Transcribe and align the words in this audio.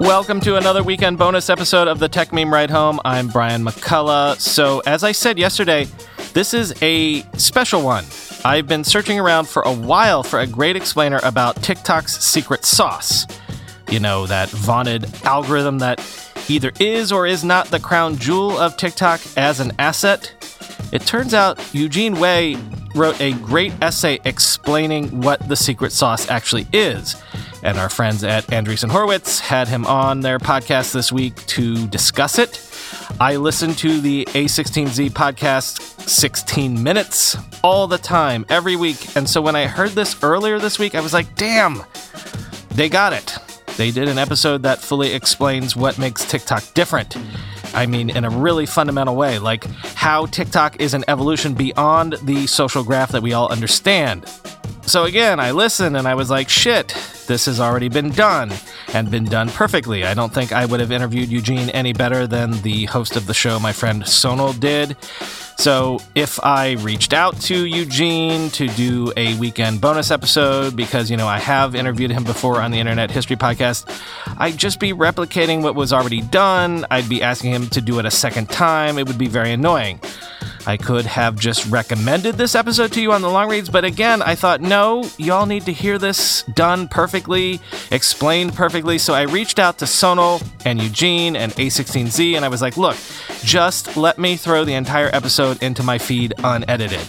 Welcome 0.00 0.40
to 0.40 0.56
another 0.56 0.82
weekend 0.82 1.18
bonus 1.18 1.50
episode 1.50 1.86
of 1.86 1.98
the 1.98 2.08
Techmeme 2.08 2.50
Ride 2.50 2.70
Home. 2.70 2.98
I'm 3.04 3.28
Brian 3.28 3.62
McCullough. 3.62 4.40
So, 4.40 4.80
as 4.86 5.04
I 5.04 5.12
said 5.12 5.38
yesterday, 5.38 5.86
this 6.32 6.54
is 6.54 6.74
a 6.80 7.20
special 7.36 7.82
one. 7.82 8.06
I've 8.42 8.66
been 8.66 8.82
searching 8.82 9.20
around 9.20 9.46
for 9.46 9.60
a 9.60 9.72
while 9.74 10.22
for 10.22 10.40
a 10.40 10.46
great 10.46 10.74
explainer 10.74 11.20
about 11.22 11.62
TikTok's 11.62 12.18
secret 12.18 12.64
sauce. 12.64 13.26
You 13.90 14.00
know, 14.00 14.24
that 14.24 14.48
vaunted 14.48 15.06
algorithm 15.24 15.80
that 15.80 16.00
either 16.48 16.72
is 16.80 17.12
or 17.12 17.26
is 17.26 17.44
not 17.44 17.66
the 17.66 17.78
crown 17.78 18.16
jewel 18.16 18.58
of 18.58 18.78
TikTok 18.78 19.20
as 19.36 19.60
an 19.60 19.72
asset. 19.78 20.32
It 20.92 21.02
turns 21.02 21.34
out 21.34 21.58
Eugene 21.72 22.18
Wei 22.18 22.56
wrote 22.94 23.20
a 23.20 23.32
great 23.34 23.72
essay 23.80 24.18
explaining 24.24 25.20
what 25.20 25.46
the 25.48 25.56
secret 25.56 25.92
sauce 25.92 26.28
actually 26.28 26.66
is. 26.72 27.20
And 27.62 27.78
our 27.78 27.88
friends 27.88 28.24
at 28.24 28.44
Andreessen 28.46 28.90
Horowitz 28.90 29.38
had 29.38 29.68
him 29.68 29.86
on 29.86 30.20
their 30.20 30.38
podcast 30.38 30.92
this 30.92 31.12
week 31.12 31.36
to 31.46 31.86
discuss 31.88 32.38
it. 32.38 32.66
I 33.20 33.36
listen 33.36 33.74
to 33.76 34.00
the 34.00 34.24
A16Z 34.30 35.10
podcast 35.10 36.08
16 36.08 36.82
minutes 36.82 37.36
all 37.62 37.86
the 37.86 37.98
time, 37.98 38.46
every 38.48 38.76
week. 38.76 39.14
And 39.16 39.28
so 39.28 39.42
when 39.42 39.54
I 39.54 39.66
heard 39.66 39.90
this 39.90 40.20
earlier 40.22 40.58
this 40.58 40.78
week, 40.78 40.94
I 40.94 41.00
was 41.00 41.12
like, 41.12 41.36
damn, 41.36 41.82
they 42.70 42.88
got 42.88 43.12
it. 43.12 43.36
They 43.76 43.90
did 43.90 44.08
an 44.08 44.18
episode 44.18 44.62
that 44.62 44.80
fully 44.80 45.12
explains 45.12 45.76
what 45.76 45.98
makes 45.98 46.24
TikTok 46.24 46.64
different. 46.74 47.16
I 47.74 47.86
mean, 47.86 48.10
in 48.10 48.24
a 48.24 48.30
really 48.30 48.66
fundamental 48.66 49.16
way, 49.16 49.38
like 49.38 49.64
how 49.94 50.26
TikTok 50.26 50.80
is 50.80 50.94
an 50.94 51.04
evolution 51.08 51.54
beyond 51.54 52.14
the 52.22 52.46
social 52.46 52.82
graph 52.82 53.12
that 53.12 53.22
we 53.22 53.32
all 53.32 53.50
understand. 53.50 54.28
So 54.82 55.04
again, 55.04 55.38
I 55.38 55.52
listened 55.52 55.96
and 55.96 56.08
I 56.08 56.14
was 56.14 56.30
like, 56.30 56.48
shit, 56.48 56.90
this 57.30 57.46
has 57.46 57.60
already 57.60 57.88
been 57.88 58.10
done 58.10 58.52
and 58.92 59.08
been 59.08 59.24
done 59.24 59.48
perfectly. 59.50 60.04
I 60.04 60.14
don't 60.14 60.34
think 60.34 60.50
I 60.50 60.66
would 60.66 60.80
have 60.80 60.90
interviewed 60.90 61.28
Eugene 61.28 61.70
any 61.70 61.92
better 61.92 62.26
than 62.26 62.60
the 62.62 62.86
host 62.86 63.14
of 63.14 63.28
the 63.28 63.34
show, 63.34 63.60
my 63.60 63.72
friend 63.72 64.02
Sonal, 64.02 64.58
did. 64.58 64.96
So 65.56 66.00
if 66.16 66.42
I 66.42 66.72
reached 66.72 67.12
out 67.12 67.40
to 67.42 67.66
Eugene 67.66 68.50
to 68.50 68.66
do 68.66 69.12
a 69.16 69.38
weekend 69.38 69.80
bonus 69.80 70.10
episode, 70.10 70.74
because, 70.74 71.08
you 71.08 71.16
know, 71.16 71.28
I 71.28 71.38
have 71.38 71.76
interviewed 71.76 72.10
him 72.10 72.24
before 72.24 72.60
on 72.60 72.72
the 72.72 72.80
Internet 72.80 73.12
History 73.12 73.36
Podcast, 73.36 73.86
I'd 74.36 74.56
just 74.56 74.80
be 74.80 74.92
replicating 74.92 75.62
what 75.62 75.76
was 75.76 75.92
already 75.92 76.22
done. 76.22 76.84
I'd 76.90 77.08
be 77.08 77.22
asking 77.22 77.52
him 77.52 77.68
to 77.68 77.80
do 77.80 78.00
it 78.00 78.06
a 78.06 78.10
second 78.10 78.50
time. 78.50 78.98
It 78.98 79.06
would 79.06 79.18
be 79.18 79.28
very 79.28 79.52
annoying. 79.52 80.00
I 80.66 80.76
could 80.76 81.06
have 81.06 81.36
just 81.36 81.66
recommended 81.66 82.34
this 82.36 82.54
episode 82.54 82.92
to 82.92 83.00
you 83.00 83.12
on 83.12 83.22
the 83.22 83.30
long 83.30 83.48
reads, 83.48 83.70
but 83.70 83.84
again, 83.84 84.20
I 84.20 84.34
thought, 84.34 84.60
no, 84.60 85.08
y'all 85.16 85.46
need 85.46 85.64
to 85.66 85.72
hear 85.72 85.98
this 85.98 86.42
done 86.54 86.86
perfectly, 86.86 87.19
explained 87.90 88.54
perfectly. 88.54 88.98
So 88.98 89.14
I 89.14 89.22
reached 89.22 89.58
out 89.58 89.78
to 89.78 89.84
Sonal 89.84 90.44
and 90.64 90.80
Eugene 90.80 91.36
and 91.36 91.52
A16Z, 91.52 92.34
and 92.36 92.44
I 92.44 92.48
was 92.48 92.62
like, 92.62 92.76
look, 92.76 92.96
just 93.42 93.96
let 93.96 94.18
me 94.18 94.36
throw 94.36 94.64
the 94.64 94.74
entire 94.74 95.10
episode 95.12 95.62
into 95.62 95.82
my 95.82 95.98
feed 95.98 96.34
unedited. 96.38 97.00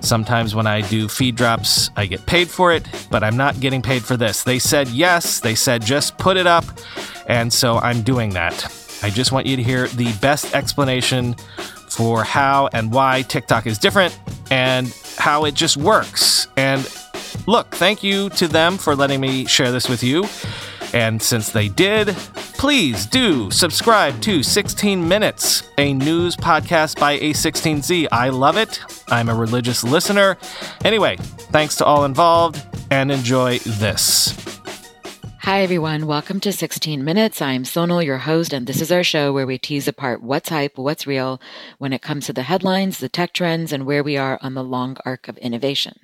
Sometimes 0.00 0.54
when 0.54 0.66
I 0.66 0.80
do 0.80 1.08
feed 1.08 1.36
drops, 1.36 1.90
I 1.96 2.06
get 2.06 2.26
paid 2.26 2.48
for 2.48 2.72
it, 2.72 2.86
but 3.10 3.22
I'm 3.22 3.36
not 3.36 3.60
getting 3.60 3.82
paid 3.82 4.02
for 4.02 4.16
this. 4.16 4.42
They 4.42 4.58
said 4.58 4.88
yes, 4.88 5.40
they 5.40 5.54
said 5.54 5.82
just 5.82 6.18
put 6.18 6.36
it 6.36 6.46
up, 6.46 6.64
and 7.28 7.52
so 7.52 7.78
I'm 7.78 8.02
doing 8.02 8.30
that. 8.30 8.64
I 9.02 9.10
just 9.10 9.32
want 9.32 9.46
you 9.46 9.56
to 9.56 9.62
hear 9.62 9.86
the 9.88 10.12
best 10.20 10.54
explanation 10.54 11.34
for 11.88 12.24
how 12.24 12.68
and 12.72 12.92
why 12.92 13.22
TikTok 13.22 13.66
is 13.66 13.78
different 13.78 14.18
and 14.50 14.92
how 15.18 15.44
it 15.44 15.54
just 15.54 15.76
works. 15.76 16.48
And 16.56 16.82
look, 17.46 17.74
thank 17.74 18.02
you 18.02 18.28
to 18.30 18.48
them 18.48 18.78
for 18.78 18.94
letting 18.94 19.20
me 19.20 19.46
share 19.46 19.72
this 19.72 19.88
with 19.88 20.02
you. 20.02 20.24
And 20.92 21.22
since 21.22 21.50
they 21.50 21.68
did, 21.68 22.08
please 22.58 23.06
do 23.06 23.50
subscribe 23.50 24.20
to 24.22 24.42
16 24.42 25.08
Minutes, 25.08 25.62
a 25.78 25.94
news 25.94 26.36
podcast 26.36 27.00
by 27.00 27.18
A16Z. 27.18 28.08
I 28.12 28.28
love 28.28 28.56
it. 28.56 28.80
I'm 29.08 29.28
a 29.28 29.34
religious 29.34 29.82
listener. 29.82 30.36
Anyway, 30.84 31.16
thanks 31.16 31.76
to 31.76 31.84
all 31.84 32.04
involved 32.04 32.62
and 32.90 33.10
enjoy 33.10 33.58
this. 33.60 34.51
Hi, 35.44 35.62
everyone. 35.62 36.06
Welcome 36.06 36.38
to 36.42 36.52
16 36.52 37.04
Minutes. 37.04 37.42
I'm 37.42 37.64
Sonal, 37.64 38.04
your 38.04 38.18
host, 38.18 38.52
and 38.52 38.64
this 38.64 38.80
is 38.80 38.92
our 38.92 39.02
show 39.02 39.32
where 39.32 39.44
we 39.44 39.58
tease 39.58 39.88
apart 39.88 40.22
what's 40.22 40.50
hype, 40.50 40.78
what's 40.78 41.04
real 41.04 41.40
when 41.78 41.92
it 41.92 42.00
comes 42.00 42.26
to 42.26 42.32
the 42.32 42.44
headlines, 42.44 42.98
the 42.98 43.08
tech 43.08 43.32
trends, 43.32 43.72
and 43.72 43.84
where 43.84 44.04
we 44.04 44.16
are 44.16 44.38
on 44.40 44.54
the 44.54 44.62
long 44.62 44.96
arc 45.04 45.26
of 45.26 45.36
innovation. 45.38 45.98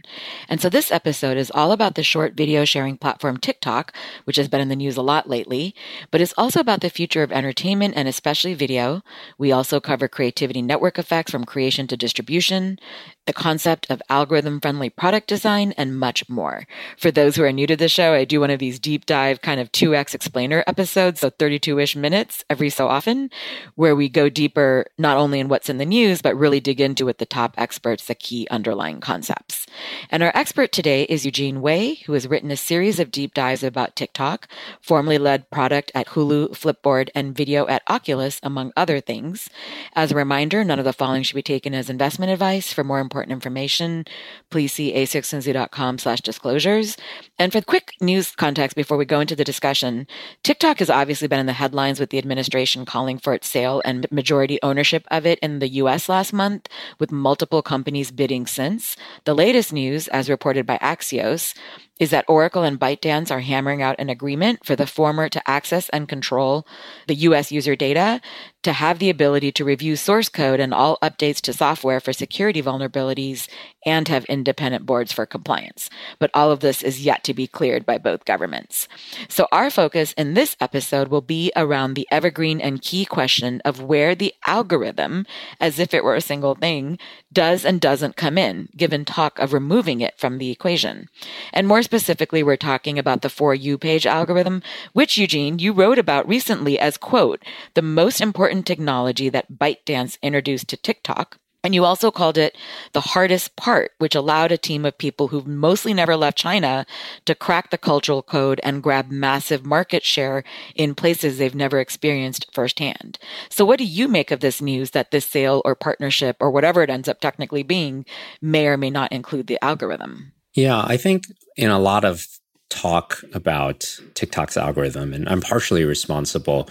And 0.49 0.61
so 0.61 0.69
this 0.69 0.91
episode 0.91 1.37
is 1.37 1.53
all 1.53 1.71
about 1.71 1.95
the 1.95 2.03
short 2.03 2.35
video 2.35 2.65
sharing 2.65 2.97
platform 2.97 3.37
TikTok, 3.37 3.95
which 4.25 4.35
has 4.39 4.49
been 4.49 4.61
in 4.61 4.71
the 4.71 4.75
news 4.75 4.97
a 4.97 5.03
lot 5.03 5.29
lately, 5.29 5.73
but 6.11 6.21
it's 6.21 6.35
also 6.37 6.59
about 6.59 6.81
the 6.81 6.91
future 6.91 7.23
of 7.23 7.31
entertainment 7.31 7.95
and 7.97 8.09
especially 8.09 8.55
video. 8.55 9.03
We 9.39 9.53
also 9.53 9.79
cover 9.79 10.09
creativity 10.09 10.63
network 10.63 10.99
effects 10.99 11.31
from 11.31 11.45
creation 11.45 11.87
to 11.87 11.97
distribution, 11.97 12.81
the 13.29 13.33
concept 13.35 13.87
of 13.91 14.01
algorithm 14.09 14.59
friendly 14.59 14.89
product 14.89 15.29
design, 15.29 15.75
and 15.77 15.99
much 15.99 16.27
more. 16.31 16.67
For 16.97 17.11
those 17.11 17.37
who 17.37 17.45
are 17.45 17.53
new 17.53 17.67
to 17.67 17.77
the 17.77 17.87
show, 17.87 18.15
I 18.15 18.25
do 18.25 18.41
one 18.41 18.51
of 18.51 18.59
these 18.59 18.81
deep 18.81 19.05
dive 19.05 19.43
kind 19.43 19.61
of 19.61 19.71
2x 19.71 20.15
explainer 20.15 20.65
episodes, 20.67 21.21
so 21.21 21.29
32 21.29 21.79
ish 21.79 21.95
minutes 21.95 22.43
every 22.49 22.71
so 22.71 22.89
often, 22.89 23.29
where 23.75 23.95
we 23.95 24.09
go 24.09 24.31
deeper 24.31 24.87
not 24.97 25.19
only 25.19 25.41
in 25.41 25.49
what's 25.49 25.69
in 25.69 25.77
the 25.77 25.85
news, 25.85 26.23
but 26.23 26.35
really 26.39 26.59
dig 26.59 26.81
into 26.81 27.05
with 27.05 27.19
the 27.19 27.27
top 27.27 27.53
experts 27.59 28.07
the 28.07 28.15
key 28.15 28.49
underlying 28.51 28.99
concepts. 28.99 29.67
And 30.09 30.23
our 30.23 30.33
expert 30.35 30.73
today 30.73 31.03
is 31.03 31.27
Eugene 31.27 31.61
Wei, 31.61 31.97
who 32.07 32.15
has 32.15 32.27
written 32.27 32.51
a 32.51 32.57
series 32.57 32.99
of 32.99 33.11
deep 33.11 33.35
dives 33.35 33.63
about 33.63 33.95
TikTok, 33.95 34.49
formerly 34.81 35.19
led 35.19 35.51
product 35.51 35.93
at 35.95 36.09
Hulu, 36.09 36.53
Flipboard, 36.53 37.11
and 37.15 37.37
video 37.37 37.67
at 37.67 37.83
Oculus, 37.89 38.41
among 38.43 38.73
other 38.75 39.01
things. 39.01 39.51
As 39.95 40.13
a 40.13 40.17
reminder, 40.17 40.65
none 40.65 40.79
of 40.79 40.87
the 40.87 40.95
following 40.95 41.23
should 41.23 41.35
be 41.35 41.43
taken 41.43 41.75
as 41.75 41.91
investment 41.91 42.33
advice. 42.33 42.73
For 42.73 42.83
more 42.83 43.01
important 43.01 43.18
information, 43.23 44.05
please 44.51 44.73
see 44.73 44.95
a16z.com 44.95 45.99
slash 45.99 46.21
disclosures. 46.21 46.97
And 47.39 47.53
for 47.53 47.61
quick 47.61 47.93
news 48.01 48.35
context 48.35 48.77
before 48.77 48.97
we 48.97 49.05
go 49.05 49.21
into 49.21 49.37
the 49.37 49.45
discussion, 49.45 50.07
TikTok 50.43 50.79
has 50.79 50.91
obviously 50.91 51.29
been 51.29 51.41
in 51.41 51.47
the 51.47 51.53
headlines 51.53 52.01
with 52.01 52.11
the 52.11 52.19
administration 52.19 52.85
calling 52.85 53.19
for 53.19 53.35
its 53.35 53.49
sale 53.49 53.83
and 53.85 54.11
majority 54.11 54.59
ownership 54.63 55.07
of 55.11 55.27
it 55.27 55.39
in 55.41 55.59
the 55.59 55.69
US 55.69 56.09
last 56.09 56.33
month, 56.33 56.69
with 56.99 57.13
multiple 57.13 57.63
companies 57.63 58.11
bidding 58.11 58.47
since. 58.47 58.97
The 59.25 59.35
latest 59.35 59.73
news, 59.73 60.09
as 60.09 60.31
reported 60.31 60.67
by 60.67 60.79
Axios, 60.79 61.55
is 61.99 62.11
that 62.11 62.25
Oracle 62.29 62.63
and 62.63 62.79
ByteDance 62.79 63.31
are 63.31 63.41
hammering 63.41 63.83
out 63.83 63.97
an 63.99 64.09
agreement 64.09 64.65
for 64.65 64.77
the 64.77 64.87
former 64.87 65.29
to 65.29 65.51
access 65.51 65.89
and 65.91 66.09
control 66.09 66.67
the 67.07 67.15
US 67.15 67.51
user 67.51 67.75
data, 67.75 68.21
to 68.63 68.73
have 68.73 68.99
the 68.99 69.11
ability 69.11 69.53
to 69.53 69.65
review 69.65 69.97
source 69.97 70.29
code 70.29 70.61
and 70.61 70.75
all 70.75 70.99
updates 71.03 71.41
to 71.43 71.53
software 71.53 72.01
for 72.01 72.13
security 72.13 72.63
vulnerabilities, 72.63 73.49
and 73.89 74.07
have 74.09 74.25
independent 74.27 74.85
boards 74.85 75.13
for 75.13 75.27
compliance. 75.27 75.89
But 76.19 76.31
all 76.35 76.53
of 76.53 76.61
this 76.61 76.83
is 76.83 77.05
yet 77.05 77.25
to 77.25 77.35
be 77.35 77.47
cleared 77.47 77.87
by 77.87 77.99
both 77.99 78.27
governments. 78.27 78.87
So 79.29 79.49
our 79.51 79.71
focus 79.71 80.13
in 80.13 80.35
this 80.35 80.57
episode 80.61 81.09
will 81.09 81.23
be 81.23 81.51
around 81.57 81.95
the 81.95 82.07
evergreen 82.11 82.61
and 82.61 82.83
key 82.83 83.05
question 83.05 83.63
of 83.65 83.83
where 83.83 84.15
the 84.15 84.35
algorithm, 84.47 85.27
as 85.59 85.79
if 85.79 85.95
it 85.95 86.05
were 86.05 86.15
a 86.15 86.21
single 86.21 86.55
thing, 86.55 86.99
does 87.33 87.65
and 87.65 87.81
doesn't 87.81 88.17
come 88.17 88.37
in, 88.37 88.69
given 88.77 89.05
talk 89.05 89.39
of 89.39 89.53
removing 89.53 90.01
it 90.01 90.19
from 90.19 90.39
the 90.39 90.51
equation. 90.51 91.09
And 91.53 91.67
more 91.67 91.83
specifically, 91.83 92.43
we're 92.43 92.57
talking 92.57 92.99
about 92.99 93.23
the 93.23 93.31
For 93.31 93.55
You 93.55 93.79
page 93.79 94.07
algorithm, 94.07 94.63
which 94.93 95.17
Eugene, 95.17 95.59
you 95.59 95.73
wrote 95.73 95.99
about 95.99 96.29
recently 96.29 96.79
as 96.79 96.97
quote, 96.97 97.43
the 97.75 97.83
most 97.83 98.21
important 98.21 98.67
technology 98.67 99.29
that 99.31 99.53
ByteDance 99.53 100.19
introduced 100.23 100.69
to 100.69 100.77
TikTok. 100.77 101.39
And 101.65 101.75
you 101.75 101.85
also 101.85 102.11
called 102.11 102.39
it 102.39 102.57
the 102.93 103.01
hardest 103.01 103.57
part, 103.57 103.93
which 103.99 104.15
allowed 104.15 104.53
a 104.53 104.59
team 104.59 104.85
of 104.85 104.97
people 104.97 105.29
who've 105.29 105.47
mostly 105.47 105.93
never 105.93 106.17
left 106.17 106.39
China 106.39 106.87
to 107.25 107.35
crack 107.35 107.71
the 107.71 107.79
cultural 107.79 108.23
code 108.23 108.61
and 108.63 108.83
grab 108.83 109.11
massive 109.11 109.67
market 109.67 110.05
share 110.05 110.45
in 110.77 110.95
places 110.95 111.39
they've 111.39 111.55
never 111.55 111.81
experienced 111.81 112.47
firsthand. 112.53 113.19
So 113.51 113.65
what 113.65 113.79
do 113.79 113.85
you 113.85 114.07
make 114.07 114.31
of 114.31 114.41
this 114.41 114.63
news 114.63 114.93
that 114.93 115.11
this 115.11 115.27
sale 115.27 115.61
or 115.65 115.75
partnership 115.75 116.37
or 116.39 116.51
whatever 116.51 116.83
it 116.83 116.91
ends 116.91 117.09
up 117.09 117.21
technically 117.21 117.65
being 117.65 118.07
may 118.41 118.69
or 118.69 118.77
may 118.77 118.91
not 118.91 119.11
include 119.11 119.49
the 119.49 119.63
algorithm? 119.63 120.33
Yeah, 120.55 120.83
I 120.87 120.97
think 120.97 121.25
in 121.57 121.71
a 121.71 121.79
lot 121.79 122.05
of 122.05 122.27
talk 122.71 123.23
about 123.33 123.81
TikTok's 124.15 124.57
algorithm, 124.57 125.13
and 125.13 125.29
I'm 125.29 125.41
partially 125.41 125.85
responsible. 125.85 126.69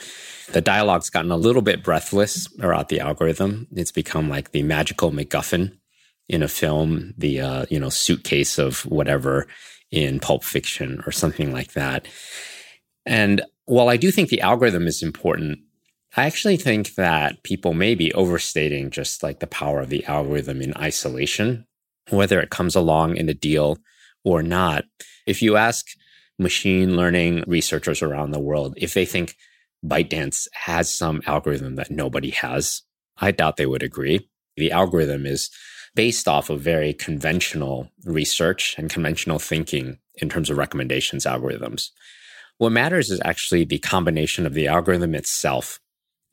The 0.51 0.61
dialogue's 0.61 1.09
gotten 1.09 1.31
a 1.31 1.38
little 1.38 1.61
bit 1.61 1.83
breathless 1.83 2.47
about 2.59 2.89
the 2.89 2.99
algorithm. 2.99 3.67
It's 3.75 3.91
become 3.91 4.29
like 4.29 4.51
the 4.51 4.63
magical 4.63 5.11
MacGuffin 5.11 5.77
in 6.29 6.44
a 6.44 6.47
film, 6.47 7.13
the 7.17 7.41
uh, 7.41 7.65
you 7.69 7.79
know 7.79 7.89
suitcase 7.89 8.57
of 8.57 8.85
whatever 8.85 9.47
in 9.91 10.19
Pulp 10.19 10.44
Fiction 10.44 11.01
or 11.05 11.11
something 11.11 11.51
like 11.51 11.73
that. 11.73 12.07
And 13.05 13.41
while 13.65 13.89
I 13.89 13.97
do 13.97 14.11
think 14.11 14.29
the 14.29 14.41
algorithm 14.41 14.88
is 14.88 15.01
important, 15.01 15.59
I 16.15 16.25
actually 16.25 16.57
think 16.57 16.95
that 16.95 17.44
people 17.44 17.73
may 17.73 17.95
be 17.95 18.13
overstating 18.13 18.89
just 18.89 19.23
like 19.23 19.39
the 19.39 19.47
power 19.47 19.81
of 19.81 19.89
the 19.89 20.05
algorithm 20.05 20.61
in 20.61 20.75
isolation, 20.77 21.65
whether 22.09 22.39
it 22.39 22.49
comes 22.49 22.75
along 22.75 23.17
in 23.17 23.29
a 23.29 23.33
deal 23.33 23.77
or 24.27 24.44
not. 24.44 24.83
If 25.25 25.41
you 25.41 25.56
ask 25.56 25.85
machine 26.38 26.95
learning 26.95 27.44
researchers 27.47 28.01
around 28.01 28.31
the 28.31 28.39
world 28.39 28.74
if 28.77 28.94
they 28.94 29.06
think 29.06 29.35
ByteDance 29.85 30.47
has 30.53 30.94
some 30.94 31.21
algorithm 31.25 31.75
that 31.75 31.91
nobody 31.91 32.31
has, 32.31 32.81
I 33.18 33.31
doubt 33.31 33.57
they 33.57 33.65
would 33.65 33.83
agree. 33.83 34.29
The 34.56 34.71
algorithm 34.71 35.25
is 35.25 35.50
based 35.95 36.27
off 36.27 36.50
of 36.50 36.62
very 36.62 36.94
conventional 36.94 37.89
research 38.03 38.75
and 38.77 38.89
conventional 38.89 39.39
thinking 39.39 39.97
in 40.15 40.30
terms 40.30 40.50
of 40.50 40.57
recommendations 40.57 41.25
algorithms. 41.25 41.89
What 42.57 42.71
matters 42.71 43.09
is 43.09 43.21
actually 43.23 43.65
the 43.65 43.80
combination 43.80 44.45
of 44.45 44.53
the 44.53 44.68
algorithm 44.68 45.15
itself 45.15 45.80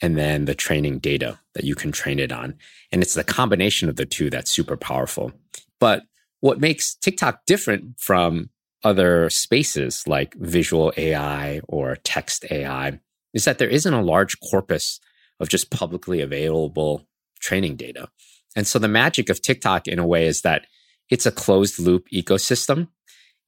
and 0.00 0.18
then 0.18 0.46
the 0.46 0.54
training 0.54 0.98
data 0.98 1.38
that 1.54 1.64
you 1.64 1.74
can 1.74 1.92
train 1.92 2.18
it 2.18 2.32
on. 2.32 2.54
And 2.92 3.02
it's 3.02 3.14
the 3.14 3.24
combination 3.24 3.88
of 3.88 3.96
the 3.96 4.06
two 4.06 4.30
that's 4.30 4.50
super 4.50 4.76
powerful. 4.76 5.32
But 5.80 6.02
what 6.44 6.60
makes 6.60 6.94
TikTok 6.96 7.46
different 7.46 7.98
from 7.98 8.50
other 8.82 9.30
spaces 9.30 10.06
like 10.06 10.34
visual 10.34 10.92
AI 10.98 11.62
or 11.68 11.96
text 12.04 12.44
AI 12.50 13.00
is 13.32 13.46
that 13.46 13.56
there 13.56 13.70
isn't 13.70 13.94
a 13.94 14.02
large 14.02 14.38
corpus 14.40 15.00
of 15.40 15.48
just 15.48 15.70
publicly 15.70 16.20
available 16.20 17.08
training 17.40 17.76
data. 17.76 18.10
And 18.54 18.66
so 18.66 18.78
the 18.78 18.88
magic 18.88 19.30
of 19.30 19.40
TikTok 19.40 19.88
in 19.88 19.98
a 19.98 20.06
way 20.06 20.26
is 20.26 20.42
that 20.42 20.66
it's 21.08 21.24
a 21.24 21.32
closed 21.32 21.78
loop 21.78 22.08
ecosystem. 22.12 22.88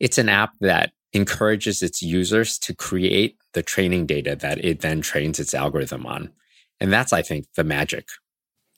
It's 0.01 0.17
an 0.17 0.31
app 0.31 0.55
that 0.63 0.93
encourages 1.13 1.83
its 1.83 2.01
users 2.01 2.59
to 2.61 2.75
create 2.75 3.37
the 3.53 3.63
training 3.63 4.07
data 4.07 4.35
that 4.37 4.65
it 4.65 4.81
then 4.81 5.03
trains 5.03 5.39
its 5.39 5.53
algorithm 5.53 6.07
on. 6.07 6.31
And 6.81 6.91
that's, 6.91 7.13
I 7.13 7.21
think, 7.21 7.45
the 7.57 7.65
magic 7.65 8.09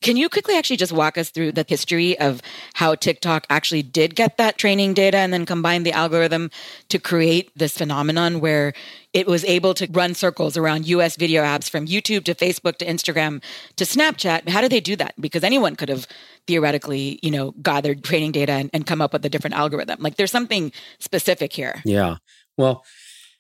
can 0.01 0.17
you 0.17 0.29
quickly 0.29 0.57
actually 0.57 0.77
just 0.77 0.93
walk 0.93 1.19
us 1.19 1.31
through 1.31 1.53
the 1.53 1.65
history 1.67 2.19
of 2.19 2.41
how 2.75 2.95
TikTok 2.95 3.47
actually 3.51 3.83
did 3.83 4.15
get 4.15 4.37
that 4.37 4.57
training 4.57 4.95
data 4.95 5.19
and 5.19 5.33
then 5.33 5.45
combine 5.45 5.83
the 5.83 5.93
algorithm 5.93 6.51
to 6.89 6.99
create 6.99 7.51
this 7.57 7.77
phenomenon 7.77 8.41
where 8.41 8.75
it 9.13 9.27
was 9.27 9.45
able 9.45 9.75
to 9.75 9.89
run 9.91 10.15
circles 10.15 10.57
around 10.57 10.87
US 10.87 11.17
video 11.17 11.43
apps 11.43 11.69
from 11.69 11.87
YouTube 11.87 12.25
to 12.25 12.35
Facebook 12.35 12.77
to 12.79 12.87
Instagram 12.87 13.43
to 13.77 13.85
Snapchat? 13.85 14.49
How 14.49 14.61
did 14.61 14.71
they 14.71 14.81
do 14.81 14.95
that? 14.97 15.15
Because 15.21 15.43
anyone 15.43 15.75
could 15.75 15.89
have 15.89 16.07
theoretically, 16.47 17.19
you 17.23 17.31
know, 17.31 17.53
gathered 17.63 18.05
training 18.05 18.33
data 18.33 18.53
and, 18.53 18.71
and 18.73 18.87
come 18.87 19.01
up 19.01 19.13
with 19.13 19.25
a 19.25 19.29
different 19.29 19.57
algorithm. 19.57 19.99
Like 20.01 20.17
there's 20.17 20.31
something 20.31 20.73
specific 21.01 21.53
here. 21.53 21.83
Yeah. 21.85 22.17
Well, 22.57 22.85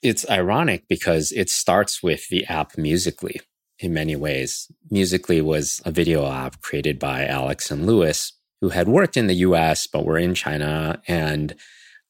it's 0.02 0.28
ironic 0.30 0.86
because 0.88 1.32
it 1.32 1.50
starts 1.50 2.02
with 2.02 2.28
the 2.28 2.46
app 2.46 2.76
Musical.ly 2.78 3.40
in 3.78 3.94
many 3.94 4.16
ways. 4.16 4.70
Musical.ly 4.90 5.40
was 5.40 5.80
a 5.84 5.90
video 5.90 6.26
app 6.26 6.60
created 6.60 6.98
by 6.98 7.26
Alex 7.26 7.70
and 7.70 7.86
Lewis, 7.86 8.32
who 8.60 8.70
had 8.70 8.88
worked 8.88 9.16
in 9.16 9.26
the 9.26 9.34
US 9.36 9.86
but 9.86 10.04
were 10.04 10.18
in 10.18 10.34
China 10.34 11.00
and 11.06 11.54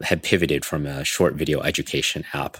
had 0.02 0.22
pivoted 0.22 0.64
from 0.64 0.86
a 0.86 1.04
short 1.04 1.34
video 1.34 1.60
education 1.60 2.24
app. 2.32 2.58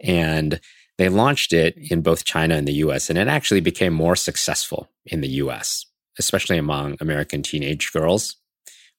And 0.00 0.60
they 0.98 1.08
launched 1.08 1.52
it 1.52 1.76
in 1.90 2.02
both 2.02 2.24
China 2.24 2.56
and 2.56 2.66
the 2.66 2.84
US, 2.84 3.08
and 3.08 3.18
it 3.18 3.28
actually 3.28 3.60
became 3.60 3.92
more 3.92 4.16
successful 4.16 4.90
in 5.06 5.20
the 5.20 5.28
US, 5.28 5.86
especially 6.18 6.58
among 6.58 6.96
American 7.00 7.42
teenage 7.42 7.92
girls 7.92 8.36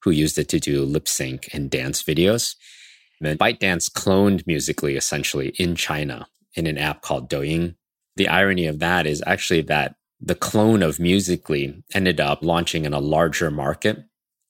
who 0.03 0.11
used 0.11 0.37
it 0.37 0.49
to 0.49 0.59
do 0.59 0.83
lip 0.83 1.07
sync 1.07 1.49
and 1.53 1.69
dance 1.69 2.03
videos. 2.03 2.55
And 3.19 3.27
then 3.27 3.37
ByteDance 3.37 3.89
cloned 3.89 4.45
Musical.ly 4.45 4.91
essentially 4.93 5.49
in 5.59 5.75
China 5.75 6.27
in 6.55 6.67
an 6.67 6.77
app 6.77 7.01
called 7.01 7.29
Douyin, 7.29 7.75
the 8.15 8.27
irony 8.27 8.67
of 8.67 8.79
that 8.79 9.05
is 9.05 9.23
actually 9.25 9.61
that 9.63 9.95
the 10.19 10.35
clone 10.35 10.81
of 10.81 10.99
Musical.ly 10.99 11.73
ended 11.93 12.19
up 12.19 12.43
launching 12.43 12.85
in 12.85 12.93
a 12.93 12.99
larger 12.99 13.51
market 13.51 14.05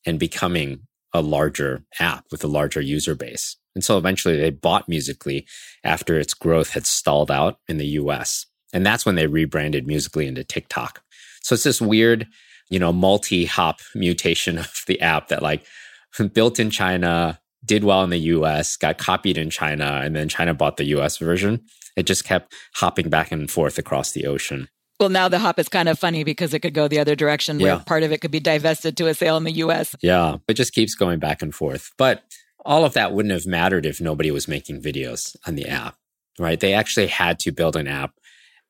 and 0.06 0.19
becoming 0.19 0.81
a 1.13 1.21
larger 1.21 1.83
app 2.00 2.25
with 2.31 2.44
a 2.44 2.48
larger 2.48 2.81
user 2.81 3.15
base. 3.15 3.57
And 3.75 3.83
so 3.83 3.98
eventually 3.98 4.38
they 4.38 4.51
bought 4.51 4.88
Musical.ly 4.88 5.45
after 5.83 6.19
its 6.19 6.33
growth 6.33 6.71
had 6.71 6.86
stalled 6.86 7.31
out 7.31 7.60
in 7.68 7.77
the 7.77 7.88
US. 7.88 8.45
And 8.71 8.86
that's 8.86 9.06
when 9.06 9.15
they 9.15 9.27
rebranded 9.27 9.88
Musical.ly 9.88 10.27
into 10.27 10.44
TikTok. 10.44 11.01
So 11.42 11.56
it's 11.56 11.63
this 11.63 11.81
weird, 11.81 12.27
you 12.69 12.80
know, 12.80 12.94
multi 12.94 13.45
hop 13.45 13.80
mutation 13.95 14.57
of 14.60 14.83
the 14.88 15.01
app 15.01 15.30
that 15.30 15.42
like 15.42 15.65
built 16.33 16.60
in 16.60 16.69
China, 16.69 17.39
did 17.65 17.83
well 17.83 18.04
in 18.04 18.10
the 18.10 18.18
US, 18.18 18.75
got 18.75 18.98
copied 18.98 19.38
in 19.38 19.50
China, 19.50 20.01
and 20.04 20.15
then 20.15 20.30
China 20.30 20.54
bought 20.54 20.77
the 20.77 20.86
US 20.98 21.18
version. 21.18 21.63
It 21.95 22.04
just 22.04 22.25
kept 22.25 22.54
hopping 22.75 23.10
back 23.10 23.31
and 23.31 23.50
forth 23.50 23.78
across 23.78 24.12
the 24.12 24.25
ocean. 24.25 24.69
Well, 25.00 25.10
now 25.10 25.28
the 25.28 25.40
hop 25.40 25.60
is 25.60 25.69
kind 25.69 25.90
of 25.90 26.00
funny 26.00 26.24
because 26.24 26.54
it 26.54 26.60
could 26.60 26.74
go 26.74 26.88
the 26.88 27.00
other 27.00 27.16
direction 27.16 27.57
where 27.57 27.75
yeah. 27.75 27.84
part 27.86 28.04
of 28.04 28.12
it 28.12 28.22
could 28.22 28.31
be 28.31 28.40
divested 28.40 28.95
to 28.98 29.07
a 29.07 29.13
sale 29.13 29.38
in 29.38 29.44
the 29.44 29.51
US. 29.54 29.95
Yeah, 30.01 30.38
it 30.48 30.54
just 30.54 30.74
keeps 30.74 30.95
going 30.95 31.19
back 31.19 31.42
and 31.42 31.54
forth. 31.54 31.92
But 31.98 32.24
all 32.66 32.86
of 32.86 32.94
that 32.94 33.12
wouldn't 33.13 33.34
have 33.34 33.45
mattered 33.45 33.86
if 33.86 34.00
nobody 34.00 34.31
was 34.31 34.48
making 34.48 34.81
videos 34.81 35.36
on 35.45 35.56
the 35.56 35.68
app, 35.68 35.95
right? 36.40 36.60
They 36.60 36.74
actually 36.74 37.07
had 37.07 37.40
to 37.40 37.51
build 37.51 37.75
an 37.75 37.88
app 37.88 38.13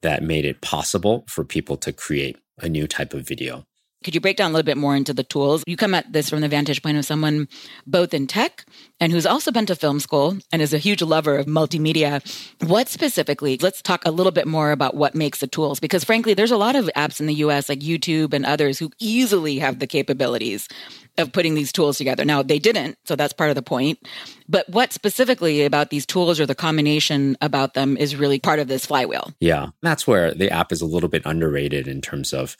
that 0.01 0.23
made 0.23 0.45
it 0.45 0.61
possible 0.61 1.25
for 1.27 1.43
people 1.43 1.77
to 1.77 1.93
create 1.93 2.37
a 2.59 2.69
new 2.69 2.87
type 2.87 3.13
of 3.13 3.27
video. 3.27 3.65
Could 4.03 4.15
you 4.15 4.21
break 4.21 4.37
down 4.37 4.51
a 4.51 4.53
little 4.53 4.65
bit 4.65 4.77
more 4.77 4.95
into 4.95 5.13
the 5.13 5.23
tools? 5.23 5.63
You 5.65 5.77
come 5.77 5.95
at 5.95 6.11
this 6.11 6.29
from 6.29 6.41
the 6.41 6.47
vantage 6.47 6.81
point 6.81 6.97
of 6.97 7.05
someone 7.05 7.47
both 7.87 8.13
in 8.13 8.27
tech 8.27 8.65
and 8.99 9.11
who's 9.11 9.25
also 9.25 9.51
been 9.51 9.65
to 9.67 9.75
film 9.75 9.99
school 9.99 10.37
and 10.51 10.61
is 10.61 10.73
a 10.73 10.77
huge 10.77 11.01
lover 11.01 11.37
of 11.37 11.45
multimedia. 11.45 12.21
What 12.67 12.89
specifically, 12.89 13.57
let's 13.61 13.81
talk 13.81 14.05
a 14.05 14.11
little 14.11 14.31
bit 14.31 14.47
more 14.47 14.71
about 14.71 14.95
what 14.95 15.15
makes 15.15 15.39
the 15.39 15.47
tools, 15.47 15.79
because 15.79 16.03
frankly, 16.03 16.33
there's 16.33 16.51
a 16.51 16.57
lot 16.57 16.75
of 16.75 16.89
apps 16.95 17.19
in 17.19 17.27
the 17.27 17.35
US 17.35 17.69
like 17.69 17.79
YouTube 17.79 18.33
and 18.33 18.45
others 18.45 18.79
who 18.79 18.91
easily 18.99 19.59
have 19.59 19.79
the 19.79 19.87
capabilities 19.87 20.67
of 21.17 21.31
putting 21.31 21.53
these 21.53 21.71
tools 21.71 21.97
together. 21.97 22.25
Now, 22.25 22.41
they 22.41 22.59
didn't, 22.59 22.97
so 23.05 23.15
that's 23.15 23.33
part 23.33 23.49
of 23.49 23.55
the 23.55 23.61
point. 23.61 23.99
But 24.49 24.67
what 24.69 24.93
specifically 24.93 25.63
about 25.63 25.91
these 25.91 26.05
tools 26.05 26.39
or 26.39 26.45
the 26.45 26.55
combination 26.55 27.37
about 27.39 27.75
them 27.75 27.97
is 27.97 28.15
really 28.15 28.39
part 28.39 28.59
of 28.59 28.67
this 28.67 28.85
flywheel? 28.85 29.31
Yeah, 29.39 29.67
that's 29.81 30.07
where 30.07 30.33
the 30.33 30.49
app 30.49 30.71
is 30.71 30.81
a 30.81 30.87
little 30.87 31.09
bit 31.09 31.21
underrated 31.25 31.87
in 31.87 32.01
terms 32.01 32.33
of 32.33 32.57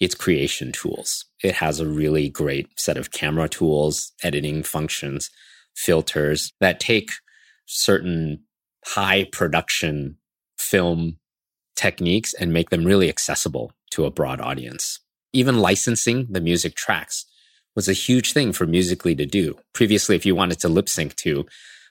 its 0.00 0.14
creation 0.14 0.72
tools. 0.72 1.24
It 1.42 1.54
has 1.56 1.80
a 1.80 1.86
really 1.86 2.28
great 2.28 2.68
set 2.78 2.96
of 2.96 3.10
camera 3.10 3.48
tools, 3.48 4.12
editing 4.22 4.62
functions, 4.62 5.30
filters 5.74 6.52
that 6.60 6.80
take 6.80 7.10
certain 7.66 8.42
high 8.84 9.24
production 9.32 10.16
film 10.58 11.18
techniques 11.74 12.34
and 12.34 12.52
make 12.52 12.70
them 12.70 12.84
really 12.84 13.08
accessible 13.08 13.72
to 13.90 14.04
a 14.04 14.10
broad 14.10 14.40
audience. 14.40 15.00
Even 15.32 15.58
licensing 15.58 16.26
the 16.30 16.40
music 16.40 16.74
tracks 16.74 17.26
was 17.74 17.88
a 17.88 17.92
huge 17.92 18.32
thing 18.32 18.52
for 18.52 18.66
Musical.ly 18.66 19.14
to 19.14 19.26
do. 19.26 19.54
Previously, 19.74 20.16
if 20.16 20.24
you 20.24 20.34
wanted 20.34 20.58
to 20.60 20.68
lip 20.68 20.88
sync 20.88 21.14
to 21.16 21.44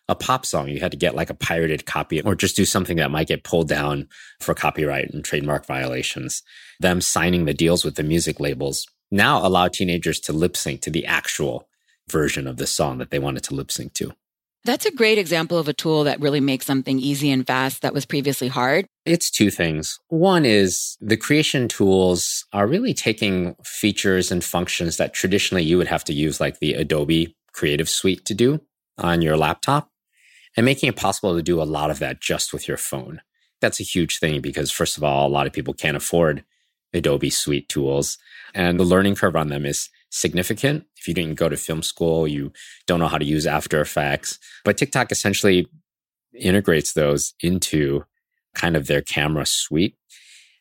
a 0.07 0.15
pop 0.15 0.45
song, 0.45 0.67
you 0.67 0.79
had 0.79 0.91
to 0.91 0.97
get 0.97 1.15
like 1.15 1.29
a 1.29 1.35
pirated 1.35 1.85
copy 1.85 2.21
or 2.21 2.35
just 2.35 2.55
do 2.55 2.65
something 2.65 2.97
that 2.97 3.11
might 3.11 3.27
get 3.27 3.43
pulled 3.43 3.67
down 3.67 4.07
for 4.39 4.53
copyright 4.53 5.11
and 5.11 5.23
trademark 5.23 5.65
violations. 5.65 6.43
Them 6.79 7.01
signing 7.01 7.45
the 7.45 7.53
deals 7.53 7.85
with 7.85 7.95
the 7.95 8.03
music 8.03 8.39
labels 8.39 8.87
now 9.11 9.45
allow 9.45 9.67
teenagers 9.67 10.19
to 10.21 10.33
lip 10.33 10.57
sync 10.57 10.81
to 10.81 10.89
the 10.89 11.05
actual 11.05 11.67
version 12.09 12.47
of 12.47 12.57
the 12.57 12.67
song 12.67 12.97
that 12.97 13.11
they 13.11 13.19
wanted 13.19 13.43
to 13.43 13.55
lip 13.55 13.71
sync 13.71 13.93
to. 13.93 14.13
That's 14.65 14.87
a 14.87 14.91
great 14.91 15.19
example 15.19 15.59
of 15.59 15.67
a 15.67 15.73
tool 15.73 16.05
that 16.05 16.19
really 16.19 16.39
makes 16.39 16.65
something 16.65 16.97
easy 16.99 17.29
and 17.29 17.45
fast 17.45 17.83
that 17.83 17.93
was 17.93 18.07
previously 18.07 18.47
hard. 18.47 18.87
It's 19.05 19.29
two 19.29 19.51
things. 19.51 19.99
One 20.07 20.43
is 20.43 20.97
the 20.99 21.17
creation 21.17 21.67
tools 21.67 22.45
are 22.51 22.65
really 22.65 22.95
taking 22.95 23.55
features 23.63 24.31
and 24.31 24.43
functions 24.43 24.97
that 24.97 25.13
traditionally 25.13 25.63
you 25.63 25.77
would 25.77 25.87
have 25.87 26.03
to 26.05 26.13
use, 26.13 26.39
like 26.39 26.59
the 26.59 26.73
Adobe 26.73 27.35
Creative 27.53 27.87
Suite 27.87 28.25
to 28.25 28.33
do 28.33 28.59
on 28.97 29.21
your 29.21 29.37
laptop 29.37 29.91
and 30.57 30.65
making 30.65 30.89
it 30.89 30.95
possible 30.95 31.35
to 31.35 31.43
do 31.43 31.61
a 31.61 31.63
lot 31.63 31.91
of 31.91 31.99
that 31.99 32.19
just 32.19 32.51
with 32.51 32.67
your 32.67 32.77
phone. 32.77 33.21
That's 33.61 33.79
a 33.79 33.83
huge 33.83 34.17
thing 34.17 34.41
because, 34.41 34.71
first 34.71 34.97
of 34.97 35.03
all, 35.03 35.27
a 35.27 35.29
lot 35.29 35.45
of 35.45 35.53
people 35.53 35.75
can't 35.75 35.97
afford 35.97 36.43
Adobe 36.95 37.29
Suite 37.29 37.69
tools, 37.69 38.17
and 38.53 38.79
the 38.79 38.83
learning 38.83 39.15
curve 39.15 39.35
on 39.35 39.49
them 39.49 39.65
is 39.65 39.89
significant. 40.09 40.85
If 40.97 41.07
you 41.07 41.13
didn't 41.13 41.35
go 41.35 41.49
to 41.49 41.57
film 41.57 41.83
school, 41.83 42.27
you 42.27 42.51
don't 42.87 42.99
know 42.99 43.07
how 43.07 43.17
to 43.17 43.25
use 43.25 43.45
After 43.45 43.81
Effects. 43.81 44.39
But 44.63 44.77
TikTok 44.77 45.11
essentially 45.11 45.67
integrates 46.33 46.93
those 46.93 47.33
into 47.41 48.05
kind 48.55 48.75
of 48.75 48.87
their 48.87 49.01
camera 49.01 49.45
suite. 49.45 49.95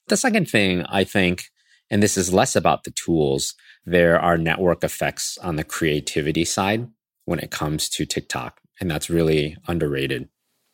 The 0.08 0.16
second 0.16 0.50
thing 0.50 0.82
I 0.82 1.04
think, 1.04 1.44
and 1.90 2.02
this 2.02 2.18
is 2.18 2.34
less 2.34 2.56
about 2.56 2.84
the 2.84 2.90
tools, 2.90 3.54
there 3.86 4.18
are 4.20 4.36
network 4.36 4.84
effects 4.84 5.38
on 5.38 5.56
the 5.56 5.64
creativity 5.64 6.44
side 6.44 6.88
when 7.24 7.38
it 7.38 7.50
comes 7.50 7.88
to 7.90 8.04
TikTok 8.04 8.60
and 8.80 8.90
that's 8.90 9.10
really 9.10 9.56
underrated. 9.68 10.28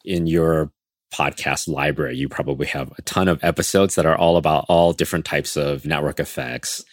in 0.05 0.27
your 0.27 0.73
podcast 1.13 1.69
library, 1.69 2.17
you 2.17 2.29
probably 2.29 2.67
have 2.67 2.93
a 2.97 3.03
ton 3.03 3.29
of 3.29 3.43
episodes 3.43 3.95
that 3.95 4.07
are 4.07 4.17
all 4.17 4.37
about 4.37 4.65
all 4.69 4.93
different 4.93 5.25
types 5.25 5.57
of 5.57 5.85
network 5.85 6.21
effects. 6.21 6.85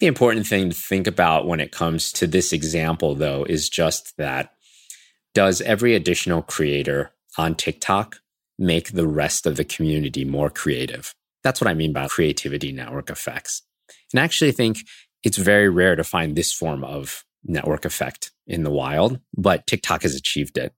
The 0.00 0.06
important 0.06 0.46
thing 0.46 0.70
to 0.70 0.76
think 0.76 1.06
about 1.06 1.46
when 1.46 1.60
it 1.60 1.72
comes 1.72 2.12
to 2.12 2.26
this 2.26 2.52
example, 2.52 3.14
though, 3.14 3.44
is 3.44 3.68
just 3.68 4.16
that 4.16 4.52
does 5.34 5.60
every 5.62 5.94
additional 5.94 6.42
creator 6.42 7.12
on 7.38 7.54
TikTok 7.54 8.20
make 8.58 8.92
the 8.92 9.06
rest 9.06 9.46
of 9.46 9.56
the 9.56 9.64
community 9.64 10.24
more 10.24 10.50
creative? 10.50 11.14
That's 11.42 11.60
what 11.60 11.68
I 11.68 11.74
mean 11.74 11.92
by 11.92 12.08
creativity 12.08 12.72
network 12.72 13.10
effects. 13.10 13.62
And 14.12 14.20
I 14.20 14.24
actually 14.24 14.52
think 14.52 14.78
it's 15.22 15.38
very 15.38 15.68
rare 15.68 15.96
to 15.96 16.04
find 16.04 16.36
this 16.36 16.52
form 16.52 16.84
of 16.84 17.24
network 17.44 17.84
effect 17.84 18.30
in 18.46 18.62
the 18.62 18.70
wild, 18.70 19.20
but 19.36 19.66
TikTok 19.66 20.02
has 20.02 20.14
achieved 20.14 20.56
it 20.56 20.72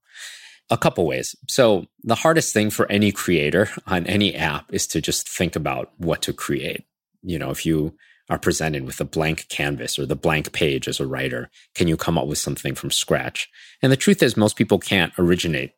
a 0.69 0.77
couple 0.77 1.05
ways. 1.05 1.35
So 1.47 1.85
the 2.03 2.15
hardest 2.15 2.53
thing 2.53 2.69
for 2.69 2.91
any 2.91 3.11
creator 3.11 3.69
on 3.85 4.05
any 4.05 4.35
app 4.35 4.73
is 4.73 4.87
to 4.87 5.01
just 5.01 5.27
think 5.27 5.55
about 5.55 5.91
what 5.97 6.21
to 6.23 6.33
create. 6.33 6.85
You 7.23 7.39
know, 7.39 7.49
if 7.49 7.65
you 7.65 7.95
are 8.29 8.37
presented 8.37 8.85
with 8.85 8.99
a 8.99 9.05
blank 9.05 9.47
canvas 9.49 9.97
or 9.97 10.05
the 10.05 10.15
blank 10.15 10.51
page 10.51 10.87
as 10.87 10.99
a 10.99 11.07
writer, 11.07 11.49
can 11.75 11.87
you 11.87 11.95
come 11.95 12.17
up 12.17 12.27
with 12.27 12.37
something 12.37 12.75
from 12.75 12.91
scratch? 12.91 13.49
And 13.81 13.91
the 13.91 13.97
truth 13.97 14.21
is 14.21 14.35
most 14.35 14.57
people 14.57 14.79
can't 14.79 15.13
originate 15.17 15.71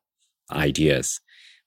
ideas. 0.52 1.20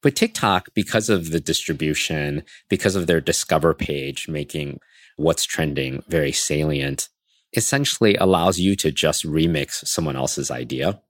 But 0.02 0.16
TikTok, 0.16 0.70
because 0.74 1.08
of 1.08 1.30
the 1.30 1.38
distribution, 1.38 2.42
because 2.68 2.96
of 2.96 3.06
their 3.06 3.20
discover 3.20 3.72
page 3.72 4.28
making 4.28 4.80
what's 5.16 5.44
trending 5.44 6.02
very 6.08 6.32
salient, 6.32 7.08
essentially 7.54 8.16
allows 8.16 8.58
you 8.58 8.74
to 8.76 8.90
just 8.90 9.24
remix 9.24 9.86
someone 9.86 10.16
else's 10.16 10.50
idea 10.50 11.00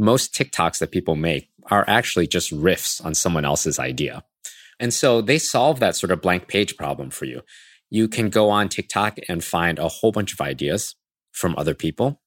most 0.00 0.34
TikToks 0.34 0.78
that 0.78 0.90
people 0.90 1.14
make 1.14 1.50
are 1.66 1.84
actually 1.86 2.26
just 2.26 2.50
riffs 2.52 3.04
on 3.04 3.14
someone 3.14 3.44
else's 3.44 3.78
idea. 3.78 4.24
And 4.80 4.92
so 4.94 5.20
they 5.20 5.38
solve 5.38 5.78
that 5.80 5.94
sort 5.94 6.10
of 6.10 6.22
blank 6.22 6.48
page 6.48 6.76
problem 6.76 7.10
for 7.10 7.26
you. 7.26 7.42
You 7.90 8.08
can 8.08 8.30
go 8.30 8.48
on 8.50 8.68
TikTok 8.68 9.18
and 9.28 9.44
find 9.44 9.78
a 9.78 9.88
whole 9.88 10.10
bunch 10.10 10.32
of 10.32 10.40
ideas 10.40 10.94
from 11.32 11.54
other 11.58 11.74
people. 11.74 12.20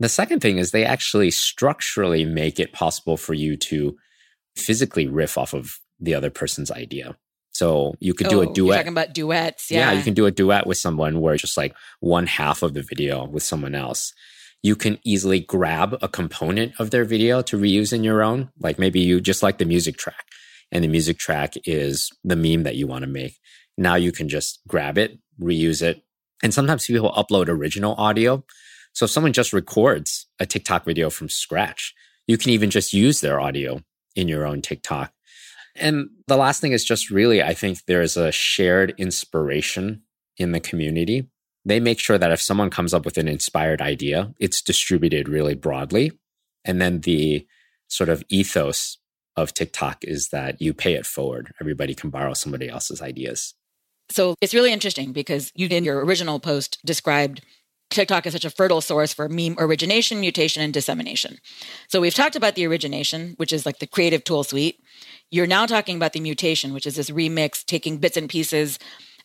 The 0.00 0.08
second 0.08 0.40
thing 0.40 0.58
is 0.58 0.70
they 0.70 0.84
actually 0.84 1.30
structurally 1.30 2.24
make 2.24 2.58
it 2.60 2.72
possible 2.72 3.16
for 3.16 3.34
you 3.34 3.56
to 3.56 3.96
physically 4.56 5.06
riff 5.06 5.38
off 5.38 5.54
of 5.54 5.78
the 6.00 6.14
other 6.14 6.30
person's 6.30 6.70
idea. 6.70 7.16
So 7.52 7.94
you 7.98 8.14
could 8.14 8.28
do 8.28 8.40
a 8.40 8.48
Oh, 8.48 8.52
duet. 8.52 8.66
You're 8.68 8.76
talking 8.76 8.92
about 8.92 9.14
duets. 9.14 9.70
Yeah. 9.70 9.92
you 9.92 10.02
can 10.02 10.14
do 10.14 10.26
a 10.26 10.30
duet 10.30 10.66
with 10.66 10.78
someone 10.78 11.20
where 11.20 11.34
it's 11.34 11.42
just 11.42 11.56
like 11.56 11.74
one 12.00 12.26
half 12.26 12.62
of 12.62 12.74
the 12.74 12.82
video 12.82 13.24
with 13.26 13.42
someone 13.42 13.74
else 13.74 14.12
you 14.62 14.74
can 14.74 14.98
easily 15.04 15.40
grab 15.40 15.96
a 16.02 16.08
component 16.08 16.78
of 16.80 16.90
their 16.90 17.04
video 17.04 17.42
to 17.42 17.58
reuse 17.58 17.92
in 17.92 18.04
your 18.04 18.22
own. 18.22 18.50
Like 18.58 18.78
maybe 18.78 19.00
you 19.00 19.20
just 19.20 19.42
like 19.42 19.58
the 19.58 19.64
music 19.64 19.96
track 19.96 20.24
and 20.72 20.82
the 20.82 20.88
music 20.88 21.18
track 21.18 21.54
is 21.64 22.10
the 22.24 22.36
meme 22.36 22.64
that 22.64 22.76
you 22.76 22.86
want 22.86 23.02
to 23.02 23.10
make. 23.10 23.38
Now 23.76 23.94
you 23.94 24.10
can 24.10 24.28
just 24.28 24.60
grab 24.66 24.98
it, 24.98 25.18
reuse 25.40 25.82
it. 25.82 26.02
And 26.42 26.52
sometimes 26.52 26.86
people 26.86 27.12
upload 27.12 27.48
original 27.48 27.94
audio. 27.94 28.44
So 28.92 29.04
if 29.04 29.10
someone 29.10 29.32
just 29.32 29.52
records 29.52 30.26
a 30.40 30.46
TikTok 30.46 30.84
video 30.84 31.10
from 31.10 31.28
scratch, 31.28 31.94
you 32.26 32.36
can 32.36 32.50
even 32.50 32.70
just 32.70 32.92
use 32.92 33.20
their 33.20 33.40
audio 33.40 33.80
in 34.16 34.28
your 34.28 34.44
own 34.44 34.60
TikTok. 34.60 35.12
And 35.76 36.08
the 36.26 36.36
last 36.36 36.60
thing 36.60 36.72
is 36.72 36.84
just 36.84 37.10
really, 37.10 37.42
I 37.42 37.54
think 37.54 37.84
there's 37.86 38.16
a 38.16 38.32
shared 38.32 38.94
inspiration 38.98 40.02
in 40.36 40.50
the 40.50 40.60
community 40.60 41.28
they 41.70 41.80
make 41.80 41.98
sure 41.98 42.18
that 42.18 42.32
if 42.32 42.40
someone 42.40 42.70
comes 42.70 42.94
up 42.94 43.04
with 43.04 43.18
an 43.18 43.28
inspired 43.28 43.80
idea, 43.80 44.32
it's 44.38 44.62
distributed 44.62 45.28
really 45.28 45.54
broadly. 45.54 46.12
And 46.64 46.80
then 46.80 47.00
the 47.00 47.46
sort 47.88 48.08
of 48.08 48.22
ethos 48.28 48.98
of 49.36 49.54
TikTok 49.54 50.04
is 50.04 50.28
that 50.28 50.60
you 50.60 50.74
pay 50.74 50.94
it 50.94 51.06
forward. 51.06 51.52
Everybody 51.60 51.94
can 51.94 52.10
borrow 52.10 52.34
somebody 52.34 52.68
else's 52.68 53.00
ideas. 53.00 53.54
So 54.10 54.34
it's 54.40 54.54
really 54.54 54.72
interesting 54.72 55.12
because 55.12 55.52
you, 55.54 55.68
in 55.68 55.84
your 55.84 56.04
original 56.04 56.40
post, 56.40 56.78
described 56.84 57.42
TikTok 57.90 58.26
as 58.26 58.32
such 58.32 58.44
a 58.44 58.50
fertile 58.50 58.80
source 58.80 59.12
for 59.12 59.28
meme 59.28 59.56
origination, 59.58 60.20
mutation, 60.20 60.62
and 60.62 60.72
dissemination. 60.72 61.38
So 61.88 62.00
we've 62.00 62.14
talked 62.14 62.36
about 62.36 62.54
the 62.54 62.66
origination, 62.66 63.34
which 63.36 63.52
is 63.52 63.64
like 63.64 63.78
the 63.78 63.86
creative 63.86 64.24
tool 64.24 64.44
suite. 64.44 64.80
You're 65.30 65.46
now 65.46 65.66
talking 65.66 65.96
about 65.96 66.12
the 66.12 66.20
mutation, 66.20 66.74
which 66.74 66.86
is 66.86 66.96
this 66.96 67.10
remix, 67.10 67.64
taking 67.64 67.98
bits 67.98 68.16
and 68.16 68.28
pieces 68.28 68.78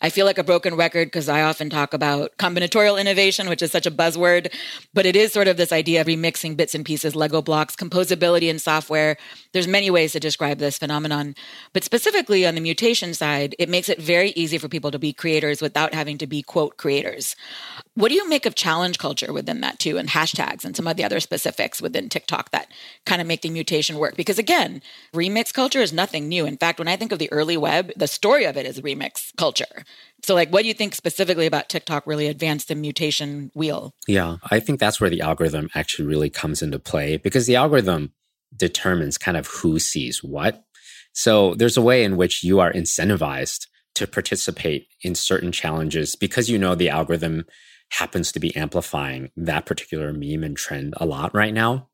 I 0.04 0.10
feel 0.10 0.26
like 0.26 0.38
a 0.38 0.44
broken 0.44 0.76
record 0.76 1.08
because 1.08 1.30
I 1.30 1.44
often 1.44 1.70
talk 1.70 1.94
about 1.94 2.36
combinatorial 2.38 3.00
innovation, 3.00 3.48
which 3.48 3.62
is 3.62 3.72
such 3.72 3.86
a 3.86 3.92
buzzword, 3.92 4.54
but 4.94 5.06
it 5.06 5.16
is 5.16 5.32
sort 5.32 5.48
of 5.48 5.56
this 5.56 5.72
idea 5.72 6.02
of 6.02 6.08
remixing 6.08 6.58
bits 6.58 6.76
and 6.76 6.84
pieces, 6.84 7.16
Lego 7.16 7.42
blocks, 7.42 7.74
composability 7.74 8.50
in 8.50 8.60
software. 8.60 9.16
There's 9.54 9.66
many 9.66 9.90
ways 9.90 10.12
to 10.12 10.20
describe 10.20 10.58
this 10.58 10.78
phenomenon, 10.78 11.36
but 11.72 11.86
specifically 11.86 12.46
on 12.46 12.56
the 12.56 12.60
mutation 12.60 13.14
side, 13.14 13.56
it 13.58 13.70
makes 13.70 13.88
it 13.88 13.98
very 13.98 14.32
easy 14.32 14.58
for 14.58 14.68
people 14.68 14.92
to 14.92 15.00
be 15.00 15.14
creators 15.14 15.62
without 15.62 15.94
having 15.94 16.18
to 16.18 16.28
be 16.28 16.42
quote 16.42 16.76
creators. 16.76 17.38
What 17.96 18.10
do 18.10 18.16
you 18.16 18.28
make 18.28 18.46
of 18.46 18.56
challenge 18.56 18.98
culture 18.98 19.32
within 19.32 19.62
that 19.62 19.80
too, 19.80 19.98
and 19.98 20.10
hashtags 20.10 20.66
and 20.66 20.76
some 20.76 20.88
of 20.88 20.98
the 20.98 21.06
other 21.06 21.22
specifics 21.22 21.82
within 21.82 22.10
TikTok 22.10 22.52
that 22.52 22.68
kind 23.06 23.22
of 23.22 23.28
make 23.28 23.42
the 23.42 23.50
mutation 23.50 23.98
work? 23.98 24.18
Because 24.18 24.38
again, 24.38 24.82
remix 25.16 25.54
culture 25.54 25.80
is 25.80 25.94
nothing 25.94 26.28
new. 26.28 26.46
In 26.46 26.58
fact, 26.58 26.78
when 26.78 26.90
I 26.90 26.98
think 26.98 27.14
of 27.14 27.20
the 27.20 27.32
early 27.32 27.56
web, 27.56 27.94
the 27.96 28.08
story 28.08 28.44
of 28.44 28.58
it 28.58 28.66
is 28.66 28.82
remix 28.82 29.32
culture. 29.38 29.86
So, 30.24 30.36
like, 30.36 30.50
what 30.52 30.62
do 30.62 30.70
you 30.70 30.74
think 30.74 30.96
specifically 30.96 31.46
about 31.46 31.68
TikTok 31.68 32.08
really 32.08 32.28
advanced 32.28 32.70
the 32.70 32.76
mutation 32.76 33.52
wheel? 33.54 33.94
Yeah, 34.08 34.38
I 34.52 34.60
think 34.60 34.80
that's 34.80 35.02
where 35.02 35.10
the 35.10 35.22
algorithm 35.22 35.70
actually 35.76 36.08
really 36.08 36.30
comes 36.30 36.62
into 36.62 36.80
play 36.80 37.18
because 37.18 37.46
the 37.46 37.58
algorithm 37.58 38.14
determines 38.56 39.18
kind 39.18 39.36
of 39.36 39.48
who 39.48 39.80
sees 39.80 40.24
what. 40.24 40.64
So, 41.14 41.56
there's 41.56 41.78
a 41.78 41.82
way 41.82 42.04
in 42.04 42.16
which 42.16 42.44
you 42.44 42.60
are 42.60 42.72
incentivized 42.72 43.68
to 43.96 44.08
participate 44.08 44.88
in 45.02 45.14
certain 45.14 45.52
challenges 45.52 46.16
because 46.16 46.50
you 46.50 46.58
know 46.58 46.74
the 46.74 46.90
algorithm 46.90 47.46
happens 47.90 48.32
to 48.32 48.40
be 48.40 48.56
amplifying 48.56 49.30
that 49.38 49.66
particular 49.66 50.14
meme 50.14 50.44
and 50.44 50.58
trend 50.58 50.94
a 50.98 51.06
lot 51.06 51.34
right 51.36 51.54
now. 51.54 51.90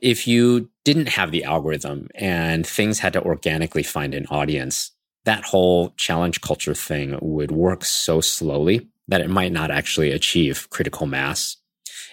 If 0.00 0.28
you 0.28 0.70
didn't 0.84 1.08
have 1.08 1.32
the 1.32 1.44
algorithm 1.44 2.08
and 2.14 2.66
things 2.66 3.00
had 3.00 3.14
to 3.14 3.24
organically 3.24 3.82
find 3.82 4.14
an 4.14 4.26
audience, 4.26 4.92
that 5.24 5.44
whole 5.44 5.90
challenge 5.96 6.40
culture 6.40 6.74
thing 6.74 7.18
would 7.20 7.50
work 7.50 7.84
so 7.84 8.20
slowly 8.20 8.88
that 9.08 9.20
it 9.20 9.28
might 9.30 9.52
not 9.52 9.70
actually 9.70 10.10
achieve 10.12 10.68
critical 10.70 11.06
mass. 11.06 11.56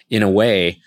In 0.09 0.23
a 0.23 0.29
way, 0.29 0.81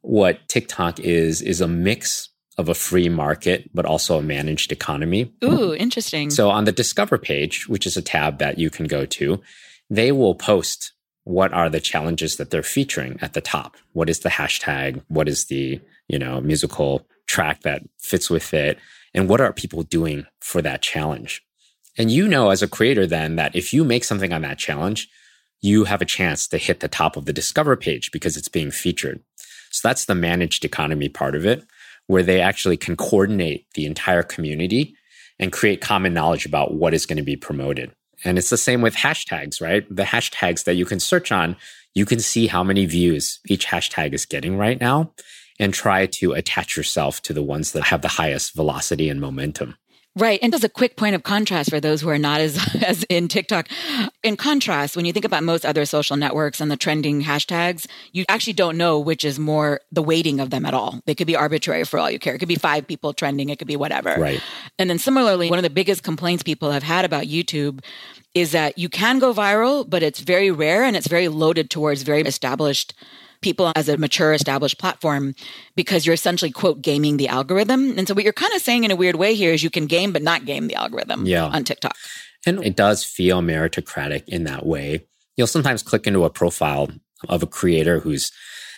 what 0.00 0.48
TikTok 0.48 1.00
is, 1.00 1.42
is 1.42 1.60
a 1.60 1.68
mix 1.68 2.30
of 2.56 2.68
a 2.68 2.74
free 2.74 3.08
market, 3.08 3.70
but 3.74 3.84
also 3.84 4.18
a 4.18 4.22
managed 4.22 4.72
economy. 4.72 5.32
Ooh, 5.44 5.74
interesting. 5.74 6.30
So 6.30 6.50
on 6.50 6.64
the 6.64 6.72
Discover 6.72 7.18
page, 7.18 7.68
which 7.68 7.86
is 7.86 7.96
a 7.96 8.02
tab 8.02 8.38
that 8.38 8.58
you 8.58 8.70
can 8.70 8.86
go 8.86 9.06
to, 9.06 9.40
they 9.88 10.12
will 10.12 10.34
post 10.34 10.92
what 11.24 11.52
are 11.52 11.68
the 11.68 11.80
challenges 11.80 12.36
that 12.36 12.50
they're 12.50 12.62
featuring 12.62 13.18
at 13.20 13.34
the 13.34 13.40
top. 13.40 13.76
What 13.92 14.08
is 14.08 14.20
the 14.20 14.30
hashtag? 14.30 15.02
What 15.08 15.28
is 15.28 15.46
the, 15.46 15.80
you 16.08 16.18
know, 16.18 16.40
musical 16.40 17.06
track 17.26 17.60
that 17.62 17.82
fits 17.98 18.30
with 18.30 18.52
it? 18.54 18.78
And 19.14 19.28
what 19.28 19.40
are 19.40 19.52
people 19.52 19.82
doing 19.82 20.26
for 20.40 20.62
that 20.62 20.82
challenge? 20.82 21.42
And 21.98 22.10
you 22.10 22.28
know, 22.28 22.50
as 22.50 22.62
a 22.62 22.68
creator, 22.68 23.06
then 23.06 23.36
that 23.36 23.54
if 23.54 23.72
you 23.72 23.84
make 23.84 24.04
something 24.04 24.32
on 24.32 24.42
that 24.42 24.58
challenge, 24.58 25.08
you 25.60 25.84
have 25.84 26.00
a 26.00 26.06
chance 26.06 26.48
to 26.48 26.58
hit 26.58 26.80
the 26.80 26.88
top 26.88 27.16
of 27.16 27.26
the 27.26 27.32
Discover 27.32 27.76
page 27.76 28.10
because 28.10 28.36
it's 28.36 28.48
being 28.48 28.70
featured. 28.70 29.20
So 29.70 29.86
that's 29.86 30.06
the 30.06 30.14
managed 30.14 30.64
economy 30.64 31.08
part 31.08 31.34
of 31.34 31.44
it, 31.44 31.64
where 32.06 32.22
they 32.22 32.40
actually 32.40 32.76
can 32.76 32.96
coordinate 32.96 33.66
the 33.74 33.86
entire 33.86 34.22
community 34.22 34.96
and 35.38 35.52
create 35.52 35.80
common 35.80 36.14
knowledge 36.14 36.46
about 36.46 36.74
what 36.74 36.94
is 36.94 37.06
going 37.06 37.16
to 37.16 37.22
be 37.22 37.36
promoted. 37.36 37.92
And 38.24 38.36
it's 38.36 38.50
the 38.50 38.56
same 38.56 38.82
with 38.82 38.94
hashtags, 38.94 39.60
right? 39.60 39.86
The 39.94 40.02
hashtags 40.02 40.64
that 40.64 40.74
you 40.74 40.84
can 40.84 41.00
search 41.00 41.32
on, 41.32 41.56
you 41.94 42.04
can 42.04 42.20
see 42.20 42.46
how 42.46 42.62
many 42.62 42.84
views 42.86 43.40
each 43.48 43.66
hashtag 43.66 44.12
is 44.12 44.26
getting 44.26 44.56
right 44.56 44.80
now 44.80 45.12
and 45.58 45.72
try 45.72 46.06
to 46.06 46.32
attach 46.32 46.76
yourself 46.76 47.22
to 47.22 47.32
the 47.32 47.42
ones 47.42 47.72
that 47.72 47.84
have 47.84 48.02
the 48.02 48.08
highest 48.08 48.54
velocity 48.54 49.08
and 49.08 49.20
momentum. 49.20 49.76
Right. 50.16 50.40
And 50.42 50.52
just 50.52 50.64
a 50.64 50.68
quick 50.68 50.96
point 50.96 51.14
of 51.14 51.22
contrast 51.22 51.70
for 51.70 51.78
those 51.78 52.00
who 52.00 52.08
are 52.08 52.18
not 52.18 52.40
as, 52.40 52.58
as 52.82 53.04
in 53.04 53.28
TikTok, 53.28 53.68
in 54.22 54.36
contrast, 54.36 54.96
when 54.96 55.04
you 55.04 55.12
think 55.12 55.24
about 55.24 55.44
most 55.44 55.64
other 55.64 55.84
social 55.84 56.16
networks 56.16 56.60
and 56.60 56.70
the 56.70 56.76
trending 56.76 57.22
hashtags, 57.22 57.86
you 58.12 58.24
actually 58.28 58.54
don't 58.54 58.76
know 58.76 58.98
which 58.98 59.24
is 59.24 59.38
more 59.38 59.80
the 59.92 60.02
weighting 60.02 60.40
of 60.40 60.50
them 60.50 60.66
at 60.66 60.74
all. 60.74 61.00
They 61.06 61.14
could 61.14 61.28
be 61.28 61.36
arbitrary 61.36 61.84
for 61.84 61.98
all 61.98 62.10
you 62.10 62.18
care. 62.18 62.34
It 62.34 62.38
could 62.38 62.48
be 62.48 62.56
five 62.56 62.86
people 62.86 63.12
trending, 63.12 63.50
it 63.50 63.58
could 63.58 63.68
be 63.68 63.76
whatever. 63.76 64.16
Right. 64.18 64.42
And 64.78 64.90
then 64.90 64.98
similarly, 64.98 65.48
one 65.48 65.58
of 65.58 65.62
the 65.62 65.70
biggest 65.70 66.02
complaints 66.02 66.42
people 66.42 66.72
have 66.72 66.82
had 66.82 67.04
about 67.04 67.24
YouTube 67.24 67.84
is 68.34 68.52
that 68.52 68.78
you 68.78 68.88
can 68.88 69.18
go 69.18 69.32
viral, 69.32 69.88
but 69.88 70.02
it's 70.02 70.20
very 70.20 70.50
rare 70.50 70.84
and 70.84 70.96
it's 70.96 71.08
very 71.08 71.28
loaded 71.28 71.70
towards 71.70 72.02
very 72.02 72.22
established 72.22 72.94
people 73.42 73.72
as 73.76 73.88
a 73.88 73.96
mature 73.96 74.32
established 74.32 74.78
platform 74.78 75.34
because 75.76 76.04
you're 76.06 76.14
essentially 76.14 76.50
quote 76.50 76.82
gaming 76.82 77.16
the 77.16 77.28
algorithm 77.28 77.98
and 77.98 78.06
so 78.06 78.14
what 78.14 78.24
you're 78.24 78.32
kind 78.32 78.52
of 78.54 78.60
saying 78.62 78.84
in 78.84 78.90
a 78.90 78.96
weird 78.96 79.16
way 79.16 79.34
here 79.34 79.52
is 79.52 79.62
you 79.62 79.70
can 79.70 79.86
game 79.86 80.12
but 80.12 80.22
not 80.22 80.44
game 80.44 80.68
the 80.68 80.74
algorithm 80.74 81.26
Yeah. 81.26 81.46
on 81.46 81.64
tiktok 81.64 81.96
And 82.46 82.64
it 82.64 82.76
does 82.76 83.04
feel 83.04 83.42
meritocratic 83.42 84.24
in 84.28 84.44
that 84.44 84.64
way. 84.64 85.06
You'll 85.36 85.46
sometimes 85.46 85.82
click 85.82 86.06
into 86.06 86.24
a 86.24 86.30
profile 86.30 86.88
of 87.28 87.42
a 87.42 87.46
creator 87.46 88.00
who's 88.00 88.32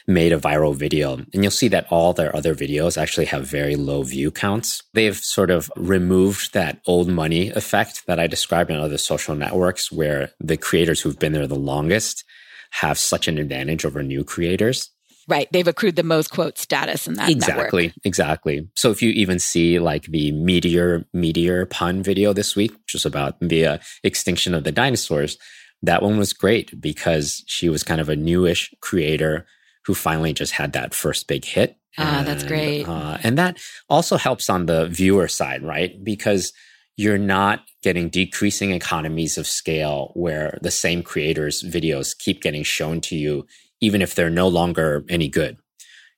made 0.09 0.33
a 0.33 0.39
viral 0.39 0.75
video. 0.75 1.15
And 1.33 1.43
you'll 1.45 1.53
see 1.53 1.69
that 1.69 1.87
all 1.89 2.13
their 2.13 2.35
other 2.35 2.57
videos 2.57 3.01
actually 3.01 3.27
have 3.27 3.47
very 3.47 3.77
low 3.77 4.03
view 4.03 4.33
counts. 4.33 4.83
They've 4.95 5.17
sort 5.17 5.51
of 5.51 5.71
removed 5.77 6.53
that 6.55 6.81
old 6.87 7.09
money 7.09 7.51
effect 7.51 8.03
that 8.09 8.19
I 8.19 8.27
described 8.27 8.71
in 8.71 8.79
other 8.79 8.99
social 8.99 9.37
networks 9.37 9.93
where 9.93 10.31
the 10.41 10.57
creators 10.57 11.01
who've 11.01 11.19
been 11.21 11.33
there 11.33 11.47
the 11.47 11.55
longest 11.55 12.25
have 12.73 12.99
such 12.99 13.29
an 13.29 13.39
advantage 13.39 13.85
over 13.85 14.03
new 14.03 14.25
creators. 14.25 14.91
Right. 15.29 15.47
They've 15.53 15.69
accrued 15.69 15.97
the 15.97 16.03
most 16.03 16.31
quote 16.31 16.59
status 16.59 17.07
in 17.07 17.15
that 17.15 17.31
exactly, 17.31 17.85
network. 17.87 17.97
Exactly. 18.05 18.69
So 18.75 18.91
if 18.91 19.03
you 19.03 19.11
even 19.11 19.39
see 19.39 19.79
like 19.79 20.05
the 20.07 20.33
meteor 20.33 21.05
meteor 21.13 21.67
pun 21.67 22.03
video 22.03 22.33
this 22.33 22.57
week, 22.57 22.73
which 22.73 22.95
is 22.95 23.07
about 23.07 23.39
the 23.41 23.67
uh, 23.67 23.79
extinction 24.03 24.53
of 24.53 24.65
the 24.65 24.73
dinosaurs, 24.73 25.39
that 25.83 26.03
one 26.03 26.19
was 26.19 26.33
great 26.33 26.81
because 26.81 27.45
she 27.47 27.69
was 27.69 27.83
kind 27.83 28.01
of 28.01 28.09
a 28.09 28.17
newish 28.17 28.75
creator 28.81 29.47
who 29.85 29.95
finally 29.95 30.33
just 30.33 30.53
had 30.53 30.73
that 30.73 30.95
first 30.95 31.29
big 31.29 31.45
hit. 31.45 31.77
Ah, 31.99 32.23
that's 32.25 32.45
great. 32.45 32.89
Uh, 32.89 33.19
and 33.23 33.37
that 33.37 33.59
also 33.89 34.17
helps 34.17 34.49
on 34.49 34.67
the 34.67 34.87
viewer 34.87 35.29
side, 35.29 35.63
right? 35.63 36.03
Because 36.03 36.53
you're 36.97 37.19
not 37.19 37.65
getting 37.83 38.09
decreasing 38.09 38.71
economies 38.71 39.39
of 39.39 39.47
scale 39.47 40.13
where 40.15 40.59
the 40.63 40.71
same 40.71 41.03
creators' 41.03 41.63
videos 41.63 42.17
keep 42.17 42.43
getting 42.43 42.63
shown 42.63 43.01
to 43.01 43.17
you 43.17 43.47
even 43.81 44.01
if 44.01 44.15
they're 44.15 44.31
no 44.31 44.49
longer 44.49 45.05
any 45.09 45.29
good. 45.29 45.59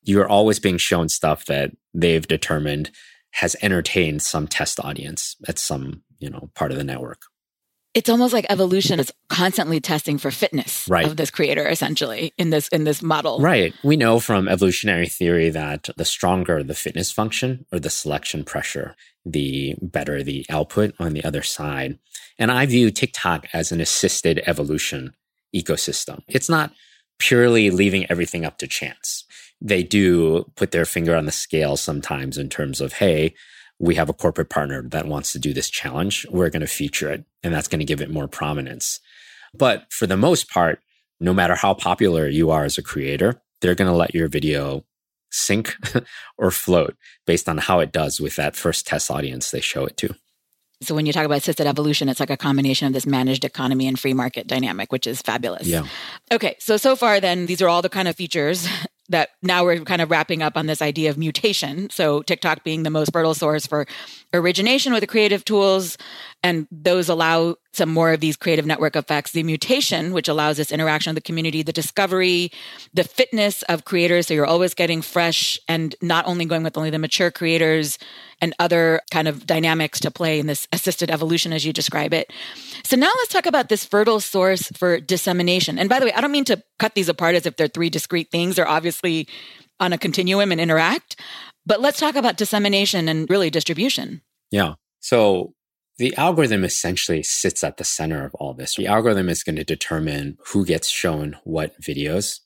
You're 0.02 0.28
always 0.28 0.58
being 0.58 0.76
shown 0.76 1.08
stuff 1.08 1.46
that 1.46 1.72
they've 1.94 2.26
determined 2.26 2.90
has 3.32 3.56
entertained 3.62 4.22
some 4.22 4.46
test 4.46 4.78
audience 4.78 5.36
at 5.48 5.58
some, 5.58 6.02
you 6.18 6.28
know, 6.30 6.50
part 6.54 6.70
of 6.70 6.76
the 6.76 6.84
network. 6.84 7.22
It's 7.94 8.08
almost 8.08 8.34
like 8.34 8.46
evolution 8.50 8.98
is 8.98 9.12
constantly 9.28 9.80
testing 9.80 10.18
for 10.18 10.32
fitness 10.32 10.86
right. 10.88 11.06
of 11.06 11.16
this 11.16 11.30
creator 11.30 11.66
essentially 11.66 12.32
in 12.36 12.50
this 12.50 12.68
in 12.68 12.84
this 12.84 13.02
model. 13.02 13.40
Right. 13.40 13.72
We 13.84 13.96
know 13.96 14.18
from 14.18 14.48
evolutionary 14.48 15.06
theory 15.06 15.50
that 15.50 15.88
the 15.96 16.04
stronger 16.04 16.62
the 16.64 16.74
fitness 16.74 17.12
function 17.12 17.66
or 17.72 17.78
the 17.78 17.90
selection 17.90 18.44
pressure, 18.44 18.96
the 19.24 19.76
better 19.80 20.22
the 20.22 20.44
output 20.50 20.94
on 20.98 21.12
the 21.12 21.24
other 21.24 21.42
side. 21.42 21.98
And 22.36 22.50
I 22.50 22.66
view 22.66 22.90
TikTok 22.90 23.46
as 23.52 23.70
an 23.70 23.80
assisted 23.80 24.42
evolution 24.44 25.14
ecosystem. 25.54 26.22
It's 26.26 26.48
not 26.48 26.72
purely 27.18 27.70
leaving 27.70 28.10
everything 28.10 28.44
up 28.44 28.58
to 28.58 28.66
chance. 28.66 29.24
They 29.60 29.84
do 29.84 30.50
put 30.56 30.72
their 30.72 30.84
finger 30.84 31.14
on 31.14 31.26
the 31.26 31.32
scale 31.32 31.76
sometimes 31.76 32.36
in 32.36 32.48
terms 32.48 32.80
of, 32.80 32.94
hey, 32.94 33.34
we 33.84 33.96
have 33.96 34.08
a 34.08 34.14
corporate 34.14 34.48
partner 34.48 34.82
that 34.88 35.06
wants 35.06 35.32
to 35.32 35.38
do 35.38 35.52
this 35.52 35.68
challenge. 35.68 36.26
We're 36.30 36.48
going 36.48 36.62
to 36.62 36.66
feature 36.66 37.10
it, 37.10 37.24
and 37.42 37.52
that's 37.52 37.68
going 37.68 37.80
to 37.80 37.84
give 37.84 38.00
it 38.00 38.10
more 38.10 38.26
prominence. 38.26 38.98
But 39.52 39.84
for 39.92 40.06
the 40.06 40.16
most 40.16 40.48
part, 40.48 40.80
no 41.20 41.34
matter 41.34 41.54
how 41.54 41.74
popular 41.74 42.26
you 42.26 42.50
are 42.50 42.64
as 42.64 42.78
a 42.78 42.82
creator, 42.82 43.42
they're 43.60 43.74
going 43.74 43.90
to 43.90 43.96
let 43.96 44.14
your 44.14 44.26
video 44.28 44.84
sink 45.30 45.76
or 46.38 46.50
float 46.50 46.96
based 47.26 47.46
on 47.46 47.58
how 47.58 47.80
it 47.80 47.92
does 47.92 48.20
with 48.20 48.36
that 48.36 48.56
first 48.56 48.86
test 48.86 49.10
audience 49.10 49.50
they 49.50 49.60
show 49.60 49.84
it 49.84 49.98
to. 49.98 50.14
So 50.80 50.94
when 50.94 51.06
you 51.06 51.12
talk 51.12 51.26
about 51.26 51.38
assisted 51.38 51.66
evolution, 51.66 52.08
it's 52.08 52.20
like 52.20 52.30
a 52.30 52.36
combination 52.36 52.86
of 52.86 52.94
this 52.94 53.06
managed 53.06 53.44
economy 53.44 53.86
and 53.86 53.98
free 53.98 54.14
market 54.14 54.46
dynamic, 54.46 54.92
which 54.92 55.06
is 55.06 55.20
fabulous. 55.20 55.66
Yeah. 55.66 55.86
Okay. 56.32 56.56
So 56.58 56.76
so 56.76 56.96
far 56.96 57.20
then 57.20 57.46
these 57.46 57.62
are 57.62 57.68
all 57.68 57.82
the 57.82 57.88
kind 57.88 58.08
of 58.08 58.16
features 58.16 58.66
that 59.08 59.30
now 59.42 59.64
we're 59.64 59.80
kind 59.80 60.00
of 60.00 60.10
wrapping 60.10 60.42
up 60.42 60.56
on 60.56 60.66
this 60.66 60.80
idea 60.80 61.10
of 61.10 61.18
mutation. 61.18 61.90
So 61.90 62.22
TikTok 62.22 62.64
being 62.64 62.82
the 62.82 62.90
most 62.90 63.12
fertile 63.12 63.34
source 63.34 63.66
for 63.66 63.86
origination 64.32 64.92
with 64.92 65.02
the 65.02 65.06
creative 65.06 65.44
tools, 65.44 65.98
and 66.44 66.68
those 66.70 67.08
allow 67.08 67.56
some 67.72 67.88
more 67.88 68.12
of 68.12 68.20
these 68.20 68.36
creative 68.36 68.66
network 68.66 68.96
effects. 68.96 69.32
The 69.32 69.42
mutation, 69.42 70.12
which 70.12 70.28
allows 70.28 70.58
this 70.58 70.70
interaction 70.70 71.08
of 71.08 71.14
the 71.14 71.22
community, 71.22 71.62
the 71.62 71.72
discovery, 71.72 72.52
the 72.92 73.02
fitness 73.02 73.62
of 73.62 73.86
creators. 73.86 74.26
So 74.26 74.34
you're 74.34 74.44
always 74.44 74.74
getting 74.74 75.00
fresh 75.00 75.58
and 75.68 75.96
not 76.02 76.26
only 76.26 76.44
going 76.44 76.62
with 76.62 76.76
only 76.76 76.90
the 76.90 76.98
mature 76.98 77.30
creators 77.30 77.98
and 78.42 78.54
other 78.58 79.00
kind 79.10 79.26
of 79.26 79.46
dynamics 79.46 79.98
to 80.00 80.10
play 80.10 80.38
in 80.38 80.46
this 80.46 80.68
assisted 80.70 81.10
evolution 81.10 81.54
as 81.54 81.64
you 81.64 81.72
describe 81.72 82.12
it. 82.12 82.30
So 82.84 82.94
now 82.94 83.10
let's 83.16 83.32
talk 83.32 83.46
about 83.46 83.70
this 83.70 83.86
fertile 83.86 84.20
source 84.20 84.70
for 84.76 85.00
dissemination. 85.00 85.78
And 85.78 85.88
by 85.88 85.98
the 85.98 86.04
way, 86.04 86.12
I 86.12 86.20
don't 86.20 86.30
mean 86.30 86.44
to 86.44 86.62
cut 86.78 86.94
these 86.94 87.08
apart 87.08 87.36
as 87.36 87.46
if 87.46 87.56
they're 87.56 87.68
three 87.68 87.88
discrete 87.88 88.30
things. 88.30 88.56
They're 88.56 88.68
obviously 88.68 89.28
on 89.80 89.94
a 89.94 89.98
continuum 89.98 90.52
and 90.52 90.60
interact. 90.60 91.18
But 91.64 91.80
let's 91.80 91.98
talk 91.98 92.16
about 92.16 92.36
dissemination 92.36 93.08
and 93.08 93.30
really 93.30 93.48
distribution. 93.48 94.20
Yeah. 94.50 94.74
So 95.00 95.54
the 95.98 96.16
algorithm 96.16 96.64
essentially 96.64 97.22
sits 97.22 97.62
at 97.62 97.76
the 97.76 97.84
center 97.84 98.24
of 98.24 98.34
all 98.34 98.52
this. 98.52 98.74
The 98.74 98.86
algorithm 98.86 99.28
is 99.28 99.44
going 99.44 99.56
to 99.56 99.64
determine 99.64 100.38
who 100.46 100.64
gets 100.64 100.88
shown 100.88 101.36
what 101.44 101.80
videos. 101.80 102.40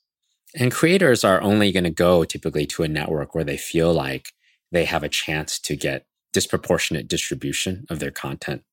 And 0.55 0.71
creators 0.71 1.23
are 1.23 1.41
only 1.41 1.71
going 1.71 1.83
to 1.83 1.89
go 1.89 2.23
typically 2.23 2.65
to 2.67 2.83
a 2.83 2.87
network 2.87 3.33
where 3.33 3.43
they 3.43 3.57
feel 3.57 3.93
like 3.93 4.33
they 4.71 4.85
have 4.85 5.03
a 5.03 5.09
chance 5.09 5.59
to 5.59 5.75
get 5.75 6.05
disproportionate 6.31 7.07
distribution 7.07 7.85
of 7.89 7.99
their 7.99 8.11
content. 8.11 8.63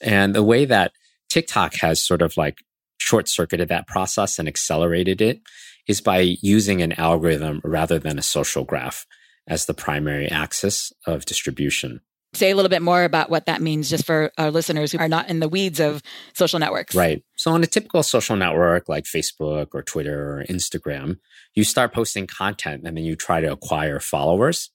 And 0.00 0.34
the 0.34 0.42
way 0.42 0.64
that 0.66 0.92
TikTok 1.28 1.74
has 1.76 2.02
sort 2.02 2.22
of 2.22 2.36
like 2.36 2.58
short 2.98 3.28
circuited 3.28 3.68
that 3.68 3.86
process 3.86 4.38
and 4.38 4.46
accelerated 4.46 5.20
it 5.20 5.40
is 5.88 6.00
by 6.00 6.36
using 6.42 6.82
an 6.82 6.92
algorithm 6.92 7.60
rather 7.64 7.98
than 7.98 8.18
a 8.18 8.22
social 8.22 8.64
graph 8.64 9.06
as 9.48 9.66
the 9.66 9.74
primary 9.74 10.28
axis 10.28 10.92
of 11.06 11.24
distribution. 11.24 12.00
Say 12.36 12.50
a 12.50 12.56
little 12.56 12.68
bit 12.68 12.82
more 12.82 13.04
about 13.04 13.30
what 13.30 13.46
that 13.46 13.62
means 13.62 13.88
just 13.88 14.04
for 14.04 14.30
our 14.36 14.50
listeners 14.50 14.92
who 14.92 14.98
are 14.98 15.08
not 15.08 15.30
in 15.30 15.40
the 15.40 15.48
weeds 15.48 15.80
of 15.80 16.02
social 16.34 16.58
networks. 16.58 16.94
Right. 16.94 17.22
So, 17.36 17.50
on 17.50 17.62
a 17.62 17.66
typical 17.66 18.02
social 18.02 18.36
network 18.36 18.88
like 18.88 19.04
Facebook 19.04 19.68
or 19.72 19.82
Twitter 19.82 20.38
or 20.38 20.44
Instagram, 20.44 21.18
you 21.54 21.64
start 21.64 21.94
posting 21.94 22.26
content 22.26 22.82
and 22.84 22.96
then 22.96 23.04
you 23.04 23.16
try 23.16 23.40
to 23.40 23.50
acquire 23.50 24.00
followers. 24.00 24.70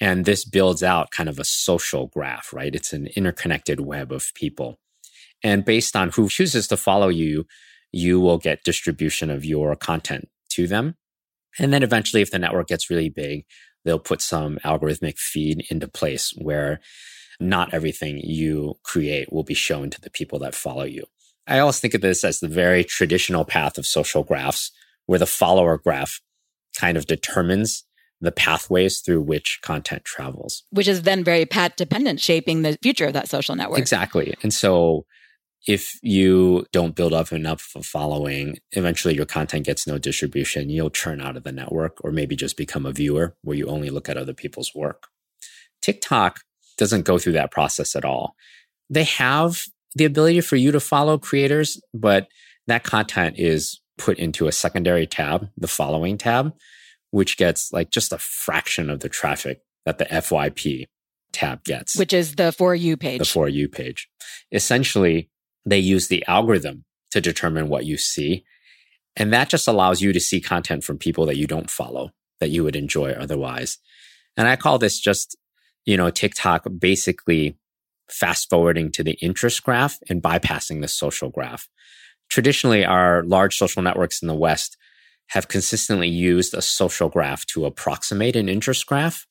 And 0.00 0.24
this 0.24 0.44
builds 0.44 0.82
out 0.82 1.10
kind 1.10 1.28
of 1.28 1.38
a 1.38 1.44
social 1.44 2.08
graph, 2.08 2.52
right? 2.52 2.74
It's 2.74 2.92
an 2.92 3.08
interconnected 3.16 3.80
web 3.80 4.12
of 4.12 4.32
people. 4.34 4.78
And 5.42 5.64
based 5.64 5.96
on 5.96 6.10
who 6.10 6.28
chooses 6.28 6.68
to 6.68 6.76
follow 6.76 7.08
you, 7.08 7.46
you 7.92 8.20
will 8.20 8.38
get 8.38 8.64
distribution 8.64 9.30
of 9.30 9.44
your 9.44 9.76
content 9.76 10.28
to 10.50 10.66
them. 10.66 10.96
And 11.58 11.72
then 11.72 11.82
eventually, 11.82 12.22
if 12.22 12.30
the 12.30 12.38
network 12.38 12.68
gets 12.68 12.90
really 12.90 13.10
big, 13.10 13.44
they'll 13.84 13.98
put 13.98 14.20
some 14.20 14.58
algorithmic 14.64 15.18
feed 15.18 15.64
into 15.70 15.88
place 15.88 16.32
where 16.36 16.80
not 17.40 17.74
everything 17.74 18.18
you 18.22 18.74
create 18.84 19.32
will 19.32 19.42
be 19.42 19.54
shown 19.54 19.90
to 19.90 20.00
the 20.00 20.10
people 20.10 20.38
that 20.40 20.54
follow 20.54 20.84
you. 20.84 21.04
I 21.46 21.58
always 21.58 21.80
think 21.80 21.94
of 21.94 22.00
this 22.00 22.24
as 22.24 22.40
the 22.40 22.48
very 22.48 22.84
traditional 22.84 23.44
path 23.44 23.78
of 23.78 23.86
social 23.86 24.22
graphs, 24.22 24.70
where 25.06 25.18
the 25.18 25.26
follower 25.26 25.76
graph 25.76 26.20
kind 26.78 26.96
of 26.96 27.06
determines 27.06 27.84
the 28.20 28.32
pathways 28.32 29.00
through 29.00 29.22
which 29.22 29.58
content 29.62 30.04
travels. 30.04 30.62
Which 30.70 30.86
is 30.86 31.02
then 31.02 31.24
very 31.24 31.44
path 31.44 31.74
dependent, 31.76 32.20
shaping 32.20 32.62
the 32.62 32.78
future 32.80 33.06
of 33.06 33.12
that 33.14 33.28
social 33.28 33.56
network. 33.56 33.80
Exactly. 33.80 34.34
And 34.44 34.54
so 34.54 35.04
if 35.66 35.98
you 36.02 36.66
don't 36.72 36.96
build 36.96 37.12
up 37.12 37.32
enough 37.32 37.70
of 37.74 37.82
a 37.82 37.84
following, 37.84 38.58
eventually 38.72 39.14
your 39.14 39.26
content 39.26 39.64
gets 39.64 39.86
no 39.86 39.96
distribution. 39.96 40.70
You'll 40.70 40.90
churn 40.90 41.20
out 41.20 41.36
of 41.36 41.44
the 41.44 41.52
network 41.52 41.98
or 42.02 42.10
maybe 42.10 42.34
just 42.34 42.56
become 42.56 42.84
a 42.84 42.92
viewer 42.92 43.36
where 43.42 43.56
you 43.56 43.66
only 43.66 43.90
look 43.90 44.08
at 44.08 44.16
other 44.16 44.34
people's 44.34 44.74
work. 44.74 45.08
TikTok 45.80 46.40
doesn't 46.78 47.04
go 47.04 47.18
through 47.18 47.34
that 47.34 47.50
process 47.50 47.94
at 47.94 48.04
all. 48.04 48.34
They 48.90 49.04
have 49.04 49.62
the 49.94 50.04
ability 50.04 50.40
for 50.40 50.56
you 50.56 50.72
to 50.72 50.80
follow 50.80 51.18
creators, 51.18 51.80
but 51.94 52.28
that 52.66 52.82
content 52.82 53.36
is 53.38 53.80
put 53.98 54.18
into 54.18 54.46
a 54.48 54.52
secondary 54.52 55.06
tab, 55.06 55.48
the 55.56 55.68
following 55.68 56.18
tab, 56.18 56.54
which 57.10 57.36
gets 57.36 57.72
like 57.72 57.90
just 57.90 58.12
a 58.12 58.18
fraction 58.18 58.90
of 58.90 59.00
the 59.00 59.08
traffic 59.08 59.60
that 59.84 59.98
the 59.98 60.06
FYP 60.06 60.86
tab 61.32 61.64
gets. 61.64 61.96
Which 61.96 62.12
is 62.12 62.34
the 62.34 62.52
For 62.52 62.74
You 62.74 62.96
page. 62.96 63.18
The 63.18 63.24
For 63.24 63.48
You 63.48 63.68
page. 63.68 64.08
Essentially, 64.50 65.30
they 65.64 65.78
use 65.78 66.08
the 66.08 66.24
algorithm 66.26 66.84
to 67.10 67.20
determine 67.20 67.68
what 67.68 67.86
you 67.86 67.96
see. 67.96 68.44
And 69.16 69.32
that 69.32 69.50
just 69.50 69.68
allows 69.68 70.00
you 70.00 70.12
to 70.12 70.20
see 70.20 70.40
content 70.40 70.84
from 70.84 70.98
people 70.98 71.26
that 71.26 71.36
you 71.36 71.46
don't 71.46 71.70
follow 71.70 72.10
that 72.40 72.50
you 72.50 72.64
would 72.64 72.74
enjoy 72.74 73.12
otherwise. 73.12 73.78
And 74.36 74.48
I 74.48 74.56
call 74.56 74.78
this 74.78 74.98
just, 74.98 75.36
you 75.84 75.96
know, 75.96 76.10
TikTok 76.10 76.66
basically 76.78 77.56
fast 78.10 78.50
forwarding 78.50 78.90
to 78.92 79.04
the 79.04 79.16
interest 79.22 79.62
graph 79.62 79.98
and 80.08 80.22
bypassing 80.22 80.80
the 80.80 80.88
social 80.88 81.30
graph. 81.30 81.68
Traditionally, 82.28 82.84
our 82.84 83.22
large 83.22 83.56
social 83.56 83.82
networks 83.82 84.22
in 84.22 84.28
the 84.28 84.34
West 84.34 84.76
have 85.28 85.48
consistently 85.48 86.08
used 86.08 86.54
a 86.54 86.62
social 86.62 87.08
graph 87.08 87.46
to 87.46 87.64
approximate 87.64 88.36
an 88.36 88.48
interest 88.48 88.86
graph, 88.86 89.26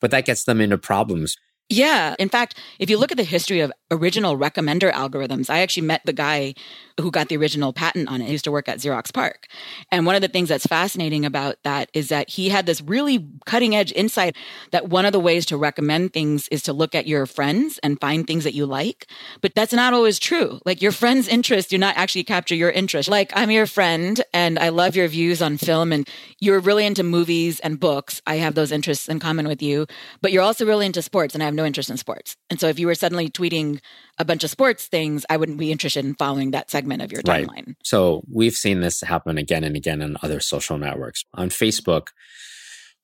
but 0.00 0.10
that 0.10 0.24
gets 0.24 0.44
them 0.44 0.60
into 0.60 0.78
problems 0.78 1.36
Yeah. 1.68 2.14
In 2.18 2.30
fact, 2.30 2.58
if 2.78 2.88
you 2.88 2.96
look 2.96 3.10
at 3.10 3.18
the 3.18 3.24
history 3.24 3.60
of 3.60 3.70
original 3.90 4.38
recommender 4.38 4.90
algorithms, 4.90 5.50
I 5.50 5.60
actually 5.60 5.86
met 5.86 6.00
the 6.06 6.14
guy 6.14 6.54
who 6.98 7.10
got 7.10 7.28
the 7.28 7.36
original 7.36 7.72
patent 7.72 8.08
on 8.08 8.20
it. 8.20 8.26
He 8.26 8.32
used 8.32 8.44
to 8.44 8.50
work 8.50 8.68
at 8.68 8.78
Xerox 8.78 9.12
PARC. 9.12 9.46
And 9.92 10.04
one 10.04 10.14
of 10.14 10.22
the 10.22 10.28
things 10.28 10.48
that's 10.48 10.66
fascinating 10.66 11.24
about 11.24 11.56
that 11.64 11.90
is 11.92 12.08
that 12.08 12.30
he 12.30 12.48
had 12.48 12.66
this 12.66 12.80
really 12.80 13.26
cutting 13.46 13.76
edge 13.76 13.92
insight 13.92 14.34
that 14.72 14.88
one 14.88 15.04
of 15.04 15.12
the 15.12 15.20
ways 15.20 15.46
to 15.46 15.56
recommend 15.56 16.12
things 16.12 16.48
is 16.48 16.62
to 16.64 16.72
look 16.72 16.94
at 16.94 17.06
your 17.06 17.26
friends 17.26 17.78
and 17.82 18.00
find 18.00 18.26
things 18.26 18.44
that 18.44 18.54
you 18.54 18.66
like. 18.66 19.06
But 19.40 19.54
that's 19.54 19.72
not 19.72 19.92
always 19.92 20.18
true. 20.18 20.60
Like 20.64 20.82
your 20.82 20.92
friends' 20.92 21.28
interests 21.28 21.70
do 21.70 21.78
not 21.78 21.96
actually 21.96 22.24
capture 22.24 22.54
your 22.54 22.70
interest. 22.70 23.08
Like 23.08 23.30
I'm 23.34 23.50
your 23.50 23.66
friend 23.66 24.22
and 24.34 24.58
I 24.58 24.70
love 24.70 24.96
your 24.96 25.08
views 25.08 25.40
on 25.40 25.56
film 25.56 25.92
and 25.92 26.08
you're 26.40 26.60
really 26.60 26.84
into 26.84 27.02
movies 27.02 27.60
and 27.60 27.78
books. 27.78 28.20
I 28.26 28.36
have 28.36 28.54
those 28.54 28.72
interests 28.72 29.08
in 29.08 29.20
common 29.20 29.46
with 29.46 29.62
you, 29.62 29.86
but 30.20 30.32
you're 30.32 30.42
also 30.42 30.66
really 30.66 30.86
into 30.86 31.02
sports 31.02 31.34
and 31.34 31.42
I 31.42 31.46
have 31.46 31.57
no 31.58 31.66
interest 31.66 31.90
in 31.90 31.98
sports. 31.98 32.36
And 32.48 32.58
so 32.58 32.68
if 32.68 32.78
you 32.78 32.86
were 32.86 32.94
suddenly 32.94 33.28
tweeting 33.28 33.80
a 34.16 34.24
bunch 34.24 34.44
of 34.44 34.50
sports 34.50 34.86
things, 34.86 35.26
I 35.28 35.36
wouldn't 35.36 35.58
be 35.58 35.70
interested 35.70 36.04
in 36.04 36.14
following 36.14 36.52
that 36.52 36.70
segment 36.70 37.02
of 37.02 37.12
your 37.12 37.20
timeline. 37.20 37.66
Right. 37.66 37.76
So 37.84 38.22
we've 38.32 38.54
seen 38.54 38.80
this 38.80 39.02
happen 39.02 39.36
again 39.36 39.64
and 39.64 39.76
again 39.76 40.00
on 40.00 40.16
other 40.22 40.40
social 40.40 40.78
networks. 40.78 41.24
On 41.34 41.50
Facebook, 41.50 42.08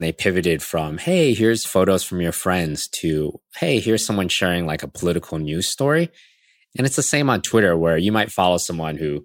they 0.00 0.12
pivoted 0.12 0.62
from, 0.62 0.98
hey, 0.98 1.34
here's 1.34 1.64
photos 1.66 2.02
from 2.02 2.20
your 2.20 2.32
friends 2.32 2.88
to, 2.88 3.40
hey, 3.56 3.80
here's 3.80 4.04
someone 4.04 4.28
sharing 4.28 4.66
like 4.66 4.82
a 4.82 4.88
political 4.88 5.38
news 5.38 5.68
story. 5.68 6.10
And 6.76 6.86
it's 6.86 6.96
the 6.96 7.02
same 7.02 7.30
on 7.30 7.42
Twitter 7.42 7.76
where 7.76 7.98
you 7.98 8.10
might 8.10 8.32
follow 8.32 8.58
someone 8.58 8.96
who 8.96 9.24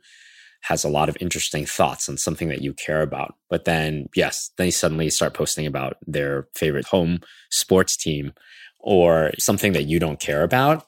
has 0.62 0.84
a 0.84 0.90
lot 0.90 1.10
of 1.10 1.18
interesting 1.22 1.66
thoughts 1.66 2.10
on 2.10 2.18
something 2.18 2.50
that 2.50 2.62
you 2.62 2.74
care 2.74 3.02
about. 3.02 3.36
But 3.50 3.66
then, 3.66 4.08
yes, 4.16 4.52
they 4.58 4.72
suddenly 4.72 5.10
start 5.10 5.34
posting 5.34 5.66
about 5.66 5.98
their 6.06 6.48
favorite 6.54 6.88
home 6.88 7.20
sports 7.50 7.96
team 7.96 8.34
or 8.80 9.32
something 9.38 9.74
that 9.74 9.86
you 9.86 10.00
don't 10.00 10.20
care 10.20 10.44
about. 10.44 10.86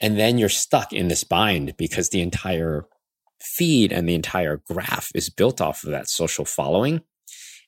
And 0.00 0.18
then 0.18 0.38
you're 0.38 0.48
stuck 0.48 0.92
in 0.92 1.08
this 1.08 1.24
bind 1.24 1.76
because 1.76 2.10
the 2.10 2.20
entire 2.20 2.86
feed 3.40 3.92
and 3.92 4.08
the 4.08 4.14
entire 4.14 4.62
graph 4.68 5.10
is 5.14 5.30
built 5.30 5.60
off 5.60 5.84
of 5.84 5.90
that 5.90 6.08
social 6.08 6.44
following. 6.44 7.02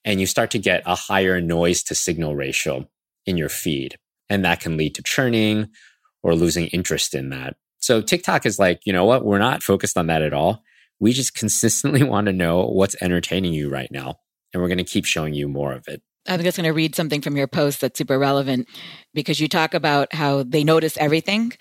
And 0.05 0.21
you 0.21 0.27
start 0.27 0.51
to 0.53 0.59
get 0.59 0.83
a 0.87 0.95
higher 0.95 1.41
noise 1.41 1.83
to 1.85 1.95
signal 1.95 2.35
ratio 2.35 2.89
in 3.27 3.37
your 3.37 3.49
feed. 3.49 3.97
And 4.29 4.45
that 4.45 4.61
can 4.61 4.77
lead 4.77 4.95
to 4.95 5.03
churning 5.03 5.69
or 6.23 6.35
losing 6.35 6.69
interest 6.69 7.15
in 7.15 7.31
that. 7.31 7.57
So 7.79 8.01
TikTok 8.01 8.47
is 8.47 8.59
like, 8.59 8.83
you 8.85 8.93
know 8.93 9.05
what? 9.05 9.25
We're 9.25 9.39
not 9.39 9.63
focused 9.63 9.97
on 9.97 10.07
that 10.07 10.23
at 10.23 10.33
all. 10.33 10.63
We 10.99 11.13
just 11.13 11.35
consistently 11.35 12.03
want 12.05 12.27
to 12.27 12.33
know 12.33 12.67
what's 12.67 12.97
entertaining 13.01 13.53
you 13.53 13.69
right 13.69 13.91
now. 13.91 14.17
And 14.53 14.63
we're 14.63 14.69
going 14.69 14.79
to 14.79 14.85
keep 14.85 15.05
showing 15.05 15.35
you 15.35 15.49
more 15.49 15.73
of 15.73 15.87
it. 15.89 16.03
I'm 16.29 16.43
just 16.43 16.57
going 16.57 16.67
to 16.67 16.75
read 16.75 16.95
something 16.95 17.23
from 17.23 17.37
your 17.37 17.47
post 17.47 17.81
that's 17.81 17.97
super 17.97 18.19
relevant 18.19 18.69
because 19.15 19.41
you 19.41 19.49
talk 19.49 19.73
about 19.73 20.15
how 20.15 20.43
they 20.43 20.63
notice 20.63 20.97
everything. 20.99 21.53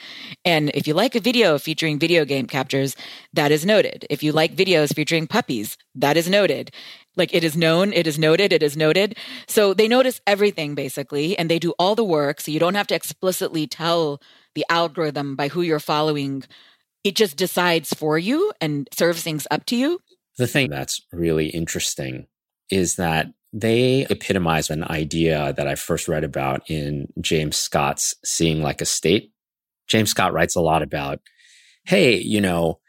And 0.44 0.70
if 0.74 0.86
you 0.86 0.94
like 0.94 1.16
a 1.16 1.22
video 1.22 1.58
featuring 1.58 1.98
video 1.98 2.26
game 2.26 2.46
captures, 2.46 2.96
that 3.34 3.52
is 3.52 3.66
noted. 3.66 4.06
If 4.10 4.22
you 4.22 4.34
like 4.34 4.56
videos 4.56 4.94
featuring 4.94 5.28
puppies, 5.28 5.78
that 5.96 6.18
is 6.18 6.30
noted. 6.30 6.72
Like 7.16 7.34
it 7.34 7.44
is 7.44 7.56
known, 7.56 7.94
it 7.94 8.06
is 8.06 8.20
noted, 8.20 8.52
it 8.52 8.62
is 8.62 8.76
noted. 8.76 9.18
So 9.48 9.74
they 9.74 9.88
notice 9.88 10.20
everything 10.28 10.76
basically, 10.76 11.38
and 11.38 11.50
they 11.50 11.60
do 11.60 11.74
all 11.80 11.96
the 11.96 12.04
work. 12.04 12.42
So 12.42 12.52
you 12.52 12.60
don't 12.60 12.76
have 12.76 12.88
to 12.88 12.96
explicitly 12.96 13.66
tell 13.66 14.22
the 14.56 14.66
algorithm 14.70 15.36
by 15.38 15.48
who 15.48 15.62
you're 15.62 15.80
following. 15.80 16.44
It 17.06 17.16
just 17.16 17.38
decides 17.38 17.94
for 17.94 18.18
you 18.18 18.52
and 18.60 18.90
serves 18.92 19.24
things 19.24 19.48
up 19.50 19.66
to 19.68 19.78
you. 19.78 20.02
The 20.38 20.48
thing 20.48 20.70
that's 20.70 21.02
really 21.14 21.48
interesting 21.48 22.28
is 22.70 22.96
that 22.98 23.28
they 23.52 24.06
epitomize 24.10 24.70
an 24.70 24.84
idea 24.90 25.54
that 25.54 25.68
I 25.68 25.76
first 25.76 26.08
read 26.08 26.24
about 26.24 26.70
in 26.70 27.12
James 27.20 27.58
Scott's 27.58 28.16
Seeing 28.24 28.62
Like 28.62 28.82
a 28.82 28.86
State. 28.86 29.32
James 29.88 30.12
Scott 30.12 30.34
writes 30.34 30.56
a 30.56 30.62
lot 30.62 30.84
about, 30.84 31.20
hey, 31.86 32.18
you 32.18 32.42
know, 32.42 32.80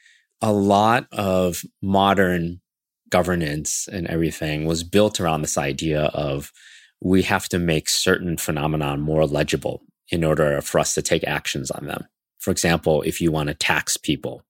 a 0.42 0.52
lot 0.52 1.06
of 1.12 1.62
modern 1.82 2.60
governance 3.08 3.88
and 3.90 4.06
everything 4.06 4.66
was 4.66 4.84
built 4.84 5.20
around 5.20 5.42
this 5.42 5.58
idea 5.58 6.04
of 6.04 6.52
we 7.00 7.22
have 7.22 7.48
to 7.48 7.58
make 7.58 7.88
certain 7.88 8.36
phenomenon 8.36 9.00
more 9.00 9.26
legible 9.26 9.82
in 10.10 10.24
order 10.24 10.60
for 10.60 10.78
us 10.78 10.94
to 10.94 11.02
take 11.02 11.24
actions 11.24 11.70
on 11.70 11.86
them. 11.86 12.04
For 12.38 12.50
example, 12.50 13.02
if 13.02 13.20
you 13.20 13.32
want 13.32 13.48
to 13.48 13.54
tax 13.54 13.96
people, 13.96 14.42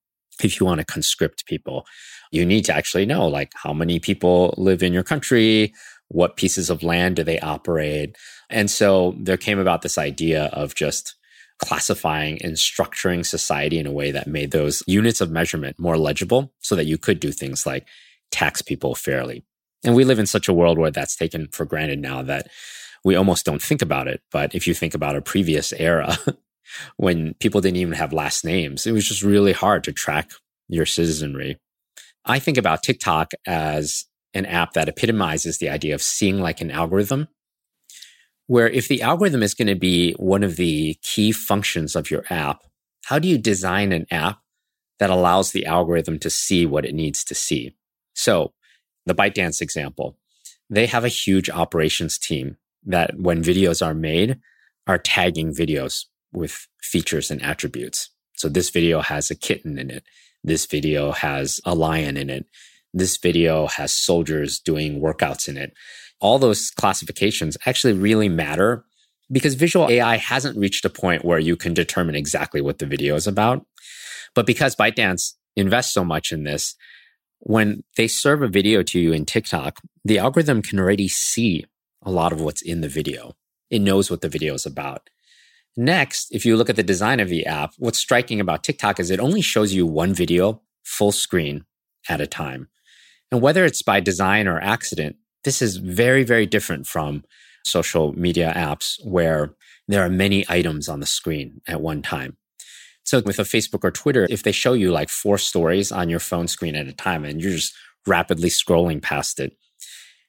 if 0.42 0.58
you 0.58 0.66
want 0.66 0.78
to 0.78 0.84
conscript 0.84 1.46
people, 1.46 1.86
you 2.32 2.46
need 2.46 2.64
to 2.64 2.74
actually 2.74 3.06
know 3.06 3.26
like 3.26 3.52
how 3.54 3.72
many 3.72 3.98
people 3.98 4.54
live 4.56 4.82
in 4.82 4.92
your 4.92 5.02
country, 5.02 5.74
what 6.10 6.36
pieces 6.36 6.70
of 6.70 6.82
land 6.82 7.16
do 7.16 7.24
they 7.24 7.38
operate? 7.40 8.16
And 8.50 8.70
so 8.70 9.14
there 9.18 9.36
came 9.36 9.58
about 9.58 9.82
this 9.82 9.96
idea 9.96 10.46
of 10.46 10.74
just 10.74 11.14
classifying 11.58 12.42
and 12.42 12.54
structuring 12.54 13.24
society 13.24 13.78
in 13.78 13.86
a 13.86 13.92
way 13.92 14.10
that 14.10 14.26
made 14.26 14.50
those 14.50 14.82
units 14.86 15.20
of 15.20 15.30
measurement 15.30 15.78
more 15.78 15.98
legible 15.98 16.52
so 16.58 16.74
that 16.74 16.86
you 16.86 16.98
could 16.98 17.20
do 17.20 17.30
things 17.30 17.66
like 17.66 17.86
tax 18.30 18.60
people 18.62 18.94
fairly. 18.94 19.44
And 19.84 19.94
we 19.94 20.04
live 20.04 20.18
in 20.18 20.26
such 20.26 20.48
a 20.48 20.52
world 20.52 20.78
where 20.78 20.90
that's 20.90 21.16
taken 21.16 21.48
for 21.48 21.64
granted 21.64 22.00
now 22.00 22.22
that 22.22 22.48
we 23.04 23.14
almost 23.14 23.46
don't 23.46 23.62
think 23.62 23.82
about 23.82 24.08
it. 24.08 24.20
But 24.32 24.54
if 24.54 24.66
you 24.66 24.74
think 24.74 24.94
about 24.94 25.16
a 25.16 25.22
previous 25.22 25.72
era 25.72 26.16
when 26.96 27.34
people 27.34 27.60
didn't 27.60 27.78
even 27.78 27.94
have 27.94 28.12
last 28.12 28.44
names, 28.44 28.86
it 28.86 28.92
was 28.92 29.06
just 29.06 29.22
really 29.22 29.52
hard 29.52 29.84
to 29.84 29.92
track 29.92 30.30
your 30.68 30.86
citizenry. 30.86 31.58
I 32.24 32.38
think 32.38 32.58
about 32.58 32.82
TikTok 32.82 33.32
as 33.46 34.04
an 34.34 34.46
app 34.46 34.72
that 34.72 34.88
epitomizes 34.88 35.58
the 35.58 35.68
idea 35.68 35.94
of 35.94 36.02
seeing 36.02 36.40
like 36.40 36.60
an 36.60 36.70
algorithm, 36.70 37.28
where 38.46 38.68
if 38.68 38.88
the 38.88 39.02
algorithm 39.02 39.42
is 39.42 39.54
going 39.54 39.68
to 39.68 39.74
be 39.74 40.12
one 40.14 40.42
of 40.42 40.56
the 40.56 40.96
key 41.02 41.32
functions 41.32 41.94
of 41.94 42.10
your 42.10 42.24
app, 42.30 42.62
how 43.06 43.18
do 43.18 43.28
you 43.28 43.38
design 43.38 43.92
an 43.92 44.06
app 44.10 44.40
that 44.98 45.10
allows 45.10 45.52
the 45.52 45.66
algorithm 45.66 46.18
to 46.18 46.30
see 46.30 46.66
what 46.66 46.84
it 46.84 46.94
needs 46.94 47.24
to 47.24 47.34
see? 47.34 47.74
So 48.14 48.52
the 49.06 49.14
ByteDance 49.14 49.60
example, 49.60 50.16
they 50.68 50.86
have 50.86 51.04
a 51.04 51.08
huge 51.08 51.48
operations 51.50 52.18
team 52.18 52.56
that 52.84 53.18
when 53.18 53.42
videos 53.42 53.84
are 53.84 53.94
made 53.94 54.38
are 54.86 54.98
tagging 54.98 55.52
videos 55.52 56.06
with 56.32 56.68
features 56.80 57.30
and 57.30 57.42
attributes. 57.42 58.10
So 58.36 58.48
this 58.48 58.70
video 58.70 59.00
has 59.00 59.30
a 59.30 59.34
kitten 59.34 59.78
in 59.78 59.90
it. 59.90 60.04
This 60.42 60.66
video 60.66 61.12
has 61.12 61.60
a 61.64 61.74
lion 61.74 62.16
in 62.16 62.30
it. 62.30 62.46
This 62.92 63.16
video 63.16 63.66
has 63.66 63.92
soldiers 63.92 64.58
doing 64.58 65.00
workouts 65.00 65.48
in 65.48 65.56
it. 65.56 65.72
All 66.20 66.38
those 66.38 66.70
classifications 66.70 67.56
actually 67.66 67.92
really 67.92 68.28
matter 68.28 68.84
because 69.30 69.54
visual 69.54 69.88
AI 69.88 70.16
hasn't 70.16 70.58
reached 70.58 70.84
a 70.84 70.90
point 70.90 71.24
where 71.24 71.38
you 71.38 71.56
can 71.56 71.72
determine 71.72 72.14
exactly 72.14 72.60
what 72.60 72.78
the 72.78 72.86
video 72.86 73.14
is 73.14 73.26
about. 73.26 73.64
But 74.34 74.46
because 74.46 74.76
ByteDance 74.76 75.34
invests 75.56 75.92
so 75.92 76.04
much 76.04 76.32
in 76.32 76.44
this, 76.44 76.74
when 77.38 77.84
they 77.96 78.08
serve 78.08 78.42
a 78.42 78.48
video 78.48 78.82
to 78.82 78.98
you 78.98 79.12
in 79.12 79.24
TikTok, 79.24 79.80
the 80.04 80.18
algorithm 80.18 80.62
can 80.62 80.78
already 80.78 81.08
see 81.08 81.64
a 82.02 82.10
lot 82.10 82.32
of 82.32 82.40
what's 82.40 82.62
in 82.62 82.80
the 82.80 82.88
video. 82.88 83.34
It 83.70 83.80
knows 83.80 84.10
what 84.10 84.20
the 84.20 84.28
video 84.28 84.54
is 84.54 84.66
about. 84.66 85.08
Next, 85.76 86.34
if 86.34 86.44
you 86.44 86.56
look 86.56 86.68
at 86.68 86.76
the 86.76 86.82
design 86.82 87.20
of 87.20 87.28
the 87.28 87.46
app, 87.46 87.72
what's 87.78 87.98
striking 87.98 88.40
about 88.40 88.64
TikTok 88.64 88.98
is 88.98 89.10
it 89.10 89.20
only 89.20 89.40
shows 89.40 89.72
you 89.72 89.86
one 89.86 90.12
video 90.12 90.62
full 90.82 91.12
screen 91.12 91.64
at 92.08 92.20
a 92.20 92.26
time. 92.26 92.68
And 93.30 93.40
whether 93.40 93.64
it's 93.64 93.82
by 93.82 94.00
design 94.00 94.48
or 94.48 94.60
accident, 94.60 95.16
this 95.44 95.62
is 95.62 95.76
very, 95.76 96.24
very 96.24 96.46
different 96.46 96.86
from 96.86 97.24
social 97.64 98.12
media 98.12 98.52
apps 98.54 98.96
where 99.04 99.54
there 99.88 100.04
are 100.04 100.10
many 100.10 100.44
items 100.48 100.88
on 100.88 101.00
the 101.00 101.06
screen 101.06 101.60
at 101.66 101.80
one 101.80 102.02
time. 102.02 102.36
So 103.04 103.22
with 103.24 103.38
a 103.38 103.42
Facebook 103.42 103.84
or 103.84 103.90
Twitter, 103.90 104.26
if 104.30 104.42
they 104.42 104.52
show 104.52 104.72
you 104.72 104.92
like 104.92 105.08
four 105.08 105.38
stories 105.38 105.90
on 105.90 106.08
your 106.08 106.20
phone 106.20 106.48
screen 106.48 106.76
at 106.76 106.86
a 106.86 106.92
time 106.92 107.24
and 107.24 107.40
you're 107.40 107.52
just 107.52 107.74
rapidly 108.06 108.48
scrolling 108.48 109.02
past 109.02 109.40
it, 109.40 109.56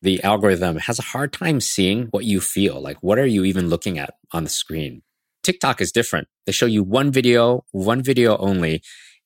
the 0.02 0.24
algorithm 0.24 0.78
has 0.78 0.98
a 0.98 1.04
hard 1.04 1.32
time 1.32 1.60
seeing 1.60 2.08
what 2.08 2.26
you 2.26 2.42
feel. 2.42 2.82
Like, 2.82 2.98
what 3.02 3.20
are 3.20 3.26
you 3.26 3.44
even 3.44 3.70
looking 3.70 4.00
at 4.00 4.16
on 4.32 4.44
the 4.44 4.50
screen? 4.50 5.04
TikTok 5.44 5.82
is 5.82 5.92
different. 5.92 6.28
They 6.46 6.52
show 6.52 6.66
you 6.66 6.84
one 6.84 7.12
video, 7.12 7.66
one 7.72 8.02
video 8.02 8.38
only, 8.38 8.82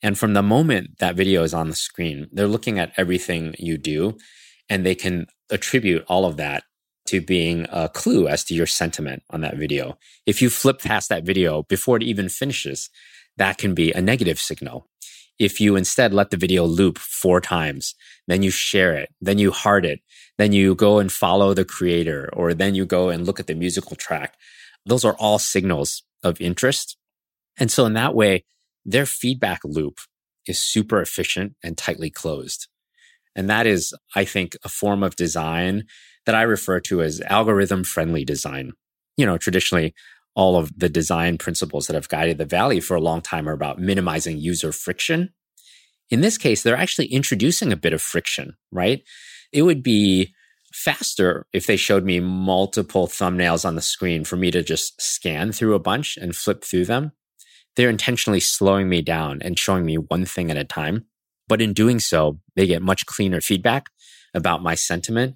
and 0.06 0.20
from 0.20 0.36
the 0.36 0.44
moment 0.44 1.00
that 1.00 1.16
video 1.16 1.42
is 1.42 1.56
on 1.56 1.68
the 1.68 1.76
screen, 1.76 2.28
they're 2.32 2.46
looking 2.46 2.78
at 2.78 2.94
everything 2.96 3.56
you 3.58 3.76
do 3.76 4.16
and 4.70 4.86
they 4.86 4.94
can 4.94 5.26
attribute 5.50 6.06
all 6.08 6.26
of 6.26 6.38
that 6.38 6.64
to 7.08 7.20
being 7.20 7.66
a 7.72 7.90
clue 7.90 8.28
as 8.28 8.44
to 8.44 8.54
your 8.54 8.68
sentiment 8.68 9.24
on 9.32 9.42
that 9.42 9.58
video. 9.58 9.98
If 10.28 10.44
you 10.44 10.52
flip 10.52 10.80
past 10.80 11.10
that 11.10 11.24
video 11.24 11.64
before 11.64 11.98
it 11.98 12.04
even 12.04 12.30
finishes, 12.30 12.92
that 13.38 13.58
can 13.58 13.74
be 13.74 13.94
a 13.94 14.00
negative 14.00 14.38
signal. 14.38 14.88
If 15.40 15.60
you 15.60 15.76
instead 15.76 16.14
let 16.14 16.30
the 16.30 16.38
video 16.38 16.66
loop 16.66 17.00
four 17.00 17.42
times, 17.42 17.96
then 18.28 18.44
you 18.44 18.52
share 18.52 18.94
it, 18.94 19.10
then 19.20 19.40
you 19.40 19.50
heart 19.50 19.88
it, 19.88 20.02
then 20.38 20.52
you 20.52 20.76
go 20.76 21.00
and 21.00 21.12
follow 21.12 21.56
the 21.56 21.66
creator, 21.66 22.30
or 22.32 22.54
then 22.54 22.76
you 22.76 22.86
go 22.86 23.10
and 23.10 23.26
look 23.26 23.40
at 23.40 23.48
the 23.48 23.56
musical 23.56 23.96
track. 23.96 24.36
Those 24.86 25.04
are 25.04 25.16
all 25.16 25.40
signals 25.40 26.04
of 26.24 26.40
interest. 26.40 26.96
And 27.58 27.72
so 27.72 27.88
in 27.88 27.94
that 27.94 28.14
way, 28.14 28.44
their 28.86 29.06
feedback 29.06 29.62
loop 29.64 30.00
is 30.46 30.62
super 30.62 31.02
efficient 31.02 31.56
and 31.64 31.78
tightly 31.78 32.10
closed. 32.10 32.68
And 33.36 33.50
that 33.50 33.66
is, 33.66 33.94
I 34.16 34.24
think, 34.24 34.56
a 34.64 34.70
form 34.70 35.04
of 35.04 35.16
design 35.16 35.86
that 36.26 36.36
I 36.36 36.44
refer 36.44 36.80
to 36.82 37.02
as 37.02 37.22
algorithm 37.22 37.84
friendly 37.84 38.24
design. 38.24 38.72
You 39.18 39.26
know, 39.26 39.38
traditionally 39.38 39.94
all 40.36 40.58
of 40.58 40.78
the 40.78 40.90
design 40.90 41.38
principles 41.38 41.88
that 41.88 41.96
have 41.96 42.10
guided 42.10 42.38
the 42.38 42.46
Valley 42.46 42.80
for 42.80 42.96
a 42.96 43.02
long 43.02 43.22
time 43.22 43.48
are 43.48 43.54
about 43.54 43.80
minimizing 43.80 44.38
user 44.38 44.72
friction. 44.72 45.34
In 46.10 46.22
this 46.22 46.38
case, 46.38 46.62
they're 46.62 46.78
actually 46.78 47.08
introducing 47.08 47.72
a 47.72 47.78
bit 47.78 47.94
of 47.94 48.02
friction, 48.02 48.56
right? 48.72 49.02
It 49.52 49.64
would 49.64 49.82
be 49.82 50.34
faster 50.74 51.48
if 51.54 51.68
they 51.68 51.78
showed 51.78 52.04
me 52.04 52.20
multiple 52.20 53.08
thumbnails 53.08 53.66
on 53.66 53.76
the 53.76 53.82
screen 53.82 54.26
for 54.26 54.36
me 54.36 54.52
to 54.52 54.62
just 54.62 55.02
scan 55.02 55.54
through 55.54 55.74
a 55.74 55.80
bunch 55.80 56.18
and 56.18 56.36
flip 56.36 56.64
through 56.64 56.86
them. 56.86 57.14
They're 57.76 57.90
intentionally 57.90 58.40
slowing 58.40 58.90
me 58.90 59.02
down 59.02 59.42
and 59.42 59.60
showing 59.60 59.86
me 59.86 59.98
one 59.98 60.26
thing 60.26 60.50
at 60.52 60.58
a 60.58 60.64
time. 60.64 61.06
But 61.48 61.62
in 61.62 61.74
doing 61.74 62.00
so, 62.00 62.40
they 62.56 62.68
get 62.68 62.82
much 62.82 63.06
cleaner 63.06 63.42
feedback 63.42 63.90
about 64.34 64.64
my 64.64 64.76
sentiment. 64.76 65.36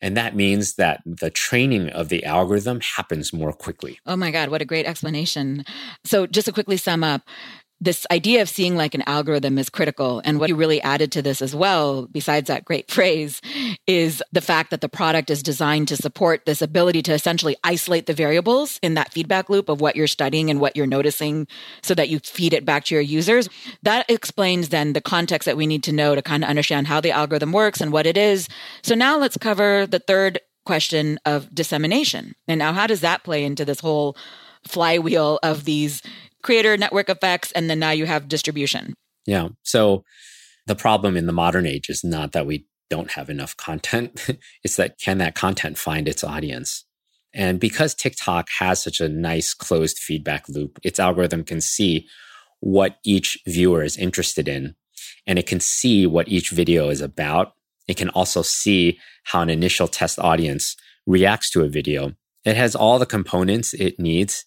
And 0.00 0.16
that 0.16 0.36
means 0.36 0.74
that 0.74 1.00
the 1.06 1.30
training 1.30 1.88
of 1.88 2.08
the 2.08 2.24
algorithm 2.24 2.80
happens 2.80 3.32
more 3.32 3.52
quickly. 3.52 3.98
Oh 4.04 4.16
my 4.16 4.30
God, 4.30 4.50
what 4.50 4.60
a 4.60 4.66
great 4.66 4.86
explanation. 4.86 5.64
So, 6.04 6.26
just 6.26 6.46
to 6.46 6.52
quickly 6.52 6.76
sum 6.76 7.02
up, 7.02 7.22
this 7.84 8.06
idea 8.10 8.40
of 8.40 8.48
seeing 8.48 8.76
like 8.76 8.94
an 8.94 9.02
algorithm 9.06 9.58
is 9.58 9.68
critical. 9.68 10.22
And 10.24 10.40
what 10.40 10.48
you 10.48 10.56
really 10.56 10.80
added 10.80 11.12
to 11.12 11.22
this 11.22 11.42
as 11.42 11.54
well, 11.54 12.06
besides 12.06 12.48
that 12.48 12.64
great 12.64 12.90
phrase, 12.90 13.42
is 13.86 14.22
the 14.32 14.40
fact 14.40 14.70
that 14.70 14.80
the 14.80 14.88
product 14.88 15.28
is 15.28 15.42
designed 15.42 15.88
to 15.88 15.96
support 15.96 16.46
this 16.46 16.62
ability 16.62 17.02
to 17.02 17.12
essentially 17.12 17.56
isolate 17.62 18.06
the 18.06 18.14
variables 18.14 18.78
in 18.82 18.94
that 18.94 19.12
feedback 19.12 19.50
loop 19.50 19.68
of 19.68 19.82
what 19.82 19.96
you're 19.96 20.06
studying 20.06 20.48
and 20.48 20.60
what 20.60 20.76
you're 20.76 20.86
noticing 20.86 21.46
so 21.82 21.94
that 21.94 22.08
you 22.08 22.18
feed 22.20 22.54
it 22.54 22.64
back 22.64 22.84
to 22.84 22.94
your 22.94 23.02
users. 23.02 23.50
That 23.82 24.08
explains 24.08 24.70
then 24.70 24.94
the 24.94 25.02
context 25.02 25.44
that 25.44 25.56
we 25.56 25.66
need 25.66 25.82
to 25.84 25.92
know 25.92 26.14
to 26.14 26.22
kind 26.22 26.42
of 26.42 26.48
understand 26.48 26.86
how 26.86 27.02
the 27.02 27.10
algorithm 27.10 27.52
works 27.52 27.82
and 27.82 27.92
what 27.92 28.06
it 28.06 28.16
is. 28.16 28.48
So 28.82 28.94
now 28.94 29.18
let's 29.18 29.36
cover 29.36 29.86
the 29.86 29.98
third 29.98 30.40
question 30.64 31.18
of 31.26 31.54
dissemination. 31.54 32.34
And 32.48 32.58
now, 32.58 32.72
how 32.72 32.86
does 32.86 33.02
that 33.02 33.22
play 33.22 33.44
into 33.44 33.66
this 33.66 33.80
whole 33.80 34.16
flywheel 34.66 35.38
of 35.42 35.64
these 35.64 36.00
creator 36.44 36.76
network 36.76 37.08
effects, 37.08 37.50
and 37.52 37.68
then 37.68 37.80
now 37.80 37.90
you 37.90 38.06
have 38.06 38.28
distribution. 38.28 38.94
Yeah. 39.26 39.48
So 39.62 40.04
the 40.66 40.76
problem 40.76 41.16
in 41.16 41.26
the 41.26 41.32
modern 41.32 41.66
age 41.66 41.88
is 41.88 42.04
not 42.04 42.32
that 42.32 42.46
we 42.46 42.66
don't 42.90 43.10
have 43.12 43.30
enough 43.30 43.56
content, 43.56 44.28
it's 44.62 44.76
that 44.76 44.98
can 45.00 45.18
that 45.18 45.34
content 45.34 45.78
find 45.78 46.06
its 46.06 46.22
audience? 46.22 46.84
And 47.32 47.58
because 47.58 47.94
TikTok 47.94 48.48
has 48.60 48.80
such 48.80 49.00
a 49.00 49.08
nice 49.08 49.54
closed 49.54 49.98
feedback 49.98 50.48
loop, 50.48 50.78
its 50.84 51.00
algorithm 51.00 51.42
can 51.42 51.60
see 51.60 52.06
what 52.60 52.98
each 53.04 53.38
viewer 53.46 53.82
is 53.82 53.96
interested 53.96 54.46
in, 54.46 54.76
and 55.26 55.38
it 55.38 55.46
can 55.46 55.60
see 55.60 56.06
what 56.06 56.28
each 56.28 56.50
video 56.50 56.90
is 56.90 57.00
about. 57.00 57.54
It 57.88 57.96
can 57.96 58.10
also 58.10 58.42
see 58.42 58.98
how 59.24 59.40
an 59.40 59.50
initial 59.50 59.88
test 59.88 60.18
audience 60.18 60.76
reacts 61.06 61.50
to 61.50 61.62
a 61.62 61.68
video. 61.68 62.12
It 62.44 62.56
has 62.56 62.76
all 62.76 62.98
the 62.98 63.06
components 63.06 63.74
it 63.74 63.98
needs 63.98 64.44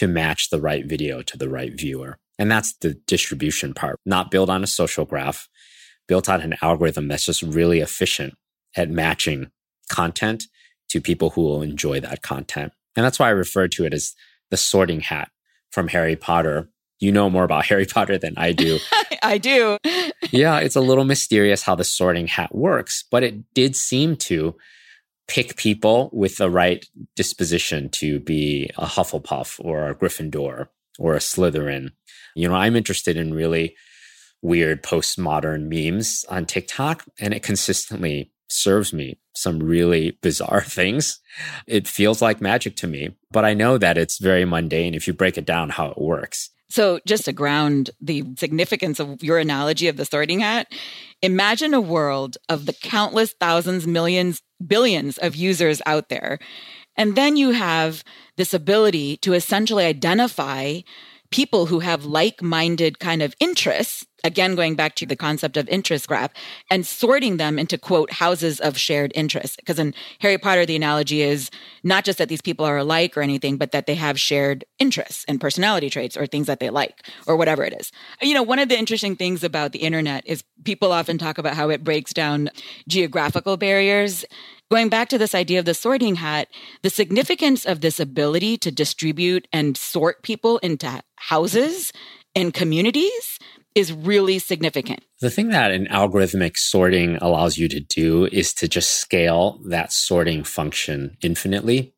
to 0.00 0.08
match 0.08 0.48
the 0.48 0.58
right 0.58 0.86
video 0.86 1.20
to 1.20 1.36
the 1.36 1.50
right 1.50 1.74
viewer. 1.74 2.16
And 2.38 2.50
that's 2.50 2.72
the 2.78 2.94
distribution 3.06 3.74
part, 3.74 4.00
not 4.06 4.30
built 4.30 4.48
on 4.48 4.64
a 4.64 4.66
social 4.66 5.04
graph, 5.04 5.46
built 6.08 6.26
on 6.26 6.40
an 6.40 6.54
algorithm 6.62 7.06
that's 7.06 7.26
just 7.26 7.42
really 7.42 7.80
efficient 7.80 8.32
at 8.74 8.88
matching 8.88 9.50
content 9.90 10.44
to 10.88 11.02
people 11.02 11.28
who 11.28 11.42
will 11.42 11.60
enjoy 11.60 12.00
that 12.00 12.22
content. 12.22 12.72
And 12.96 13.04
that's 13.04 13.18
why 13.18 13.26
I 13.26 13.32
refer 13.32 13.68
to 13.68 13.84
it 13.84 13.92
as 13.92 14.14
the 14.50 14.56
sorting 14.56 15.00
hat 15.00 15.30
from 15.70 15.88
Harry 15.88 16.16
Potter. 16.16 16.70
You 16.98 17.12
know 17.12 17.28
more 17.28 17.44
about 17.44 17.66
Harry 17.66 17.84
Potter 17.84 18.16
than 18.16 18.32
I 18.38 18.52
do. 18.52 18.78
I 19.22 19.36
do. 19.36 19.76
yeah, 20.30 20.60
it's 20.60 20.76
a 20.76 20.80
little 20.80 21.04
mysterious 21.04 21.64
how 21.64 21.74
the 21.74 21.84
sorting 21.84 22.26
hat 22.26 22.54
works, 22.54 23.04
but 23.10 23.22
it 23.22 23.52
did 23.52 23.76
seem 23.76 24.16
to 24.16 24.56
pick 25.30 25.54
people 25.54 26.10
with 26.12 26.38
the 26.38 26.50
right 26.50 26.84
disposition 27.14 27.88
to 27.88 28.18
be 28.18 28.68
a 28.76 28.84
Hufflepuff 28.84 29.64
or 29.64 29.88
a 29.88 29.94
Gryffindor 29.94 30.66
or 30.98 31.14
a 31.14 31.20
Slytherin. 31.20 31.92
You 32.34 32.48
know, 32.48 32.56
I'm 32.56 32.74
interested 32.74 33.16
in 33.16 33.32
really 33.32 33.76
weird 34.42 34.82
postmodern 34.82 35.68
memes 35.68 36.24
on 36.28 36.46
TikTok, 36.46 37.04
and 37.20 37.32
it 37.32 37.44
consistently 37.44 38.32
serves 38.48 38.92
me 38.92 39.20
some 39.32 39.60
really 39.60 40.18
bizarre 40.20 40.62
things. 40.66 41.20
It 41.68 41.86
feels 41.86 42.20
like 42.20 42.40
magic 42.40 42.74
to 42.76 42.88
me, 42.88 43.10
but 43.30 43.44
I 43.44 43.54
know 43.54 43.78
that 43.78 43.96
it's 43.96 44.18
very 44.18 44.44
mundane 44.44 44.94
if 44.94 45.06
you 45.06 45.12
break 45.12 45.38
it 45.38 45.46
down 45.46 45.70
how 45.70 45.86
it 45.90 45.98
works. 46.00 46.50
So, 46.68 47.00
just 47.06 47.24
to 47.24 47.32
ground 47.32 47.90
the 48.00 48.24
significance 48.36 49.00
of 49.00 49.22
your 49.22 49.38
analogy 49.38 49.88
of 49.88 49.96
the 49.96 50.04
sorting 50.04 50.40
hat, 50.40 50.72
imagine 51.22 51.74
a 51.74 51.80
world 51.80 52.36
of 52.48 52.66
the 52.66 52.72
countless 52.72 53.32
thousands, 53.40 53.88
millions, 53.88 54.40
billions 54.66 55.18
of 55.18 55.36
users 55.36 55.80
out 55.86 56.08
there. 56.08 56.38
And 56.96 57.16
then 57.16 57.36
you 57.36 57.50
have 57.52 58.04
this 58.36 58.52
ability 58.52 59.16
to 59.18 59.32
essentially 59.32 59.84
identify 59.84 60.80
people 61.30 61.66
who 61.66 61.78
have 61.78 62.04
like 62.04 62.42
minded 62.42 62.98
kind 62.98 63.22
of 63.22 63.34
interests, 63.38 64.04
again, 64.24 64.56
going 64.56 64.74
back 64.74 64.96
to 64.96 65.06
the 65.06 65.14
concept 65.14 65.56
of 65.56 65.68
interest 65.68 66.08
graph, 66.08 66.32
and 66.68 66.84
sorting 66.84 67.36
them 67.36 67.58
into 67.58 67.78
quote 67.78 68.10
houses 68.10 68.58
of 68.58 68.76
shared 68.76 69.12
interest. 69.14 69.56
Because 69.56 69.78
in 69.78 69.94
Harry 70.18 70.38
Potter, 70.38 70.66
the 70.66 70.74
analogy 70.74 71.22
is 71.22 71.48
not 71.84 72.04
just 72.04 72.18
that 72.18 72.28
these 72.28 72.42
people 72.42 72.66
are 72.66 72.78
alike 72.78 73.16
or 73.16 73.22
anything, 73.22 73.56
but 73.56 73.70
that 73.70 73.86
they 73.86 73.94
have 73.94 74.18
shared 74.18 74.64
interests 74.80 75.24
and 75.28 75.40
personality 75.40 75.88
traits 75.88 76.16
or 76.16 76.26
things 76.26 76.48
that 76.48 76.58
they 76.58 76.68
like 76.68 77.06
or 77.28 77.36
whatever 77.36 77.62
it 77.62 77.74
is. 77.78 77.92
You 78.20 78.34
know, 78.34 78.42
one 78.42 78.58
of 78.58 78.68
the 78.68 78.78
interesting 78.78 79.14
things 79.14 79.44
about 79.44 79.70
the 79.70 79.78
internet 79.78 80.26
is 80.26 80.42
people 80.64 80.92
often 80.92 81.18
talk 81.18 81.38
about 81.38 81.54
how 81.54 81.68
it 81.70 81.84
breaks 81.84 82.12
down 82.12 82.50
geographical 82.88 83.56
barriers 83.56 84.24
Going 84.70 84.88
back 84.88 85.08
to 85.08 85.18
this 85.18 85.34
idea 85.34 85.58
of 85.58 85.64
the 85.64 85.74
sorting 85.74 86.14
hat, 86.14 86.46
the 86.82 86.90
significance 86.90 87.66
of 87.66 87.80
this 87.80 87.98
ability 87.98 88.56
to 88.58 88.70
distribute 88.70 89.48
and 89.52 89.76
sort 89.76 90.22
people 90.22 90.58
into 90.58 91.02
houses 91.16 91.92
and 92.36 92.54
communities 92.54 93.40
is 93.74 93.92
really 93.92 94.38
significant. 94.38 95.02
The 95.20 95.30
thing 95.30 95.48
that 95.48 95.72
an 95.72 95.86
algorithmic 95.86 96.56
sorting 96.56 97.16
allows 97.16 97.58
you 97.58 97.68
to 97.68 97.80
do 97.80 98.26
is 98.26 98.54
to 98.54 98.68
just 98.68 98.92
scale 98.92 99.60
that 99.66 99.92
sorting 99.92 100.44
function 100.44 101.16
infinitely. 101.20 101.92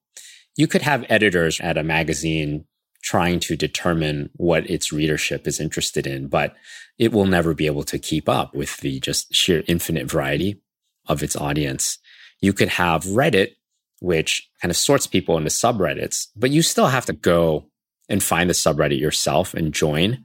You 0.56 0.66
could 0.66 0.82
have 0.82 1.04
editors 1.10 1.60
at 1.60 1.76
a 1.76 1.82
magazine 1.84 2.64
trying 3.02 3.40
to 3.40 3.56
determine 3.56 4.30
what 4.36 4.68
its 4.70 4.92
readership 4.92 5.46
is 5.46 5.60
interested 5.60 6.06
in, 6.06 6.28
but 6.28 6.54
it 6.98 7.12
will 7.12 7.26
never 7.26 7.52
be 7.54 7.66
able 7.66 7.82
to 7.82 7.98
keep 7.98 8.28
up 8.28 8.54
with 8.54 8.78
the 8.78 9.00
just 9.00 9.34
sheer 9.34 9.62
infinite 9.66 10.10
variety 10.10 10.60
of 11.06 11.22
its 11.22 11.36
audience. 11.36 11.98
You 12.40 12.52
could 12.52 12.68
have 12.70 13.04
Reddit, 13.04 13.56
which 14.00 14.48
kind 14.60 14.70
of 14.70 14.76
sorts 14.76 15.06
people 15.06 15.36
into 15.36 15.50
subreddits, 15.50 16.28
but 16.36 16.50
you 16.50 16.62
still 16.62 16.88
have 16.88 17.06
to 17.06 17.12
go 17.12 17.66
and 18.08 18.22
find 18.22 18.48
the 18.48 18.54
subreddit 18.54 18.98
yourself 18.98 19.54
and 19.54 19.72
join. 19.72 20.24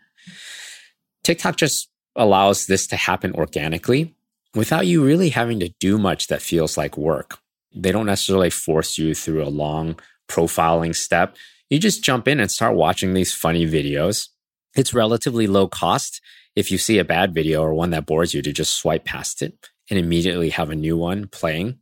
TikTok 1.24 1.58
just 1.58 1.90
allows 2.16 2.66
this 2.66 2.88
to 2.88 2.96
happen 2.96 3.34
organically 3.34 4.16
without 4.56 4.88
you 4.88 5.04
really 5.04 5.30
having 5.30 5.60
to 5.60 5.70
do 5.80 5.98
much 5.98 6.28
that 6.28 6.42
feels 6.42 6.78
like 6.78 6.98
work. 6.98 7.38
They 7.76 7.92
don't 7.92 8.08
necessarily 8.08 8.50
force 8.50 8.98
you 8.98 9.14
through 9.14 9.44
a 9.44 9.50
long 9.50 10.00
profiling 10.28 10.96
step. 10.96 11.36
You 11.70 11.80
just 11.80 12.04
jump 12.04 12.28
in 12.28 12.40
and 12.40 12.50
start 12.50 12.76
watching 12.76 13.14
these 13.14 13.34
funny 13.34 13.66
videos. 13.66 14.30
It's 14.76 14.94
relatively 14.94 15.48
low 15.48 15.68
cost 15.68 16.22
if 16.56 16.72
you 16.72 16.78
see 16.78 16.98
a 16.98 17.04
bad 17.04 17.34
video 17.34 17.62
or 17.62 17.74
one 17.74 17.90
that 17.90 18.06
bores 18.06 18.34
you 18.34 18.42
to 18.42 18.54
just 18.54 18.76
swipe 18.76 19.04
past 19.04 19.42
it 19.42 19.54
and 19.90 20.00
immediately 20.00 20.50
have 20.50 20.70
a 20.70 20.76
new 20.76 20.98
one 20.98 21.28
playing. 21.28 21.80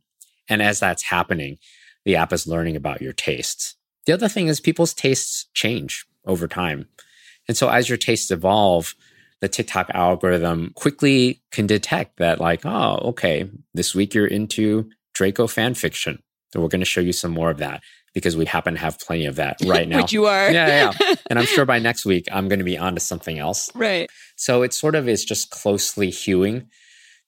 And 0.48 0.60
as 0.60 0.80
that's 0.80 1.04
happening, 1.04 1.58
the 2.04 2.16
app 2.16 2.32
is 2.32 2.46
learning 2.46 2.74
about 2.74 3.00
your 3.00 3.12
tastes. 3.12 3.76
The 4.06 4.12
other 4.12 4.28
thing 4.28 4.48
is 4.48 4.60
people's 4.60 4.94
tastes 4.94 5.46
change 5.54 6.04
over 6.24 6.48
time. 6.48 6.88
And 7.46 7.56
so 7.56 7.68
as 7.68 7.88
your 7.88 7.98
tastes 7.98 8.30
evolve, 8.30 8.94
the 9.40 9.48
TikTok 9.48 9.90
algorithm 9.94 10.72
quickly 10.74 11.42
can 11.52 11.66
detect 11.66 12.16
that, 12.18 12.40
like, 12.40 12.64
oh, 12.64 12.98
okay, 13.10 13.48
this 13.74 13.94
week 13.94 14.14
you're 14.14 14.26
into 14.26 14.90
Draco 15.14 15.46
fan 15.46 15.74
fiction. 15.74 16.22
So 16.52 16.60
we're 16.60 16.68
going 16.68 16.80
to 16.80 16.86
show 16.86 17.00
you 17.00 17.12
some 17.12 17.32
more 17.32 17.50
of 17.50 17.58
that 17.58 17.82
because 18.16 18.34
we 18.34 18.46
happen 18.46 18.72
to 18.72 18.80
have 18.80 18.98
plenty 18.98 19.26
of 19.26 19.36
that 19.36 19.58
right 19.66 19.86
now. 19.86 19.98
Which 20.00 20.12
you 20.14 20.24
are. 20.24 20.50
yeah, 20.50 20.90
yeah. 20.98 21.14
And 21.28 21.38
I'm 21.38 21.44
sure 21.44 21.66
by 21.66 21.78
next 21.78 22.06
week, 22.06 22.24
I'm 22.32 22.48
going 22.48 22.60
to 22.60 22.64
be 22.64 22.78
onto 22.78 23.00
something 23.00 23.38
else. 23.38 23.70
Right. 23.74 24.08
So 24.36 24.62
it 24.62 24.72
sort 24.72 24.94
of 24.94 25.06
is 25.06 25.22
just 25.22 25.50
closely 25.50 26.08
hewing 26.08 26.68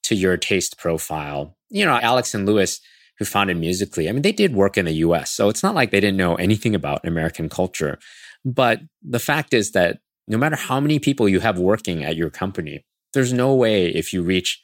to 0.05 0.15
your 0.15 0.39
taste 0.39 0.79
profile. 0.79 1.59
You 1.69 1.85
know, 1.85 1.99
Alex 2.01 2.35
and 2.35 2.47
Lewis 2.47 2.81
who 3.19 3.25
founded 3.25 3.59
Musical.ly, 3.59 4.09
I 4.09 4.13
mean, 4.13 4.23
they 4.23 4.33
did 4.33 4.55
work 4.55 4.79
in 4.79 4.87
the 4.87 4.93
US. 4.93 5.31
So 5.31 5.49
it's 5.49 5.63
not 5.63 5.75
like 5.75 5.91
they 5.91 6.01
didn't 6.01 6.17
know 6.17 6.37
anything 6.37 6.75
about 6.75 7.07
American 7.07 7.49
culture. 7.49 7.99
But 8.45 8.81
the 9.03 9.19
fact 9.19 9.53
is 9.53 9.73
that 9.73 9.99
no 10.27 10.39
matter 10.39 10.57
how 10.57 10.81
many 10.81 10.99
people 10.99 11.29
you 11.29 11.41
have 11.41 11.59
working 11.59 12.05
at 12.05 12.17
your 12.17 12.31
company, 12.31 12.85
there's 13.13 13.33
no 13.33 13.55
way 13.55 13.89
if 13.89 14.13
you 14.13 14.23
reach 14.23 14.63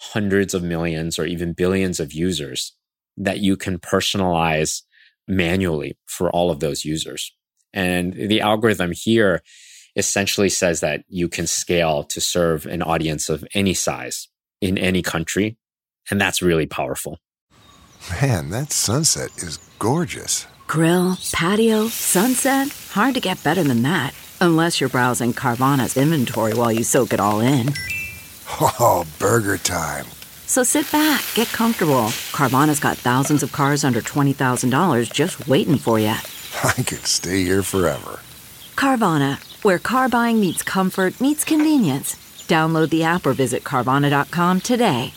hundreds 0.00 0.54
of 0.54 0.62
millions 0.62 1.18
or 1.18 1.24
even 1.24 1.54
billions 1.54 1.98
of 1.98 2.12
users 2.12 2.76
that 3.16 3.40
you 3.40 3.56
can 3.56 3.78
personalize 3.78 4.82
manually 5.26 5.96
for 6.06 6.30
all 6.30 6.50
of 6.50 6.60
those 6.60 6.84
users. 6.84 7.32
And 7.72 8.12
the 8.12 8.40
algorithm 8.40 8.92
here 8.92 9.42
essentially 9.96 10.48
says 10.48 10.80
that 10.80 11.04
you 11.08 11.28
can 11.28 11.46
scale 11.46 12.04
to 12.04 12.20
serve 12.20 12.66
an 12.66 12.82
audience 12.82 13.28
of 13.28 13.44
any 13.54 13.74
size 13.74 14.28
in 14.60 14.78
any 14.78 15.02
country. 15.02 15.56
And 16.10 16.20
that's 16.20 16.42
really 16.42 16.66
powerful. 16.66 17.18
Man, 18.20 18.50
that 18.50 18.72
sunset 18.72 19.30
is 19.38 19.58
gorgeous. 19.78 20.46
Grill, 20.66 21.16
patio, 21.32 21.88
sunset. 21.88 22.68
Hard 22.90 23.14
to 23.14 23.20
get 23.20 23.42
better 23.42 23.62
than 23.62 23.82
that. 23.82 24.14
Unless 24.40 24.80
you're 24.80 24.90
browsing 24.90 25.32
Carvana's 25.32 25.96
inventory 25.96 26.54
while 26.54 26.72
you 26.72 26.84
soak 26.84 27.12
it 27.12 27.20
all 27.20 27.40
in. 27.40 27.72
Oh, 28.60 29.04
burger 29.18 29.56
time. 29.56 30.04
So 30.46 30.62
sit 30.62 30.90
back, 30.92 31.24
get 31.34 31.48
comfortable. 31.48 32.12
Carvana's 32.32 32.80
got 32.80 32.96
thousands 32.96 33.42
of 33.42 33.52
cars 33.52 33.84
under 33.84 34.00
$20,000 34.00 35.12
just 35.12 35.48
waiting 35.48 35.78
for 35.78 35.98
you. 35.98 36.08
I 36.64 36.82
could 36.82 37.06
stay 37.06 37.42
here 37.42 37.62
forever. 37.62 38.20
Carvana, 38.76 39.38
where 39.64 39.78
car 39.78 40.08
buying 40.08 40.40
meets 40.40 40.62
comfort, 40.62 41.20
meets 41.20 41.44
convenience. 41.44 42.16
Download 42.46 42.90
the 42.90 43.04
app 43.04 43.26
or 43.26 43.32
visit 43.32 43.64
Carvana.com 43.64 44.60
today. 44.60 45.12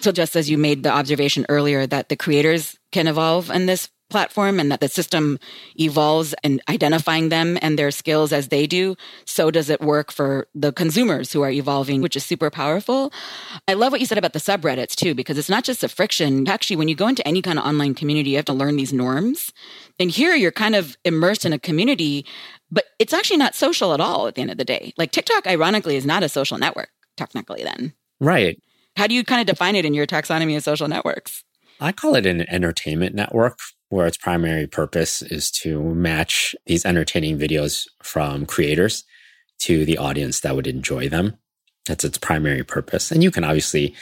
So, 0.00 0.12
just 0.12 0.36
as 0.36 0.50
you 0.50 0.58
made 0.58 0.82
the 0.82 0.90
observation 0.90 1.46
earlier 1.48 1.86
that 1.86 2.10
the 2.10 2.16
creators 2.16 2.76
can 2.92 3.08
evolve 3.08 3.50
in 3.50 3.66
this 3.66 3.88
platform 4.08 4.60
and 4.60 4.70
that 4.70 4.80
the 4.80 4.88
system 4.88 5.38
evolves 5.78 6.34
and 6.44 6.60
identifying 6.68 7.28
them 7.28 7.58
and 7.62 7.78
their 7.78 7.90
skills 7.90 8.32
as 8.32 8.48
they 8.48 8.66
do, 8.66 8.96
so 9.24 9.50
does 9.50 9.68
it 9.68 9.80
work 9.80 10.12
for 10.12 10.46
the 10.54 10.72
consumers 10.72 11.32
who 11.32 11.42
are 11.42 11.50
evolving, 11.50 12.00
which 12.00 12.16
is 12.16 12.24
super 12.24 12.50
powerful. 12.50 13.12
I 13.66 13.74
love 13.74 13.92
what 13.92 14.00
you 14.00 14.06
said 14.06 14.18
about 14.18 14.32
the 14.32 14.38
subreddits 14.38 14.94
too, 14.94 15.14
because 15.14 15.38
it's 15.38 15.48
not 15.48 15.64
just 15.64 15.80
the 15.80 15.88
friction. 15.88 16.48
Actually, 16.48 16.76
when 16.76 16.88
you 16.88 16.94
go 16.94 17.08
into 17.08 17.26
any 17.26 17.42
kind 17.42 17.58
of 17.58 17.64
online 17.64 17.94
community, 17.94 18.30
you 18.30 18.36
have 18.36 18.44
to 18.46 18.52
learn 18.52 18.76
these 18.76 18.92
norms. 18.92 19.52
And 19.98 20.10
here 20.10 20.34
you're 20.34 20.52
kind 20.52 20.76
of 20.76 20.96
immersed 21.04 21.44
in 21.44 21.52
a 21.52 21.58
community, 21.58 22.26
but 22.70 22.84
it's 22.98 23.12
actually 23.12 23.38
not 23.38 23.54
social 23.54 23.92
at 23.92 24.00
all 24.00 24.26
at 24.26 24.34
the 24.34 24.42
end 24.42 24.50
of 24.50 24.58
the 24.58 24.64
day. 24.64 24.92
Like 24.96 25.12
TikTok, 25.12 25.46
ironically, 25.46 25.96
is 25.96 26.06
not 26.06 26.22
a 26.22 26.28
social 26.28 26.58
network, 26.58 26.90
technically, 27.16 27.62
then. 27.64 27.92
Right. 28.20 28.60
How 28.96 29.06
do 29.06 29.14
you 29.14 29.24
kind 29.24 29.40
of 29.40 29.46
define 29.46 29.76
it 29.76 29.84
in 29.84 29.94
your 29.94 30.06
taxonomy 30.06 30.56
of 30.56 30.62
social 30.62 30.88
networks? 30.88 31.44
I 31.80 31.92
call 31.92 32.14
it 32.14 32.24
an 32.24 32.48
entertainment 32.48 33.14
network 33.14 33.58
where 33.96 34.06
its 34.06 34.18
primary 34.18 34.66
purpose 34.66 35.22
is 35.22 35.50
to 35.50 35.80
match 35.94 36.54
these 36.66 36.84
entertaining 36.84 37.38
videos 37.38 37.86
from 38.02 38.44
creators 38.44 39.04
to 39.58 39.86
the 39.86 39.96
audience 39.96 40.40
that 40.40 40.54
would 40.54 40.66
enjoy 40.66 41.08
them. 41.08 41.38
That's 41.86 42.04
its 42.04 42.18
primary 42.18 42.62
purpose. 42.62 43.10
And 43.10 43.22
you 43.22 43.30
can 43.30 43.42
obviously 43.42 43.94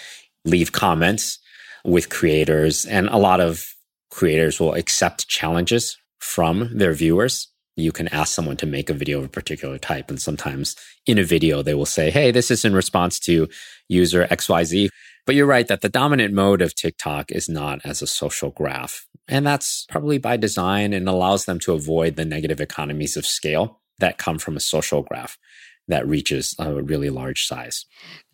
leave 0.44 0.72
comments 0.72 1.38
with 1.84 2.10
creators, 2.10 2.84
and 2.86 3.08
a 3.08 3.18
lot 3.18 3.40
of 3.40 3.64
creators 4.10 4.58
will 4.58 4.74
accept 4.74 5.28
challenges 5.28 5.96
from 6.18 6.76
their 6.76 6.92
viewers. 6.92 7.48
You 7.76 7.92
can 7.92 8.08
ask 8.08 8.34
someone 8.34 8.56
to 8.58 8.66
make 8.66 8.90
a 8.90 8.94
video 8.94 9.18
of 9.18 9.26
a 9.26 9.28
particular 9.28 9.78
type. 9.78 10.10
And 10.10 10.20
sometimes 10.20 10.74
in 11.06 11.18
a 11.18 11.24
video, 11.24 11.62
they 11.62 11.74
will 11.74 11.86
say, 11.86 12.10
Hey, 12.10 12.30
this 12.30 12.50
is 12.50 12.64
in 12.64 12.74
response 12.74 13.20
to 13.20 13.48
user 13.88 14.26
XYZ. 14.30 14.88
But 15.26 15.34
you're 15.34 15.46
right 15.46 15.66
that 15.68 15.80
the 15.82 15.88
dominant 15.88 16.34
mode 16.34 16.62
of 16.62 16.74
TikTok 16.74 17.30
is 17.30 17.48
not 17.48 17.80
as 17.84 18.02
a 18.02 18.06
social 18.06 18.50
graph. 18.50 19.06
And 19.28 19.46
that's 19.46 19.86
probably 19.88 20.18
by 20.18 20.36
design 20.36 20.92
and 20.92 21.08
allows 21.08 21.46
them 21.46 21.58
to 21.60 21.72
avoid 21.72 22.16
the 22.16 22.24
negative 22.24 22.60
economies 22.60 23.16
of 23.16 23.26
scale 23.26 23.80
that 23.98 24.18
come 24.18 24.38
from 24.38 24.56
a 24.56 24.60
social 24.60 25.02
graph 25.02 25.38
that 25.88 26.06
reaches 26.06 26.54
a 26.58 26.82
really 26.82 27.10
large 27.10 27.44
size. 27.44 27.84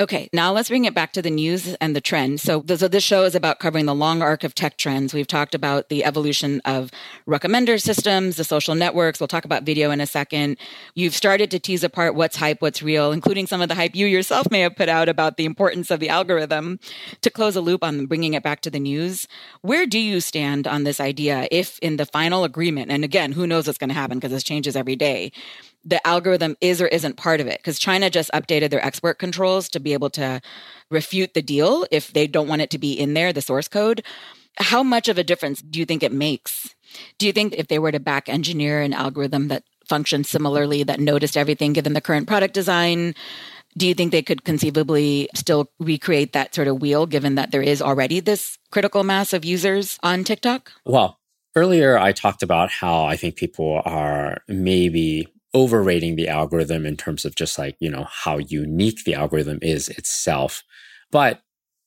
Okay, 0.00 0.28
now 0.32 0.52
let's 0.52 0.68
bring 0.68 0.84
it 0.84 0.94
back 0.94 1.12
to 1.12 1.22
the 1.22 1.30
news 1.30 1.74
and 1.74 1.96
the 1.96 2.00
trends. 2.00 2.42
So, 2.42 2.64
so 2.66 2.88
this 2.88 3.02
show 3.02 3.24
is 3.24 3.34
about 3.34 3.58
covering 3.58 3.86
the 3.86 3.94
long 3.94 4.22
arc 4.22 4.44
of 4.44 4.54
tech 4.54 4.76
trends. 4.76 5.12
We've 5.12 5.26
talked 5.26 5.54
about 5.54 5.88
the 5.88 6.04
evolution 6.04 6.60
of 6.64 6.90
recommender 7.26 7.80
systems, 7.80 8.36
the 8.36 8.44
social 8.44 8.74
networks. 8.74 9.20
We'll 9.20 9.28
talk 9.28 9.44
about 9.44 9.64
video 9.64 9.90
in 9.90 10.00
a 10.00 10.06
second. 10.06 10.58
You've 10.94 11.14
started 11.14 11.50
to 11.50 11.58
tease 11.58 11.82
apart 11.82 12.14
what's 12.14 12.36
hype, 12.36 12.62
what's 12.62 12.82
real, 12.82 13.12
including 13.12 13.46
some 13.46 13.60
of 13.60 13.68
the 13.68 13.74
hype 13.74 13.94
you 13.94 14.06
yourself 14.06 14.50
may 14.50 14.60
have 14.60 14.76
put 14.76 14.88
out 14.88 15.08
about 15.08 15.36
the 15.36 15.44
importance 15.44 15.90
of 15.90 16.00
the 16.00 16.08
algorithm. 16.08 16.78
To 17.22 17.30
close 17.30 17.56
a 17.56 17.60
loop 17.60 17.82
on 17.82 18.06
bringing 18.06 18.34
it 18.34 18.42
back 18.42 18.60
to 18.62 18.70
the 18.70 18.80
news, 18.80 19.26
where 19.60 19.86
do 19.86 19.98
you 19.98 20.20
stand 20.20 20.66
on 20.66 20.84
this 20.84 21.00
idea 21.00 21.48
if 21.50 21.78
in 21.80 21.96
the 21.96 22.06
final 22.06 22.44
agreement, 22.44 22.90
and 22.90 23.04
again, 23.04 23.32
who 23.32 23.46
knows 23.46 23.66
what's 23.66 23.78
going 23.78 23.88
to 23.88 23.94
happen 23.94 24.18
because 24.18 24.32
this 24.32 24.44
changes 24.44 24.76
every 24.76 24.96
day, 24.96 25.32
the 25.85 26.05
algorithm 26.07 26.57
is 26.61 26.83
or 26.83 26.87
isn't 26.87 27.16
part 27.16 27.40
of 27.40 27.47
it 27.47 27.59
because 27.59 27.79
China 27.79 28.11
just 28.11 28.31
updated 28.33 28.71
their 28.71 28.85
export 28.85 29.19
controls 29.19 29.69
to 29.71 29.81
be 29.81 29.93
able 29.93 30.11
to 30.11 30.40
refute 30.90 31.35
the 31.35 31.43
deal 31.43 31.87
if 31.90 32.12
they 32.12 32.27
don't 32.27 32.49
want 32.49 32.62
it 32.62 32.71
to 32.71 32.79
be 32.79 32.93
in 32.93 33.14
there, 33.14 33.33
the 33.33 33.43
source 33.43 33.69
code. 33.69 34.03
How 34.59 34.83
much 34.83 35.09
of 35.09 35.16
a 35.16 35.25
difference 35.25 35.62
do 35.62 35.79
you 35.79 35.87
think 35.87 36.03
it 36.03 36.12
makes? 36.12 36.75
Do 37.19 37.27
you 37.27 37.33
think 37.33 37.55
if 37.55 37.69
they 37.69 37.79
were 37.79 37.93
to 37.93 38.01
back 38.01 38.29
engineer 38.29 38.83
an 38.83 38.93
algorithm 38.93 39.49
that 39.49 39.64
functions 39.87 40.29
similarly, 40.29 40.83
that 40.83 41.01
noticed 41.01 41.37
everything 41.37 41.73
given 41.73 41.95
the 41.95 42.01
current 42.01 42.27
product 42.27 42.53
design, 42.53 43.14
do 43.77 43.87
you 43.87 43.95
think 43.95 44.12
they 44.12 44.23
could 44.23 44.45
conceivably 44.45 45.29
still 45.35 45.71
recreate 45.79 46.33
that 46.33 46.55
sort 46.55 46.69
of 46.69 46.83
wheel 46.83 47.07
given 47.07 47.37
that 47.37 47.53
there 47.53 47.62
is 47.62 47.81
already 47.81 48.21
this 48.21 48.59
critical 48.71 49.05
mass 49.05 49.33
of 49.33 49.45
users 49.45 49.99
on 50.03 50.25
TikTok? 50.25 50.73
Well, 50.85 51.19
earlier 51.55 51.97
I 51.97 52.12
talked 52.12 52.43
about 52.43 52.71
how 52.71 53.05
I 53.05 53.16
think 53.16 53.37
people 53.37 53.81
are 53.85 54.43
maybe 54.49 55.29
overrating 55.54 56.16
the 56.16 56.28
algorithm 56.28 56.86
in 56.86 56.96
terms 56.96 57.24
of 57.24 57.34
just 57.34 57.58
like, 57.58 57.76
you 57.80 57.90
know, 57.90 58.06
how 58.08 58.38
unique 58.38 59.04
the 59.04 59.14
algorithm 59.14 59.58
is 59.62 59.88
itself. 59.88 60.62
But 61.10 61.40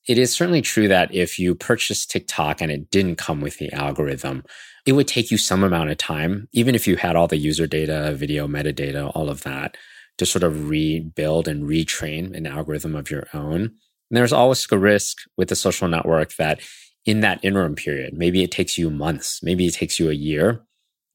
it 0.08 0.18
is 0.18 0.34
certainly 0.34 0.62
true 0.62 0.88
that 0.90 1.14
if 1.14 1.40
you 1.40 1.56
purchased 1.56 2.12
TikTok 2.12 2.62
and 2.62 2.72
it 2.72 2.90
didn't 2.92 3.16
come 3.16 3.40
with 3.40 3.58
the 3.58 3.72
algorithm, 3.72 4.44
it 4.86 4.94
would 4.94 5.08
take 5.08 5.32
you 5.32 5.38
some 5.38 5.64
amount 5.64 5.92
of 5.92 5.98
time, 5.98 6.50
even 6.52 6.76
if 6.76 6.88
you 6.88 6.98
had 6.98 7.16
all 7.16 7.28
the 7.28 7.38
user 7.38 7.68
data, 7.68 8.14
video 8.14 8.48
metadata, 8.48 9.12
all 9.16 9.30
of 9.30 9.44
that, 9.44 9.78
to 10.18 10.26
sort 10.26 10.44
of 10.44 10.70
rebuild 10.70 11.48
and 11.48 11.64
retrain 11.64 12.36
an 12.36 12.46
algorithm 12.46 12.96
of 12.96 13.10
your 13.10 13.28
own. 13.34 13.62
And 13.62 14.18
there's 14.18 14.34
always 14.34 14.68
a 14.72 14.78
risk 14.78 15.20
with 15.38 15.48
the 15.48 15.56
social 15.56 15.88
network 15.88 16.36
that 16.36 16.60
in 17.06 17.22
that 17.22 17.40
interim 17.44 17.76
period, 17.76 18.14
maybe 18.14 18.44
it 18.44 18.52
takes 18.52 18.78
you 18.78 18.90
months, 18.90 19.42
maybe 19.42 19.66
it 19.66 19.74
takes 19.74 20.00
you 20.00 20.10
a 20.10 20.14
year 20.14 20.62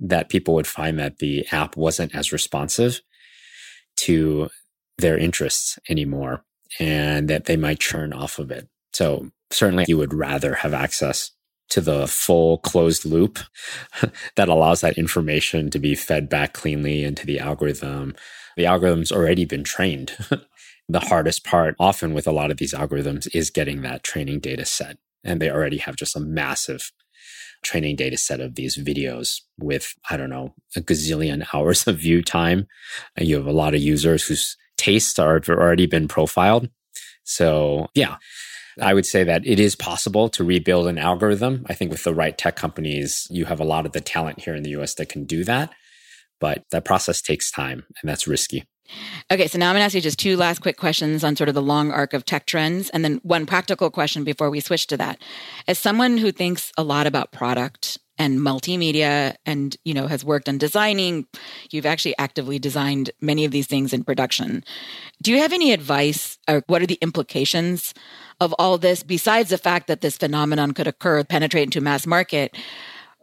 that 0.01 0.29
people 0.29 0.55
would 0.55 0.67
find 0.67 0.99
that 0.99 1.19
the 1.19 1.47
app 1.51 1.77
wasn't 1.77 2.15
as 2.15 2.33
responsive 2.33 3.01
to 3.97 4.49
their 4.99 5.19
interests 5.19 5.79
anymore 5.89 6.45
and 6.79 7.29
that 7.29 7.47
they 7.47 7.57
might 7.57 7.81
churn 7.81 8.13
off 8.13 8.39
of 8.39 8.51
it. 8.51 8.69
So 8.93 9.31
certainly 9.51 9.85
you 9.89 9.97
would 9.97 10.15
rather 10.15 10.55
have 10.57 10.75
access 10.75 11.33
to 11.71 11.81
the 11.81 12.07
full 12.07 12.59
closed 12.59 13.05
loop 13.05 13.39
that 14.37 14.49
allows 14.49 14.81
that 14.81 14.99
information 14.99 15.71
to 15.71 15.79
be 15.79 15.95
fed 15.95 16.29
back 16.29 16.53
cleanly 16.53 17.05
into 17.05 17.27
the 17.27 17.39
algorithm. 17.39 18.15
The 18.57 18.67
algorithm's 18.67 19.13
already 19.13 19.45
been 19.45 19.65
trained. 19.65 20.17
the 20.89 21.01
hardest 21.01 21.45
part 21.45 21.75
often 21.79 22.15
with 22.15 22.27
a 22.27 22.33
lot 22.33 22.51
of 22.51 22.57
these 22.57 22.73
algorithms 22.73 23.29
is 23.35 23.51
getting 23.51 23.83
that 23.83 24.03
training 24.03 24.41
data 24.41 24.65
set. 24.65 24.99
And 25.25 25.41
they 25.41 25.51
already 25.51 25.79
have 25.79 25.97
just 25.97 26.17
a 26.17 26.21
massive 26.21 26.91
training 27.63 27.97
data 27.97 28.17
set 28.17 28.41
of 28.41 28.55
these 28.55 28.77
videos 28.77 29.41
with, 29.59 29.95
I 30.11 30.17
don't 30.17 30.31
know, 30.31 30.55
a 30.77 30.81
gazillion 30.81 31.47
hours 31.55 31.87
of 31.87 31.99
view 31.99 32.23
time. 32.23 32.67
And 33.17 33.29
you 33.29 33.37
have 33.37 33.47
a 33.47 33.53
lot 33.53 33.75
of 33.75 33.81
users 33.81 34.25
whose 34.27 34.57
tastes 34.77 35.19
are 35.19 35.41
already 35.49 35.87
been 35.87 36.09
profiled. 36.09 36.71
So 37.25 37.89
yeah, 37.95 38.17
I 38.81 38.95
would 38.95 39.07
say 39.07 39.25
that 39.25 39.47
it 39.47 39.59
is 39.61 39.75
possible 39.75 40.29
to 40.31 40.45
rebuild 40.45 40.87
an 40.87 40.99
algorithm. 40.99 41.67
I 41.69 41.75
think 41.75 41.91
with 41.91 42.05
the 42.05 42.15
right 42.15 42.37
tech 42.37 42.57
companies, 42.57 43.27
you 43.31 43.45
have 43.47 43.61
a 43.61 43.65
lot 43.65 43.87
of 43.87 43.93
the 43.93 44.01
talent 44.01 44.41
here 44.41 44.55
in 44.55 44.63
the 44.63 44.71
US 44.81 44.95
that 44.95 45.09
can 45.09 45.25
do 45.25 45.45
that. 45.45 45.73
But 46.41 46.65
that 46.71 46.85
process 46.85 47.21
takes 47.21 47.51
time 47.51 47.85
and 48.01 48.09
that's 48.09 48.29
risky. 48.29 48.65
Okay, 49.31 49.47
so 49.47 49.59
now 49.59 49.69
I'm 49.69 49.75
going 49.75 49.81
to 49.81 49.85
ask 49.85 49.95
you 49.95 50.01
just 50.01 50.19
two 50.19 50.37
last 50.37 50.61
quick 50.61 50.77
questions 50.77 51.25
on 51.25 51.37
sort 51.37 51.49
of 51.49 51.55
the 51.55 51.63
long 51.63 51.91
arc 51.91 52.13
of 52.13 52.25
tech 52.25 52.47
trends, 52.47 52.91
and 52.91 53.05
then 53.05 53.21
one 53.23 53.47
practical 53.47 53.91
question 53.91 54.25
before 54.25 54.51
we 54.51 54.61
switch 54.61 54.87
to 54.89 54.97
that. 54.97 55.21
As 55.67 55.79
someone 55.79 56.19
who 56.19 56.33
thinks 56.33 56.73
a 56.77 56.83
lot 56.83 57.07
about 57.07 57.33
product 57.33 57.99
and 58.19 58.41
multimedia 58.41 59.37
and 59.47 59.77
you 59.85 59.95
know 59.95 60.07
has 60.07 60.25
worked 60.25 60.49
on 60.49 60.59
designing 60.59 61.27
you've 61.71 61.87
actually 61.87 62.17
actively 62.19 62.59
designed 62.59 63.11
many 63.21 63.45
of 63.45 63.53
these 63.53 63.67
things 63.67 63.93
in 63.93 64.03
production 64.03 64.65
do 65.23 65.31
you 65.31 65.39
have 65.39 65.53
any 65.53 65.73
advice 65.73 66.37
or 66.49 66.63
what 66.67 66.83
are 66.83 66.87
the 66.87 66.99
implications 67.01 67.95
of 68.41 68.55
all 68.59 68.77
this 68.77 69.03
besides 69.03 69.51
the 69.51 69.59
fact 69.59 69.87
that 69.87 70.01
this 70.01 70.17
phenomenon 70.17 70.73
could 70.73 70.89
occur 70.89 71.23
penetrate 71.23 71.65
into 71.65 71.81
mass 71.81 72.07
market 72.07 72.57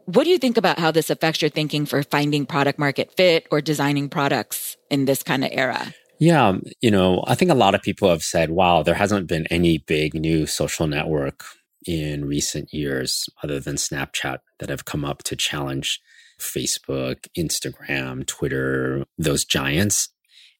what 0.06 0.24
do 0.24 0.30
you 0.30 0.38
think 0.38 0.56
about 0.56 0.78
how 0.78 0.90
this 0.90 1.10
affects 1.10 1.42
your 1.42 1.50
thinking 1.50 1.84
for 1.84 2.02
finding 2.02 2.46
product 2.46 2.78
market 2.78 3.12
fit 3.16 3.46
or 3.50 3.60
designing 3.60 4.08
products 4.08 4.76
in 4.88 5.04
this 5.04 5.22
kind 5.22 5.44
of 5.44 5.50
era? 5.52 5.92
Yeah, 6.18 6.48
um, 6.48 6.62
you 6.80 6.90
know, 6.90 7.22
I 7.26 7.34
think 7.34 7.50
a 7.50 7.54
lot 7.54 7.74
of 7.74 7.82
people 7.82 8.08
have 8.08 8.22
said, 8.22 8.50
wow, 8.50 8.82
there 8.82 8.94
hasn't 8.94 9.26
been 9.26 9.46
any 9.48 9.78
big 9.78 10.14
new 10.14 10.46
social 10.46 10.86
network 10.86 11.44
in 11.86 12.24
recent 12.24 12.72
years 12.72 13.28
other 13.42 13.60
than 13.60 13.76
Snapchat 13.76 14.38
that 14.60 14.70
have 14.70 14.84
come 14.84 15.04
up 15.04 15.22
to 15.24 15.36
challenge 15.36 16.00
Facebook, 16.40 17.26
Instagram, 17.36 18.26
Twitter, 18.26 19.04
those 19.18 19.44
giants. 19.44 20.08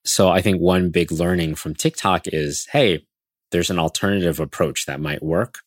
So 0.05 0.29
I 0.29 0.43
think 0.43 0.61
one 0.61 0.91
big 0.91 1.11
learning 1.11 1.55
from 1.55 1.75
TikTok 1.75 2.27
is, 2.27 2.67
hey, 2.73 3.07
there's 3.51 3.71
an 3.71 3.79
alternative 3.79 4.41
approach 4.41 4.87
that 4.87 5.01
might 5.01 5.23
work, 5.23 5.61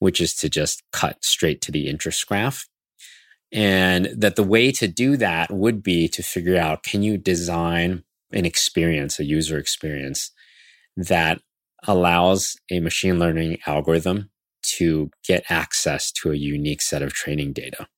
which 0.00 0.20
is 0.20 0.34
to 0.36 0.48
just 0.48 0.82
cut 0.92 1.24
straight 1.24 1.60
to 1.62 1.72
the 1.72 1.88
interest 1.88 2.26
graph 2.26 2.66
and 3.52 4.06
that 4.16 4.36
the 4.36 4.42
way 4.42 4.70
to 4.72 4.86
do 4.86 5.16
that 5.16 5.52
would 5.52 5.82
be 5.82 6.08
to 6.08 6.22
figure 6.22 6.56
out 6.56 6.82
can 6.82 7.02
you 7.02 7.18
design 7.18 8.04
an 8.32 8.46
experience, 8.46 9.18
a 9.18 9.24
user 9.24 9.58
experience 9.58 10.30
that 10.96 11.40
allows 11.86 12.56
a 12.70 12.80
machine 12.80 13.18
learning 13.18 13.58
algorithm 13.66 14.30
to 14.62 15.10
get 15.26 15.50
access 15.50 16.12
to 16.12 16.30
a 16.30 16.36
unique 16.36 16.82
set 16.82 17.02
of 17.02 17.12
training 17.12 17.52
data. 17.52 17.88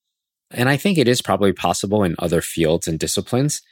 And 0.50 0.68
I 0.68 0.76
think 0.76 0.98
it 0.98 1.08
is 1.08 1.22
probably 1.22 1.52
possible 1.52 2.04
in 2.04 2.14
other 2.18 2.40
fields 2.40 2.86
and 2.86 2.98
disciplines. 2.98 3.62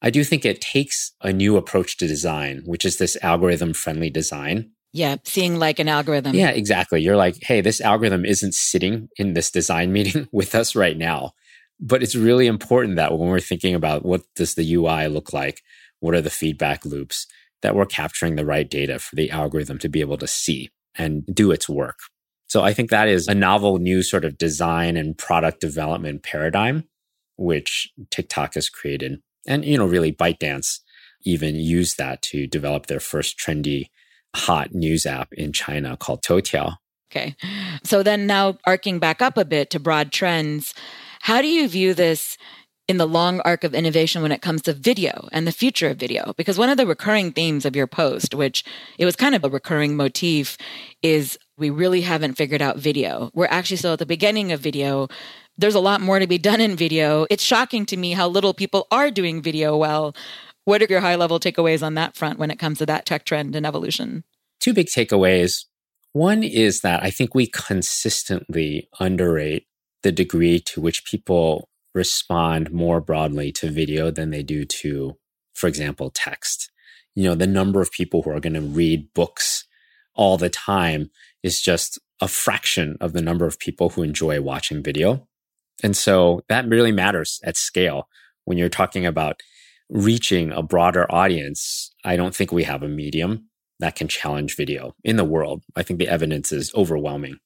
I 0.00 0.10
do 0.10 0.24
think 0.24 0.44
it 0.44 0.60
takes 0.60 1.12
a 1.20 1.32
new 1.32 1.56
approach 1.56 1.96
to 1.98 2.08
design, 2.08 2.62
which 2.64 2.84
is 2.84 2.98
this 2.98 3.16
algorithm 3.22 3.72
friendly 3.72 4.10
design. 4.10 4.72
Yeah, 4.92 5.16
seeing 5.24 5.58
like 5.58 5.78
an 5.78 5.88
algorithm. 5.88 6.34
Yeah, 6.34 6.50
exactly. 6.50 7.00
You're 7.00 7.16
like, 7.16 7.42
hey, 7.42 7.60
this 7.60 7.80
algorithm 7.80 8.24
isn't 8.24 8.54
sitting 8.54 9.08
in 9.16 9.32
this 9.32 9.50
design 9.50 9.92
meeting 9.92 10.28
with 10.32 10.54
us 10.54 10.76
right 10.76 10.96
now. 10.96 11.32
But 11.80 12.02
it's 12.02 12.14
really 12.14 12.46
important 12.46 12.96
that 12.96 13.16
when 13.18 13.28
we're 13.28 13.40
thinking 13.40 13.74
about 13.74 14.04
what 14.04 14.22
does 14.36 14.54
the 14.54 14.74
UI 14.74 15.08
look 15.08 15.32
like, 15.32 15.62
what 16.00 16.14
are 16.14 16.20
the 16.20 16.30
feedback 16.30 16.84
loops, 16.84 17.26
that 17.62 17.74
we're 17.74 17.86
capturing 17.86 18.36
the 18.36 18.44
right 18.44 18.68
data 18.68 18.98
for 18.98 19.16
the 19.16 19.30
algorithm 19.30 19.78
to 19.78 19.88
be 19.88 20.00
able 20.00 20.18
to 20.18 20.26
see 20.26 20.70
and 20.96 21.24
do 21.26 21.50
its 21.50 21.68
work. 21.68 21.98
So 22.46 22.62
I 22.62 22.74
think 22.74 22.90
that 22.90 23.08
is 23.08 23.28
a 23.28 23.34
novel 23.34 23.78
new 23.78 24.02
sort 24.02 24.24
of 24.24 24.36
design 24.36 24.96
and 24.96 25.16
product 25.16 25.60
development 25.60 26.22
paradigm, 26.22 26.84
which 27.36 27.90
TikTok 28.10 28.54
has 28.54 28.68
created. 28.68 29.22
And, 29.46 29.64
you 29.64 29.78
know, 29.78 29.86
really 29.86 30.12
ByteDance 30.12 30.80
even 31.24 31.56
used 31.56 31.98
that 31.98 32.20
to 32.22 32.46
develop 32.46 32.86
their 32.86 33.00
first 33.00 33.38
trendy 33.38 33.86
hot 34.34 34.74
news 34.74 35.06
app 35.06 35.32
in 35.32 35.52
China 35.52 35.96
called 35.96 36.22
Toutiao. 36.22 36.76
Okay. 37.10 37.36
So 37.84 38.02
then 38.02 38.26
now 38.26 38.58
arcing 38.66 38.98
back 38.98 39.20
up 39.20 39.36
a 39.36 39.44
bit 39.44 39.70
to 39.70 39.80
broad 39.80 40.12
trends, 40.12 40.74
how 41.20 41.42
do 41.42 41.48
you 41.48 41.68
view 41.68 41.92
this 41.92 42.38
in 42.88 42.96
the 42.96 43.06
long 43.06 43.40
arc 43.40 43.64
of 43.64 43.74
innovation 43.74 44.22
when 44.22 44.32
it 44.32 44.42
comes 44.42 44.62
to 44.62 44.72
video 44.72 45.28
and 45.30 45.46
the 45.46 45.52
future 45.52 45.88
of 45.88 45.98
video? 45.98 46.32
Because 46.36 46.58
one 46.58 46.70
of 46.70 46.78
the 46.78 46.86
recurring 46.86 47.30
themes 47.30 47.66
of 47.66 47.76
your 47.76 47.86
post, 47.86 48.34
which 48.34 48.64
it 48.98 49.04
was 49.04 49.14
kind 49.14 49.34
of 49.34 49.44
a 49.44 49.50
recurring 49.50 49.94
motif, 49.94 50.56
is 51.02 51.38
we 51.58 51.68
really 51.68 52.00
haven't 52.00 52.34
figured 52.34 52.62
out 52.62 52.78
video. 52.78 53.30
We're 53.34 53.46
actually 53.46 53.76
still 53.76 53.92
at 53.92 53.98
the 53.98 54.06
beginning 54.06 54.50
of 54.50 54.60
video. 54.60 55.08
There's 55.58 55.74
a 55.74 55.80
lot 55.80 56.00
more 56.00 56.18
to 56.18 56.26
be 56.26 56.38
done 56.38 56.62
in 56.62 56.76
video. 56.76 57.26
It's 57.28 57.44
shocking 57.44 57.84
to 57.86 57.96
me 57.98 58.12
how 58.12 58.26
little 58.26 58.54
people 58.54 58.86
are 58.90 59.10
doing 59.10 59.42
video 59.42 59.76
well. 59.76 60.14
What 60.64 60.80
are 60.80 60.86
your 60.88 61.00
high 61.00 61.16
level 61.16 61.40
takeaways 61.40 61.82
on 61.82 61.94
that 61.94 62.16
front 62.16 62.38
when 62.38 62.50
it 62.50 62.58
comes 62.58 62.78
to 62.78 62.86
that 62.86 63.04
tech 63.04 63.24
trend 63.24 63.56
and 63.56 63.66
evolution? 63.66 64.22
Two 64.60 64.72
big 64.72 64.86
takeaways. 64.86 65.64
One 66.12 66.44
is 66.44 66.82
that 66.82 67.02
I 67.02 67.10
think 67.10 67.34
we 67.34 67.48
consistently 67.48 68.88
underrate 69.00 69.66
the 70.02 70.12
degree 70.12 70.60
to 70.60 70.80
which 70.80 71.04
people 71.04 71.68
respond 71.94 72.72
more 72.72 73.00
broadly 73.00 73.50
to 73.52 73.70
video 73.70 74.10
than 74.10 74.30
they 74.30 74.42
do 74.42 74.64
to, 74.64 75.16
for 75.52 75.66
example, 75.66 76.10
text. 76.10 76.70
You 77.14 77.24
know, 77.24 77.34
the 77.34 77.46
number 77.46 77.80
of 77.80 77.90
people 77.90 78.22
who 78.22 78.30
are 78.30 78.40
going 78.40 78.54
to 78.54 78.60
read 78.60 79.12
books 79.14 79.64
all 80.14 80.36
the 80.36 80.48
time 80.48 81.10
is 81.42 81.60
just 81.60 81.98
a 82.20 82.28
fraction 82.28 82.96
of 83.00 83.12
the 83.14 83.22
number 83.22 83.46
of 83.46 83.58
people 83.58 83.90
who 83.90 84.02
enjoy 84.02 84.40
watching 84.40 84.82
video. 84.82 85.26
And 85.82 85.96
so 85.96 86.42
that 86.48 86.68
really 86.68 86.92
matters 86.92 87.40
at 87.42 87.56
scale 87.56 88.08
when 88.44 88.58
you're 88.58 88.68
talking 88.68 89.06
about 89.06 89.40
reaching 89.92 90.50
a 90.50 90.62
broader 90.62 91.06
audience. 91.12 91.94
I 92.04 92.16
don't 92.16 92.34
think 92.34 92.50
we 92.50 92.64
have 92.64 92.82
a 92.82 92.88
medium 92.88 93.48
that 93.78 93.94
can 93.94 94.08
challenge 94.08 94.56
video 94.56 94.94
in 95.04 95.16
the 95.16 95.24
world. 95.24 95.62
I 95.76 95.82
think 95.82 95.98
the 95.98 96.08
evidence 96.08 96.50
is 96.50 96.72
overwhelming. 96.74 97.36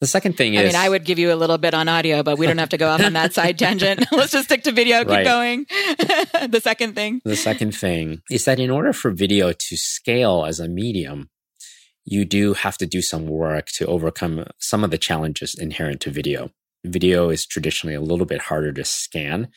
The 0.00 0.06
second 0.06 0.36
thing 0.36 0.54
is 0.54 0.60
I 0.60 0.64
mean, 0.64 0.86
I 0.86 0.88
would 0.90 1.04
give 1.04 1.18
you 1.18 1.32
a 1.32 1.36
little 1.36 1.56
bit 1.56 1.72
on 1.72 1.88
audio, 1.88 2.22
but 2.22 2.38
we 2.38 2.46
don't 2.46 2.58
have 2.58 2.68
to 2.68 2.76
go 2.76 2.88
off 2.88 3.02
on 3.02 3.14
that 3.14 3.32
side 3.32 3.58
tangent. 3.58 4.04
Let's 4.12 4.32
just 4.32 4.44
stick 4.44 4.62
to 4.64 4.72
video. 4.72 4.98
Keep 5.00 5.08
right. 5.08 5.24
going. 5.24 5.66
the 5.68 6.60
second 6.62 6.94
thing. 6.94 7.20
The 7.24 7.36
second 7.36 7.74
thing 7.74 8.20
is 8.30 8.44
that 8.44 8.60
in 8.60 8.70
order 8.70 8.92
for 8.92 9.10
video 9.10 9.52
to 9.52 9.76
scale 9.76 10.44
as 10.46 10.60
a 10.60 10.68
medium, 10.68 11.30
you 12.04 12.26
do 12.26 12.52
have 12.52 12.76
to 12.78 12.86
do 12.86 13.00
some 13.00 13.26
work 13.26 13.68
to 13.76 13.86
overcome 13.86 14.44
some 14.58 14.84
of 14.84 14.90
the 14.90 14.98
challenges 14.98 15.56
inherent 15.58 16.02
to 16.02 16.10
video. 16.10 16.50
Video 16.84 17.30
is 17.30 17.46
traditionally 17.46 17.96
a 17.96 18.00
little 18.02 18.26
bit 18.26 18.42
harder 18.42 18.72
to 18.72 18.84
scan 18.84 19.48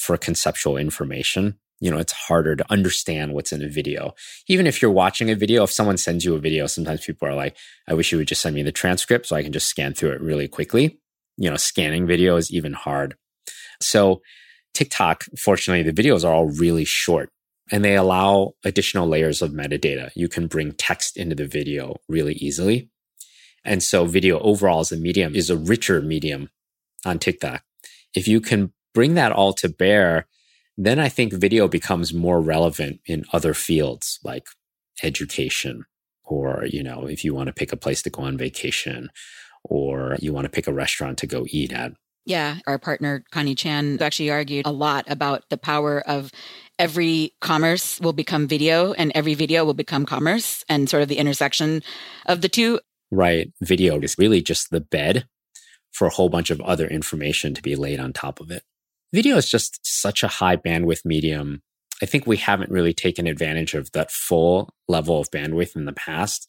for 0.00 0.16
conceptual 0.16 0.78
information. 0.78 1.58
You 1.78 1.90
know, 1.90 1.98
it's 1.98 2.12
harder 2.12 2.56
to 2.56 2.72
understand 2.72 3.34
what's 3.34 3.52
in 3.52 3.62
a 3.62 3.68
video. 3.68 4.14
Even 4.48 4.66
if 4.66 4.80
you're 4.80 4.90
watching 4.90 5.30
a 5.30 5.34
video, 5.34 5.62
if 5.64 5.70
someone 5.70 5.98
sends 5.98 6.24
you 6.24 6.34
a 6.34 6.38
video, 6.38 6.66
sometimes 6.66 7.04
people 7.04 7.28
are 7.28 7.34
like, 7.34 7.56
I 7.86 7.94
wish 7.94 8.10
you 8.10 8.18
would 8.18 8.28
just 8.28 8.40
send 8.40 8.56
me 8.56 8.62
the 8.62 8.72
transcript 8.72 9.26
so 9.26 9.36
I 9.36 9.42
can 9.42 9.52
just 9.52 9.68
scan 9.68 9.92
through 9.92 10.12
it 10.12 10.22
really 10.22 10.48
quickly. 10.48 10.98
You 11.36 11.50
know, 11.50 11.56
scanning 11.56 12.06
video 12.06 12.36
is 12.36 12.50
even 12.50 12.72
hard. 12.72 13.14
So 13.80 14.22
TikTok, 14.74 15.24
fortunately, 15.38 15.90
the 15.90 16.02
videos 16.02 16.24
are 16.24 16.32
all 16.32 16.48
really 16.48 16.84
short 16.84 17.30
and 17.70 17.84
they 17.84 17.96
allow 17.96 18.52
additional 18.64 19.06
layers 19.06 19.42
of 19.42 19.52
metadata. 19.52 20.10
You 20.14 20.28
can 20.28 20.46
bring 20.46 20.72
text 20.72 21.16
into 21.16 21.34
the 21.34 21.46
video 21.46 21.96
really 22.08 22.34
easily. 22.34 22.90
And 23.64 23.82
so 23.82 24.06
video 24.06 24.38
overall 24.40 24.80
as 24.80 24.92
a 24.92 24.96
medium 24.96 25.34
is 25.34 25.50
a 25.50 25.56
richer 25.56 26.00
medium 26.00 26.48
on 27.04 27.18
TikTok. 27.18 27.62
If 28.14 28.26
you 28.26 28.40
can 28.40 28.72
bring 28.94 29.14
that 29.14 29.32
all 29.32 29.52
to 29.54 29.68
bear, 29.68 30.26
then 30.76 30.98
I 30.98 31.08
think 31.08 31.32
video 31.32 31.68
becomes 31.68 32.14
more 32.14 32.40
relevant 32.40 33.00
in 33.06 33.24
other 33.32 33.54
fields 33.54 34.18
like 34.24 34.46
education 35.02 35.84
or, 36.24 36.64
you 36.66 36.82
know, 36.82 37.06
if 37.06 37.24
you 37.24 37.34
want 37.34 37.48
to 37.48 37.52
pick 37.52 37.72
a 37.72 37.76
place 37.76 38.02
to 38.02 38.10
go 38.10 38.22
on 38.22 38.38
vacation 38.38 39.10
or 39.64 40.16
you 40.20 40.32
want 40.32 40.44
to 40.44 40.50
pick 40.50 40.66
a 40.66 40.72
restaurant 40.72 41.18
to 41.18 41.26
go 41.26 41.44
eat 41.48 41.72
at. 41.72 41.92
Yeah, 42.26 42.58
our 42.66 42.78
partner 42.78 43.24
Connie 43.30 43.54
Chan 43.54 44.00
actually 44.00 44.30
argued 44.30 44.66
a 44.66 44.70
lot 44.70 45.04
about 45.08 45.48
the 45.48 45.56
power 45.56 46.00
of 46.00 46.30
every 46.78 47.32
commerce 47.40 48.00
will 48.00 48.12
become 48.12 48.46
video 48.46 48.92
and 48.92 49.10
every 49.14 49.34
video 49.34 49.64
will 49.64 49.74
become 49.74 50.06
commerce 50.06 50.64
and 50.68 50.88
sort 50.88 51.02
of 51.02 51.08
the 51.08 51.18
intersection 51.18 51.82
of 52.26 52.40
the 52.40 52.48
two. 52.48 52.78
Right. 53.10 53.52
Video 53.60 53.98
is 54.00 54.16
really 54.18 54.42
just 54.42 54.70
the 54.70 54.80
bed 54.80 55.26
for 55.90 56.06
a 56.06 56.10
whole 56.10 56.28
bunch 56.28 56.50
of 56.50 56.60
other 56.60 56.86
information 56.86 57.52
to 57.54 57.62
be 57.62 57.74
laid 57.74 57.98
on 57.98 58.12
top 58.12 58.40
of 58.40 58.50
it. 58.50 58.62
Video 59.12 59.36
is 59.36 59.48
just 59.48 59.80
such 59.82 60.22
a 60.22 60.28
high 60.28 60.56
bandwidth 60.56 61.04
medium. 61.04 61.62
I 62.02 62.06
think 62.06 62.26
we 62.26 62.36
haven't 62.36 62.70
really 62.70 62.94
taken 62.94 63.26
advantage 63.26 63.74
of 63.74 63.92
that 63.92 64.10
full 64.10 64.72
level 64.88 65.20
of 65.20 65.30
bandwidth 65.30 65.76
in 65.76 65.84
the 65.84 65.92
past. 65.92 66.48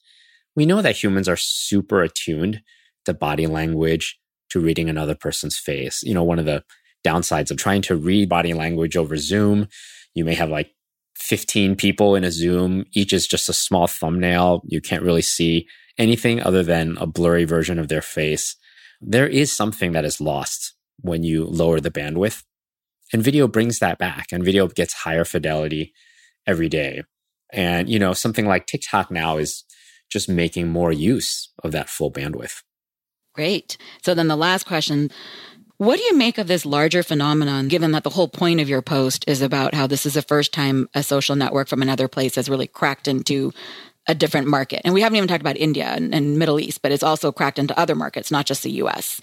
We 0.55 0.65
know 0.65 0.81
that 0.81 1.01
humans 1.01 1.27
are 1.27 1.37
super 1.37 2.01
attuned 2.01 2.61
to 3.05 3.13
body 3.13 3.47
language, 3.47 4.19
to 4.49 4.59
reading 4.59 4.89
another 4.89 5.15
person's 5.15 5.57
face. 5.57 6.03
You 6.03 6.13
know, 6.13 6.23
one 6.23 6.39
of 6.39 6.45
the 6.45 6.63
downsides 7.05 7.51
of 7.51 7.57
trying 7.57 7.81
to 7.83 7.95
read 7.95 8.29
body 8.29 8.53
language 8.53 8.95
over 8.95 9.17
Zoom 9.17 9.67
you 10.13 10.25
may 10.25 10.33
have 10.35 10.49
like 10.49 10.73
15 11.15 11.75
people 11.75 12.15
in 12.15 12.23
a 12.23 12.31
Zoom. 12.31 12.85
Each 12.93 13.13
is 13.13 13.27
just 13.27 13.49
a 13.49 13.53
small 13.53 13.87
thumbnail. 13.87 14.61
You 14.65 14.81
can't 14.81 15.03
really 15.03 15.21
see 15.21 15.67
anything 15.97 16.41
other 16.41 16.63
than 16.63 16.97
a 16.97 17.07
blurry 17.07 17.45
version 17.45 17.79
of 17.79 17.87
their 17.87 18.01
face. 18.01 18.55
There 18.99 19.27
is 19.27 19.55
something 19.55 19.93
that 19.93 20.05
is 20.05 20.21
lost 20.21 20.73
when 20.99 21.23
you 21.23 21.45
lower 21.45 21.79
the 21.79 21.91
bandwidth. 21.91 22.43
And 23.13 23.23
video 23.23 23.47
brings 23.47 23.79
that 23.79 23.97
back 23.97 24.27
and 24.31 24.43
video 24.43 24.67
gets 24.67 24.93
higher 24.93 25.25
fidelity 25.25 25.93
every 26.47 26.69
day. 26.69 27.03
And, 27.51 27.89
you 27.89 27.99
know, 27.99 28.13
something 28.13 28.45
like 28.45 28.65
TikTok 28.65 29.11
now 29.11 29.37
is 29.37 29.63
just 30.09 30.29
making 30.29 30.67
more 30.67 30.91
use 30.91 31.51
of 31.63 31.71
that 31.71 31.89
full 31.89 32.11
bandwidth. 32.11 32.61
Great. 33.33 33.77
So 34.03 34.13
then 34.13 34.27
the 34.27 34.35
last 34.35 34.65
question 34.65 35.09
what 35.81 35.97
do 35.97 36.03
you 36.03 36.15
make 36.15 36.37
of 36.37 36.45
this 36.45 36.63
larger 36.63 37.01
phenomenon, 37.01 37.67
given 37.67 37.93
that 37.93 38.03
the 38.03 38.11
whole 38.11 38.27
point 38.27 38.61
of 38.61 38.69
your 38.69 38.83
post 38.83 39.25
is 39.27 39.41
about 39.41 39.73
how 39.73 39.87
this 39.87 40.05
is 40.05 40.13
the 40.13 40.21
first 40.21 40.53
time 40.53 40.87
a 40.93 41.01
social 41.01 41.35
network 41.35 41.67
from 41.67 41.81
another 41.81 42.07
place 42.07 42.35
has 42.35 42.47
really 42.47 42.67
cracked 42.67 43.07
into 43.07 43.51
a 44.07 44.13
different 44.13 44.45
market? 44.45 44.81
And 44.85 44.93
we 44.93 45.01
haven't 45.01 45.15
even 45.15 45.27
talked 45.27 45.41
about 45.41 45.57
India 45.57 45.85
and, 45.85 46.13
and 46.13 46.37
Middle 46.37 46.59
East, 46.59 46.83
but 46.83 46.91
it's 46.91 47.01
also 47.01 47.31
cracked 47.31 47.57
into 47.57 47.75
other 47.79 47.95
markets, 47.95 48.29
not 48.29 48.45
just 48.45 48.61
the 48.61 48.69
US 48.73 49.21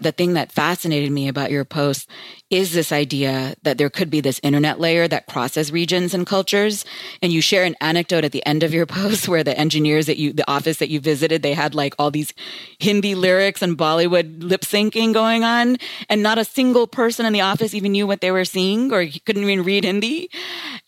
the 0.00 0.12
thing 0.12 0.34
that 0.34 0.52
fascinated 0.52 1.10
me 1.10 1.28
about 1.28 1.50
your 1.50 1.64
post 1.64 2.08
is 2.50 2.72
this 2.72 2.92
idea 2.92 3.54
that 3.62 3.78
there 3.78 3.90
could 3.90 4.10
be 4.10 4.20
this 4.20 4.40
internet 4.42 4.78
layer 4.78 5.08
that 5.08 5.26
crosses 5.26 5.72
regions 5.72 6.14
and 6.14 6.26
cultures. 6.26 6.84
And 7.20 7.32
you 7.32 7.40
share 7.40 7.64
an 7.64 7.76
anecdote 7.80 8.24
at 8.24 8.32
the 8.32 8.44
end 8.46 8.62
of 8.62 8.72
your 8.72 8.86
post 8.98 9.28
where 9.28 9.44
the 9.44 9.58
engineers 9.58 10.06
that 10.06 10.16
you, 10.16 10.32
the 10.32 10.48
office 10.50 10.78
that 10.78 10.88
you 10.88 11.00
visited, 11.00 11.42
they 11.42 11.54
had 11.54 11.74
like 11.74 11.94
all 11.98 12.10
these 12.10 12.32
Hindi 12.78 13.14
lyrics 13.14 13.60
and 13.60 13.76
Bollywood 13.76 14.42
lip 14.42 14.62
syncing 14.62 15.12
going 15.12 15.44
on. 15.44 15.76
And 16.08 16.22
not 16.22 16.38
a 16.38 16.44
single 16.44 16.86
person 16.86 17.26
in 17.26 17.32
the 17.32 17.40
office 17.40 17.74
even 17.74 17.92
knew 17.92 18.06
what 18.06 18.20
they 18.20 18.30
were 18.30 18.44
seeing 18.44 18.92
or 18.92 19.04
couldn't 19.26 19.42
even 19.42 19.64
read 19.64 19.84
Hindi. 19.84 20.30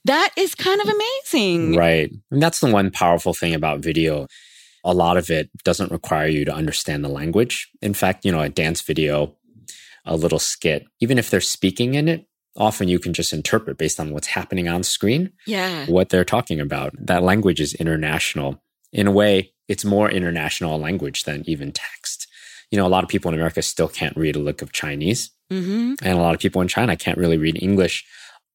That 0.04 0.30
is 0.36 0.54
kind 0.54 0.80
of 0.80 0.88
amazing. 0.88 1.76
Right. 1.76 2.12
And 2.30 2.42
that's 2.42 2.60
the 2.60 2.70
one 2.70 2.90
powerful 2.90 3.34
thing 3.34 3.54
about 3.54 3.80
video 3.80 4.28
a 4.84 4.94
lot 4.94 5.16
of 5.16 5.30
it 5.30 5.50
doesn't 5.64 5.92
require 5.92 6.26
you 6.26 6.44
to 6.44 6.54
understand 6.54 7.04
the 7.04 7.08
language. 7.08 7.68
In 7.82 7.94
fact, 7.94 8.24
you 8.24 8.32
know, 8.32 8.40
a 8.40 8.48
dance 8.48 8.80
video, 8.80 9.36
a 10.04 10.16
little 10.16 10.38
skit, 10.38 10.86
even 11.00 11.18
if 11.18 11.30
they're 11.30 11.40
speaking 11.40 11.94
in 11.94 12.08
it, 12.08 12.26
often 12.56 12.88
you 12.88 12.98
can 12.98 13.12
just 13.12 13.32
interpret 13.32 13.78
based 13.78 14.00
on 14.00 14.12
what's 14.12 14.28
happening 14.28 14.68
on 14.68 14.82
screen. 14.82 15.32
Yeah. 15.46 15.86
What 15.86 16.08
they're 16.08 16.24
talking 16.24 16.60
about. 16.60 16.94
That 16.98 17.22
language 17.22 17.60
is 17.60 17.74
international. 17.74 18.62
In 18.92 19.06
a 19.06 19.12
way, 19.12 19.52
it's 19.68 19.84
more 19.84 20.10
international 20.10 20.78
language 20.78 21.24
than 21.24 21.44
even 21.46 21.72
text. 21.72 22.26
You 22.70 22.78
know, 22.78 22.86
a 22.86 22.88
lot 22.88 23.04
of 23.04 23.10
people 23.10 23.28
in 23.28 23.34
America 23.34 23.62
still 23.62 23.88
can't 23.88 24.16
read 24.16 24.36
a 24.36 24.40
lick 24.40 24.62
of 24.62 24.72
Chinese. 24.72 25.30
Mm-hmm. 25.50 25.94
And 26.02 26.18
a 26.18 26.20
lot 26.20 26.34
of 26.34 26.40
people 26.40 26.62
in 26.62 26.68
China 26.68 26.96
can't 26.96 27.18
really 27.18 27.36
read 27.36 27.62
English. 27.62 28.04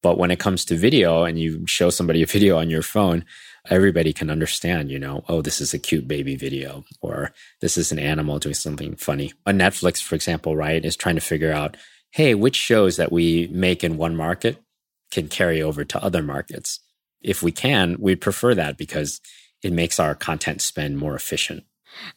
But 0.02 0.18
when 0.18 0.30
it 0.30 0.38
comes 0.38 0.64
to 0.66 0.76
video 0.76 1.24
and 1.24 1.38
you 1.38 1.66
show 1.66 1.90
somebody 1.90 2.22
a 2.22 2.26
video 2.26 2.58
on 2.58 2.70
your 2.70 2.82
phone, 2.82 3.24
everybody 3.70 4.12
can 4.12 4.30
understand, 4.30 4.90
you 4.90 4.98
know, 4.98 5.24
oh, 5.28 5.42
this 5.42 5.60
is 5.60 5.74
a 5.74 5.78
cute 5.78 6.06
baby 6.08 6.36
video 6.36 6.84
or 7.00 7.32
this 7.60 7.76
is 7.76 7.92
an 7.92 7.98
animal 7.98 8.38
doing 8.38 8.54
something 8.54 8.96
funny. 8.96 9.32
On 9.46 9.58
Netflix, 9.58 10.02
for 10.02 10.14
example, 10.14 10.56
right, 10.56 10.84
is 10.84 10.96
trying 10.96 11.14
to 11.16 11.20
figure 11.20 11.52
out, 11.52 11.76
hey, 12.10 12.34
which 12.34 12.56
shows 12.56 12.96
that 12.96 13.12
we 13.12 13.48
make 13.52 13.84
in 13.84 13.96
one 13.96 14.16
market 14.16 14.62
can 15.10 15.28
carry 15.28 15.62
over 15.62 15.84
to 15.84 16.02
other 16.02 16.22
markets. 16.22 16.80
If 17.20 17.42
we 17.42 17.52
can, 17.52 17.96
we'd 17.98 18.20
prefer 18.20 18.54
that 18.54 18.76
because 18.76 19.20
it 19.62 19.72
makes 19.72 19.98
our 19.98 20.14
content 20.14 20.62
spend 20.62 20.98
more 20.98 21.14
efficient. 21.14 21.64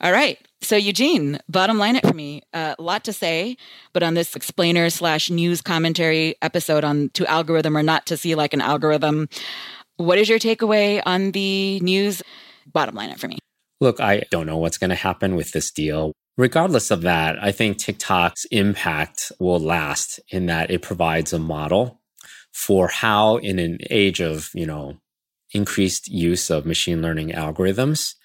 All 0.02 0.12
right. 0.12 0.38
So, 0.62 0.76
Eugene, 0.76 1.39
bottom 1.47 1.78
line 1.78 1.95
it 1.95 2.06
for 2.06 2.14
me. 2.14 2.43
A 2.54 2.58
uh, 2.58 2.76
lot 2.80 3.06
to 3.06 3.14
say, 3.14 3.56
but 3.93 4.04
on 4.04 4.14
this 4.14 4.36
explainer 4.36 4.89
slash 4.89 5.30
news 5.30 5.62
commentary 5.62 6.36
episode 6.41 6.84
on 6.84 7.10
to 7.14 7.26
algorithm 7.28 7.78
or 7.78 7.84
not 7.84 8.06
to 8.08 8.18
see 8.18 8.36
like 8.36 8.54
an 8.54 8.62
algorithm, 8.62 9.30
what 10.00 10.18
is 10.18 10.30
your 10.30 10.39
takeaway 10.39 11.02
on 11.06 11.32
the 11.32 11.80
news? 11.82 12.24
Bottom 12.72 12.95
line 12.95 13.10
it 13.10 13.20
for 13.20 13.28
me. 13.28 13.38
Look, 13.82 14.00
I 14.00 14.24
don't 14.32 14.45
know 14.45 14.58
what's 14.58 14.78
going 14.78 14.91
to 14.91 14.95
happen 14.95 15.36
with 15.36 15.52
this 15.52 15.72
deal. 15.72 16.14
Regardless 16.38 16.89
of 16.89 17.02
that, 17.02 17.41
I 17.43 17.52
think 17.52 17.78
TikTok's 17.78 18.45
impact 18.45 19.34
will 19.39 19.60
last 19.60 20.22
in 20.30 20.45
that 20.45 20.72
it 20.72 20.82
provides 20.82 21.34
a 21.34 21.39
model 21.39 22.00
for 22.54 22.88
how, 22.88 23.38
in 23.38 23.60
an 23.60 23.80
age 23.89 24.22
of, 24.22 24.50
you 24.54 24.66
know, 24.66 24.97
increased 25.52 26.08
use 26.08 26.50
of 26.50 26.66
machine 26.66 27.02
learning 27.02 27.32
algorithms, 27.32 28.16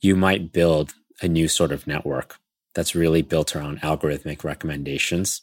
you 0.00 0.16
might 0.16 0.52
build 0.52 0.92
a 1.20 1.28
new 1.28 1.46
sort 1.46 1.70
of 1.70 1.86
network 1.86 2.38
that's 2.74 2.96
really 2.96 3.22
built 3.22 3.54
around 3.54 3.80
algorithmic 3.82 4.42
recommendations. 4.42 5.42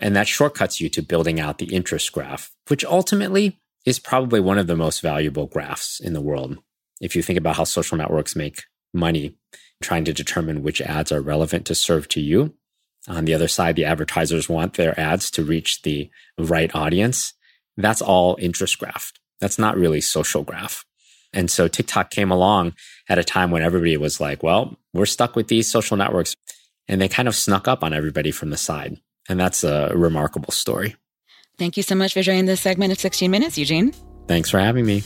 And 0.00 0.16
that 0.16 0.26
shortcuts 0.26 0.80
you 0.80 0.88
to 0.88 1.02
building 1.02 1.38
out 1.38 1.58
the 1.58 1.72
interest 1.72 2.10
graph, 2.12 2.50
which 2.66 2.84
ultimately 2.84 3.60
is 3.84 3.98
probably 3.98 4.40
one 4.40 4.58
of 4.58 4.66
the 4.66 4.76
most 4.76 5.00
valuable 5.00 5.46
graphs 5.46 6.00
in 6.00 6.12
the 6.12 6.20
world. 6.20 6.58
If 7.00 7.14
you 7.14 7.22
think 7.22 7.38
about 7.38 7.56
how 7.56 7.64
social 7.64 7.98
networks 7.98 8.36
make 8.36 8.62
money, 8.92 9.36
trying 9.82 10.04
to 10.04 10.12
determine 10.12 10.62
which 10.62 10.80
ads 10.80 11.12
are 11.12 11.20
relevant 11.20 11.66
to 11.66 11.74
serve 11.74 12.08
to 12.08 12.20
you. 12.20 12.54
On 13.08 13.24
the 13.26 13.34
other 13.34 13.48
side, 13.48 13.76
the 13.76 13.84
advertisers 13.84 14.48
want 14.48 14.74
their 14.74 14.98
ads 14.98 15.30
to 15.32 15.44
reach 15.44 15.82
the 15.82 16.10
right 16.38 16.74
audience. 16.74 17.34
That's 17.76 18.00
all 18.00 18.36
interest 18.40 18.78
graph. 18.78 19.12
That's 19.40 19.58
not 19.58 19.76
really 19.76 20.00
social 20.00 20.42
graph. 20.42 20.84
And 21.32 21.50
so 21.50 21.68
TikTok 21.68 22.10
came 22.10 22.30
along 22.30 22.74
at 23.08 23.18
a 23.18 23.24
time 23.24 23.50
when 23.50 23.62
everybody 23.62 23.96
was 23.96 24.20
like, 24.20 24.42
well, 24.42 24.78
we're 24.94 25.04
stuck 25.04 25.36
with 25.36 25.48
these 25.48 25.70
social 25.70 25.96
networks. 25.96 26.36
And 26.86 27.00
they 27.00 27.08
kind 27.08 27.28
of 27.28 27.34
snuck 27.34 27.66
up 27.66 27.82
on 27.82 27.92
everybody 27.92 28.30
from 28.30 28.50
the 28.50 28.56
side. 28.56 28.98
And 29.28 29.40
that's 29.40 29.64
a 29.64 29.90
remarkable 29.94 30.52
story. 30.52 30.96
Thank 31.58 31.76
you 31.76 31.82
so 31.82 31.94
much 31.94 32.14
for 32.14 32.22
joining 32.22 32.46
this 32.46 32.60
segment 32.60 32.92
of 32.92 32.98
16 32.98 33.30
Minutes, 33.30 33.56
Eugene. 33.56 33.92
Thanks 34.26 34.50
for 34.50 34.58
having 34.58 34.86
me. 34.86 35.02